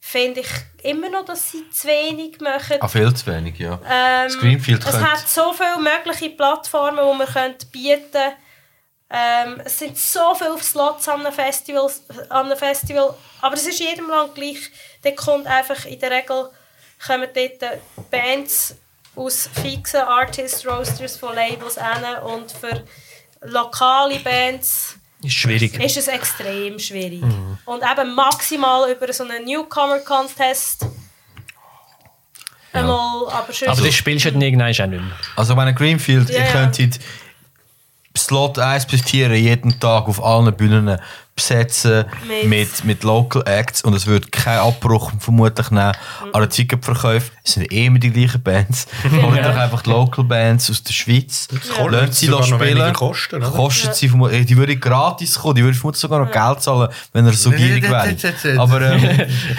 [0.00, 0.48] finde ich
[0.82, 2.76] immer noch, dass sie zu wenig machen.
[2.80, 3.80] Ah, viel zu wenig, ja.
[3.88, 8.36] Ähm, das Greenfield es hat so viele mögliche Plattformen, die man könnte bieten könnte.
[9.08, 11.90] Ähm, es sind so viele Slots an einem, Festival,
[12.28, 14.58] an einem Festival, aber es ist jedem Land gleich.
[15.02, 16.50] Dort kommt einfach in der Regel
[17.06, 17.80] kommen dort
[18.10, 18.76] Bands
[19.16, 22.82] aus fixen Artist Roasters von Labels hin und für
[23.42, 25.78] lokale Bands Ist schwierig.
[25.82, 27.22] ist es extrem schwierig.
[27.64, 30.86] Und eben maximal über so einen Newcomer-Contest
[32.72, 33.68] einmal, aber schön.
[33.68, 35.16] Aber das spielst du dann irgendwann auch nicht mehr.
[35.36, 36.50] Also wenn Greenfield, Ja, ihr ja.
[36.52, 36.98] könntet
[38.16, 40.98] Slot 1 bis 4 jeden Tag auf allen Bühnen
[41.36, 45.92] besetzen Mit- mit, mit, Local Acts und es wird keinen Abbruch vermutlich nehmen
[46.32, 47.30] an den Ticketverkäufen.
[47.44, 48.86] Es sind eh immer die gleichen Bands.
[49.22, 51.48] Holt doch einfach die Local Bands aus der Schweiz.
[51.76, 51.86] Ja.
[51.88, 52.92] Lasst sie spielen.
[52.92, 53.50] kosten, oder?
[53.50, 56.88] Kostet sie vermutlich, eh, die würden gratis kommen, die würden vermutlich sogar noch Geld zahlen,
[57.12, 58.16] wenn er so gierig wäre.
[58.60, 59.02] Aber ähm,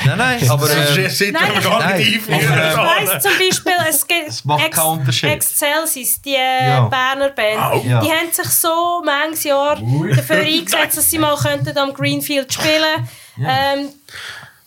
[0.06, 1.98] nein, nein, aber ähm, Das sind Nein, wir gar nein.
[1.98, 2.88] nicht Aber, Ich einführen.
[3.12, 4.16] weiss zum Beispiel, es gibt
[4.46, 5.30] macht keinen Unterschied.
[5.30, 6.82] Excelsis, die äh, Ja.
[6.88, 8.00] Berner Band, Ja.
[8.02, 9.76] die haben sich so manches Jahr
[10.16, 11.36] dafür eingesetzt, dass sie mal
[11.66, 13.10] könnten am Greenfield spielen
[13.46, 13.92] ähm,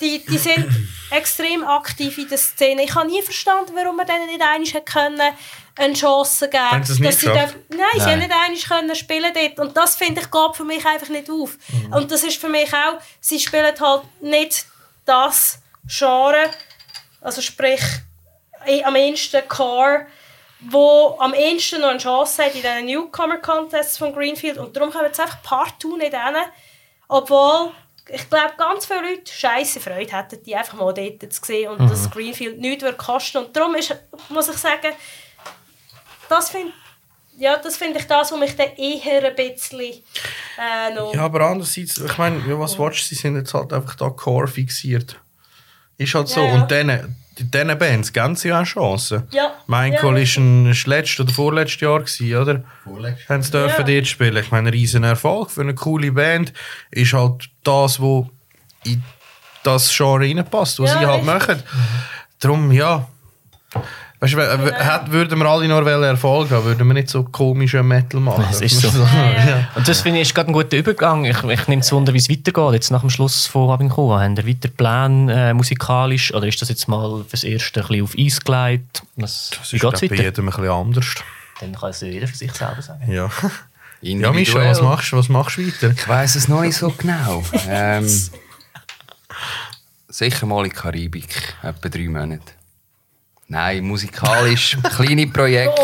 [0.01, 0.67] die, die sind
[1.11, 2.85] extrem aktiv in der Szene.
[2.85, 5.21] Ich habe nie verstanden, warum man denen nicht einmal hätte können
[5.75, 7.55] eine Chance geben Haben sie nicht sie geschafft?
[7.55, 8.11] dürfen- Nein, sie Nein.
[8.11, 8.19] haben
[8.53, 9.59] nicht einmal können spielen dort.
[9.59, 11.57] Und das finde ich geht für mich einfach nicht auf.
[11.93, 14.67] Und das ist für mich auch, sie spielen halt nicht
[15.05, 16.45] das Genre,
[17.21, 17.81] also sprich
[18.67, 20.07] eh, am ehesten Core,
[20.61, 24.59] wo am ehesten noch eine Chance hat in diesen Newcomer-Contests von Greenfield.
[24.59, 26.35] Und darum kommen jetzt einfach partout nicht hin.
[27.09, 27.73] Obwohl,
[28.09, 31.91] ich glaube, ganz viele Leute scheisse Freude hätten, die einfach mal dort zu sehen und
[31.91, 33.39] das Greenfield nichts würde kosten.
[33.39, 33.95] Und darum ist,
[34.29, 34.93] muss ich sagen,
[36.29, 36.73] das finde
[37.39, 41.15] ja, das finde ich das, was mich dann eher ein bisschen äh, noch...
[41.15, 44.11] Ja, aber andererseits, ich meine, ja, was willst du, sie sind jetzt halt einfach da
[44.11, 45.17] Core fixiert.
[45.99, 46.41] Ist halt so.
[46.41, 46.55] Ja, ja.
[46.55, 49.25] Und denen, diesen Bands geben sie ja auch Chancen.
[49.31, 50.23] Ja, Michael ja.
[50.23, 52.63] ist ein ist letztes oder vorletztes Jahr gewesen, oder?
[52.85, 53.29] Vorletztes.
[53.29, 53.95] Haben sie dürfen Ja.
[53.95, 54.37] dort spielen.
[54.37, 56.53] Ich meine, ein riesen Erfolg für eine coole Band
[56.91, 58.25] ist halt das, was
[58.85, 59.03] in
[59.63, 61.27] das Genre reinpasst, was Ja, sie halt richtig.
[61.27, 61.63] machen.
[62.41, 63.09] Darum, ja.
[64.21, 67.23] Weißt du, w- w- hätt- würden wir alle nur Erfolg haben, würden wir nicht so
[67.23, 68.45] komischen Metal machen.
[68.49, 68.89] Das ist so.
[68.89, 69.69] ja.
[69.77, 71.25] Und das finde ich ist gerade ein guter Übergang.
[71.25, 72.73] Ich, ich nehme es Wunder, wie es weitergeht.
[72.75, 74.21] Jetzt nach dem Schluss von Abinkova.
[74.21, 76.35] Haben ihr weiter Pläne äh, musikalisch?
[76.35, 79.03] Oder ist das jetzt mal fürs Erste ein bisschen auf Eis gelegt?
[79.15, 80.15] Was, Das ist glaub, bei weiter?
[80.23, 81.15] jedem ein bisschen anders.
[81.61, 83.11] Dann kann es jeder für sich selber sagen.
[83.13, 83.31] Ja.
[84.01, 84.33] Ja.
[84.33, 85.17] Mischa, was machst du?
[85.17, 85.91] Was machst du weiter?
[85.97, 87.45] Ich weiss es noch nicht so genau.
[87.69, 88.09] ähm,
[90.09, 92.53] sicher mal in die Karibik, etwa drei Monate.
[93.49, 95.81] Nein, musikalisch, kleine Projekte.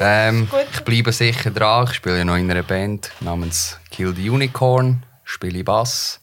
[0.00, 0.66] Ähm, Gut.
[0.72, 1.86] ich bleibe sicher dran.
[1.88, 6.20] Ich spiele ja noch in einer Band namens Kill the Unicorn, spiele Bass.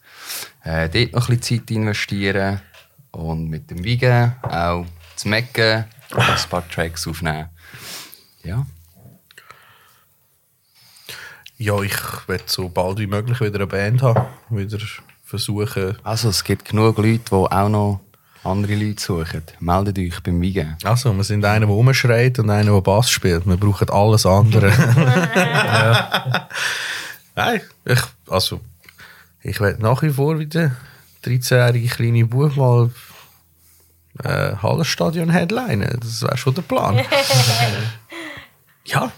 [0.63, 2.61] Äh, dort noch ein bisschen Zeit investieren
[3.11, 7.49] und mit dem Wiegen auch zu mecken und ein paar Tracks aufnehmen.
[8.43, 8.65] Ja.
[11.57, 14.27] Ja, ich werde so bald wie möglich wieder eine Band haben.
[14.49, 14.77] Wieder
[15.23, 15.97] versuchen.
[16.03, 18.01] Also, es gibt genug Leute, die auch noch
[18.47, 19.43] andere Leute suchen.
[19.59, 20.77] Meldet euch beim Wiegen.
[20.83, 23.45] Also, wir sind einer, der rumschreit und einer, der Bass spielt.
[23.45, 24.69] Wir brauchen alles andere.
[25.35, 26.49] ja.
[27.35, 28.61] Nein, ich, also,
[29.41, 30.71] ich werde nach wie vor wieder
[31.23, 32.89] 13-jährige kleine Bub mal
[34.23, 35.99] äh, Hallenstadion headlinen.
[35.99, 36.99] Das wäre schon der Plan.
[38.85, 39.11] ja,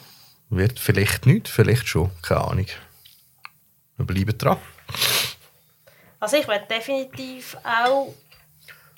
[0.49, 2.11] wird vielleicht nicht, vielleicht schon.
[2.21, 2.65] Keine Ahnung.
[3.97, 4.57] Wir bleiben dran.
[6.19, 8.13] Also ich werde definitiv auch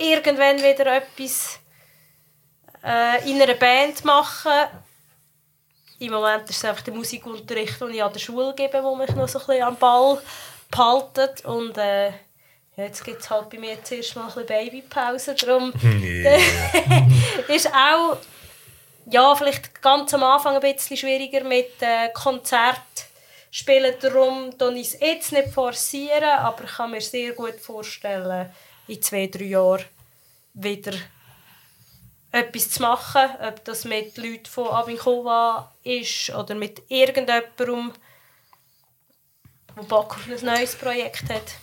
[0.01, 1.59] irgendwann wieder etwas
[2.83, 4.51] äh, in einer Band machen.
[5.99, 9.09] Im Moment ist es einfach der Musikunterricht, den ich an der Schule gebe, wo mich
[9.11, 10.21] noch so ein bisschen am Ball
[10.69, 11.45] behaltet.
[11.45, 12.11] Und äh,
[12.75, 15.35] jetzt gibt es halt bei mir zuerst mal ein bisschen Babypause.
[15.35, 15.71] Darum
[17.47, 18.17] ist auch
[19.09, 22.77] ja, vielleicht ganz am Anfang ein bisschen schwieriger mit äh, Konzert
[23.49, 23.93] spielen.
[23.99, 28.49] Darum tue ich es jetzt nicht forcieren, aber ich kann mir sehr gut vorstellen,
[28.87, 29.85] in zwei, drei Jahren
[30.53, 30.93] wieder
[32.31, 33.29] etwas zu machen.
[33.41, 37.93] Ob das mit Leuten von Abinkova ist oder mit irgendjemandem,
[39.75, 41.55] der Bock auf ein neues Projekt hat.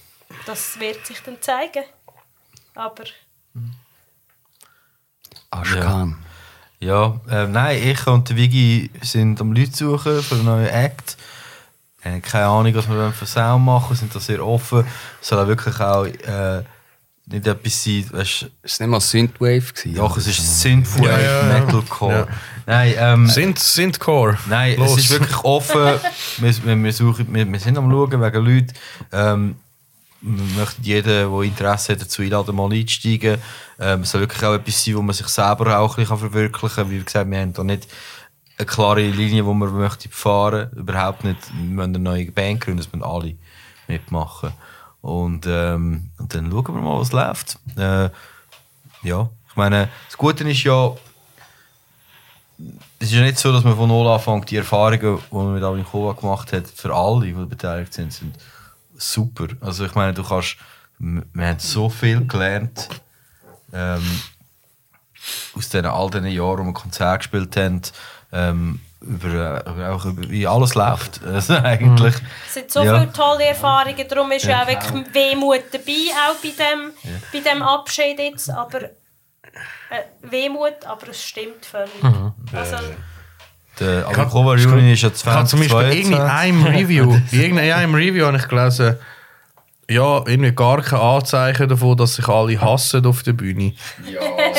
[0.46, 1.84] Das wird sich dann zeigen.
[2.74, 3.04] Aber
[5.50, 6.24] Aschkan.
[6.80, 11.16] Ja, äh, nein, ich und der Vigi sind am Leute suchen für einen neuen Act.
[12.02, 14.86] Wir haben keine Ahnung, was wir wollen für Sound machen, sind da sehr offen.
[15.20, 16.62] Es soll auch wirklich auch äh,
[17.30, 19.72] nicht etwas sein, weißt, Es war nicht mal Synthwave.
[19.72, 21.60] Gewesen, doch, es ist Synthwave, Ja, ja, ja.
[21.60, 22.12] Metalcore.
[22.12, 22.26] Ja.
[22.66, 24.38] Nein, ähm, Sind, sind Core.
[24.48, 24.92] Nein, Los.
[24.92, 25.80] es ist wirklich offen.
[26.38, 28.72] wir, wir, wir, suchen, wir, wir sind am Schauen wegen Leuten.
[29.12, 29.56] Ähm,
[30.20, 33.38] wir möchten jeden, der Interesse hat, dazu einladen, mal einzusteigen.
[33.78, 36.76] Ähm, es soll wirklich auch etwas sein, wo man sich selber auch ein bisschen verwirklichen
[36.76, 36.90] kann.
[36.90, 37.88] Wie gesagt, wir haben da nicht
[38.56, 41.38] eine klare Linie, die man möchte fahren Überhaupt nicht.
[41.54, 43.36] Wir müssen eine neue Band gründen, das müssen alle
[43.86, 44.52] mitmachen.
[45.00, 47.58] Und, ähm, und dann schauen wir mal, was läuft.
[47.76, 48.10] Äh,
[49.02, 50.92] ja, ich meine, das Gute ist ja,
[52.98, 54.50] es ist ja nicht so, dass man von null anfängt.
[54.50, 58.36] Die Erfahrungen, die man mit Alvin Kova gemacht hat, für alle, die beteiligt sind, sind
[58.96, 59.46] super.
[59.60, 60.56] Also ich meine, du kannst,
[60.98, 62.88] wir haben so viel gelernt
[63.72, 64.20] ähm,
[65.54, 67.82] aus den all diesen Jahren, wo wir Konzerte gespielt haben,
[68.32, 69.62] ähm, über,
[69.94, 71.20] auch über, wie alles läuft.
[71.26, 72.14] Also eigentlich.
[72.46, 72.98] Es sind so Ja.
[73.00, 76.90] viele tolle Erfahrungen, darum ist ja, auch wirklich Wehmut dabei, auch bei dem,
[77.32, 78.88] bei dem Abschied jetzt, aber äh,
[80.22, 81.90] Wehmut, aber es stimmt völlig.
[82.52, 82.76] Also,
[83.78, 86.10] Der Alvin Kova Reunion ist ja Ich habe zum Beispiel in 2022.
[86.10, 88.96] irgendeinem Review, in irgendeinem Review habe ich gelesen,
[89.90, 93.72] ja, irgendwie gar kein Anzeichen davon, dass sich alle hassen auf der Bühne.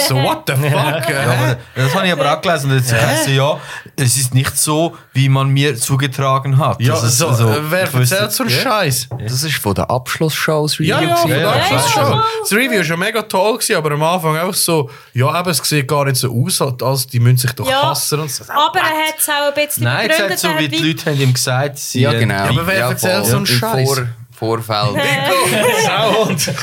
[0.08, 1.10] So, what the fuck?
[1.10, 2.72] Ja, aber das habe ich aber auch gelesen.
[2.72, 3.60] Und jetzt heisst es ja,
[3.98, 6.80] es ist nicht so, wie man mir zugetragen hat.
[6.80, 8.62] Ja, Das ist so, also- äh, wer erzählt so einen Ja.
[8.62, 9.10] Scheiß?
[9.28, 11.22] Das ist von der Abschlussshow das Ja, Review ja, gewesen.
[11.22, 12.06] von ja, der ja, Abschluss ja.
[12.06, 12.22] schon.
[12.42, 15.58] Das Review war schon mega toll, gewesen, aber am Anfang auch so, ja, eben, es
[15.58, 17.90] sieht gar nicht so aus, als die müssen sich doch Ja.
[17.90, 18.44] hassen und so.
[18.46, 20.32] aber er hat es auch ein bisschen Nein, es begründet.
[20.32, 22.36] hat so, wie die Leute haben ihm gesagt, sie Ja, genau.
[22.36, 24.02] aber wer ja, erzählt so einen Scheiß?
[24.40, 25.04] Vor Vorfeld.
[25.86, 26.54] Sauhund.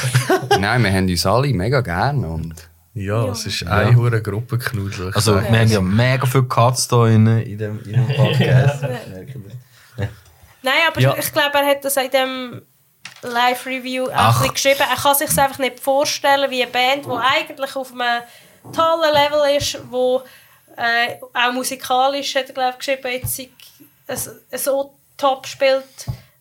[0.59, 2.25] Nein, wir haben uns alle mega gern.
[2.25, 2.55] Und
[2.95, 5.11] Ja, es ist eine hure Gruppenknudel.
[5.11, 5.53] ich Also, sag.
[5.53, 8.83] wir haben ja mega viele Cuts hier in, in, dem, in dem Podcast.
[10.63, 11.15] Nein, aber Ja.
[11.19, 12.63] ich glaube, er hat das in dem
[13.23, 14.81] Live-Review auch geschrieben.
[14.91, 18.23] Er kann sich einfach nicht vorstellen, wie eine Band, die eigentlich auf einem
[18.73, 20.23] tollen Level ist, wo
[20.77, 23.49] äh, auch musikalisch, hat er glaube ich geschrieben,
[24.09, 25.85] jetzt so top spielt,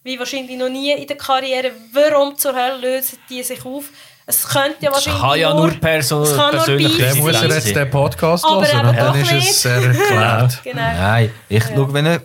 [0.06, 1.72] wie wahrscheinlich noch nie in der Karriere.
[1.92, 3.86] Warum zur Hölle lösen die sich auf?
[4.28, 7.40] Es könnte ja wahrscheinlich kann ja nur perso es kann nur persönlich Dann muss er
[7.40, 7.50] sein.
[7.52, 9.50] jetzt den Podcast Aber hören und dann ist nicht.
[9.50, 10.64] es sehr erklärt.
[10.64, 10.82] Genau.
[10.82, 12.22] Nein, ich schau, wenn er,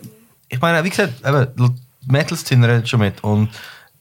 [0.49, 3.23] ich meine, wie gesagt, eben, die Metal-Szene redet schon mit.
[3.25, 3.49] Und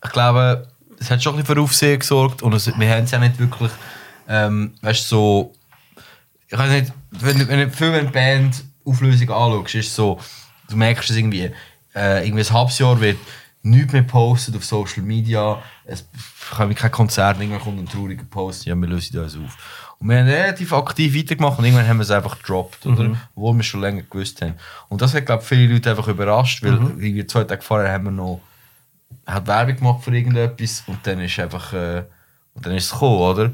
[0.03, 0.67] ich glaube,
[0.99, 2.41] es hat schon ein bisschen für Aufsehen gesorgt.
[2.41, 3.71] Und es, wir haben es ja nicht wirklich,
[4.27, 5.53] ähm, weißt du, so.
[6.47, 10.19] Ich weiß nicht, wenn, wenn du viel eine Band Auflösung anschaust, ist es so,
[10.69, 11.51] du merkst es irgendwie,
[11.95, 13.17] äh, irgendwie ein halbes Jahr wird
[13.69, 15.61] nichts mehr gepostet auf Social Media.
[15.85, 16.07] Es
[16.55, 19.57] kommen keine Konzerte, irgendwann kommt ein trauriger Post, ja, wir lösen das auf.
[19.99, 23.17] Und wir haben relativ aktiv weitergemacht und irgendwann haben wir es einfach gedroppt, oder?
[23.35, 24.55] Obwohl wir schon länger gewusst haben.
[24.87, 28.05] Und das hat, glaube ich, viele Leute einfach überrascht, weil irgendwie zwei Tage vorher haben
[28.05, 28.41] wir noch
[29.25, 32.03] hat Werbung gemacht für irgendetwas und dann ist einfach äh,
[32.53, 33.51] und dann ist es gekommen, oder?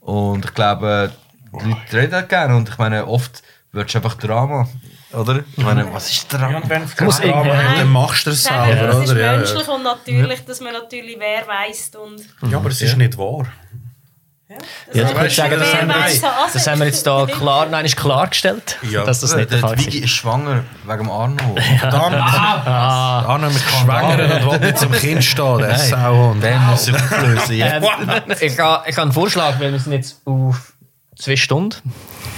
[0.00, 1.12] Und ich glaube,
[1.52, 3.42] die Leute reden gerne und ich meine, oft
[3.72, 4.68] wird es einfach Drama,
[5.12, 5.40] oder?
[5.56, 6.60] Ich meine, was ist Drama?
[7.00, 9.20] muss irgendwie- dann machst du es selber, es ist oder?
[9.20, 13.16] Ja, menschlich und natürlich, dass man natürlich wer weiss und ja, aber es ist nicht
[13.16, 13.46] wahr.
[14.94, 16.24] Ja, würde weißt du, sagen, das haben, jetzt,
[16.54, 19.04] das haben wir jetzt da klar, nein, ist klargestellt, Ja.
[19.04, 19.88] dass das nicht der der Fall ist.
[19.94, 21.54] ist schwanger wegen dem Arno.
[21.78, 22.14] Verdammt!
[22.16, 25.78] Anna mit Schwängeren und will nicht zum Kind stehen, der Nein.
[25.90, 26.42] Sauhund.
[26.42, 27.56] Den muss ich auflösen.
[27.56, 27.66] Ja.
[27.76, 27.82] Ähm,
[28.40, 30.72] ich habe ich habe einen Vorschlag, weil wir sind jetzt auf
[31.18, 31.76] zwei Stunden.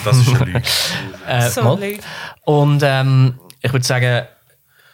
[0.05, 0.63] Das ist eine Lüge.
[1.29, 1.79] Äh, so.
[2.45, 4.27] Und ähm, ich würde sagen,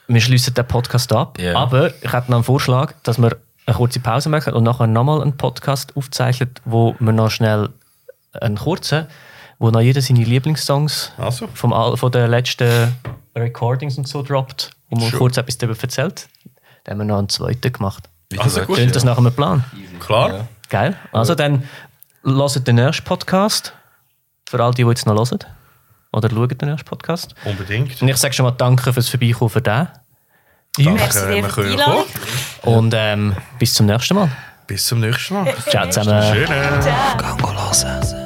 [0.07, 1.39] wir schließen den Podcast ab.
[1.41, 1.57] Ja.
[1.57, 5.23] Aber ich hätte noch einen Vorschlag, dass wir eine kurze Pause machen und nachher nochmal
[5.23, 7.71] einen Podcast aufzeichnen, wo wir noch schnell
[8.39, 9.07] einen kurzen,
[9.59, 11.49] wo noch jeder seine Lieblingssongs Also.
[11.55, 12.93] vom Al von den letzten
[13.35, 15.19] Recordings und so droppt, wo man Sure.
[15.19, 16.29] kurz etwas darüber erzählt.
[16.85, 18.11] Dann haben wir noch einen zweiten gemacht.
[18.37, 18.77] Also gut.
[18.77, 19.65] Klingt das nach einem Plan?
[20.01, 20.49] Klar.
[20.69, 20.97] Geil.
[21.13, 21.63] Also dann
[22.27, 23.73] hört den ersten Podcast.
[24.49, 25.47] Für all die, die jetzt noch hören.
[26.13, 27.35] Oder schauen den ersten Podcast.
[27.45, 28.01] Unbedingt.
[28.01, 29.89] Und ich sage schon mal Danke fürs Vorbeikommen für den.
[30.79, 32.05] Danke, wir können kommen.
[32.63, 34.31] Und ähm, bis zum nächsten Mal.
[34.67, 35.55] Bis zum nächsten Mal.
[35.69, 36.35] Ciao zusammen.
[36.35, 36.47] Schön.
[36.83, 38.26] Ciao.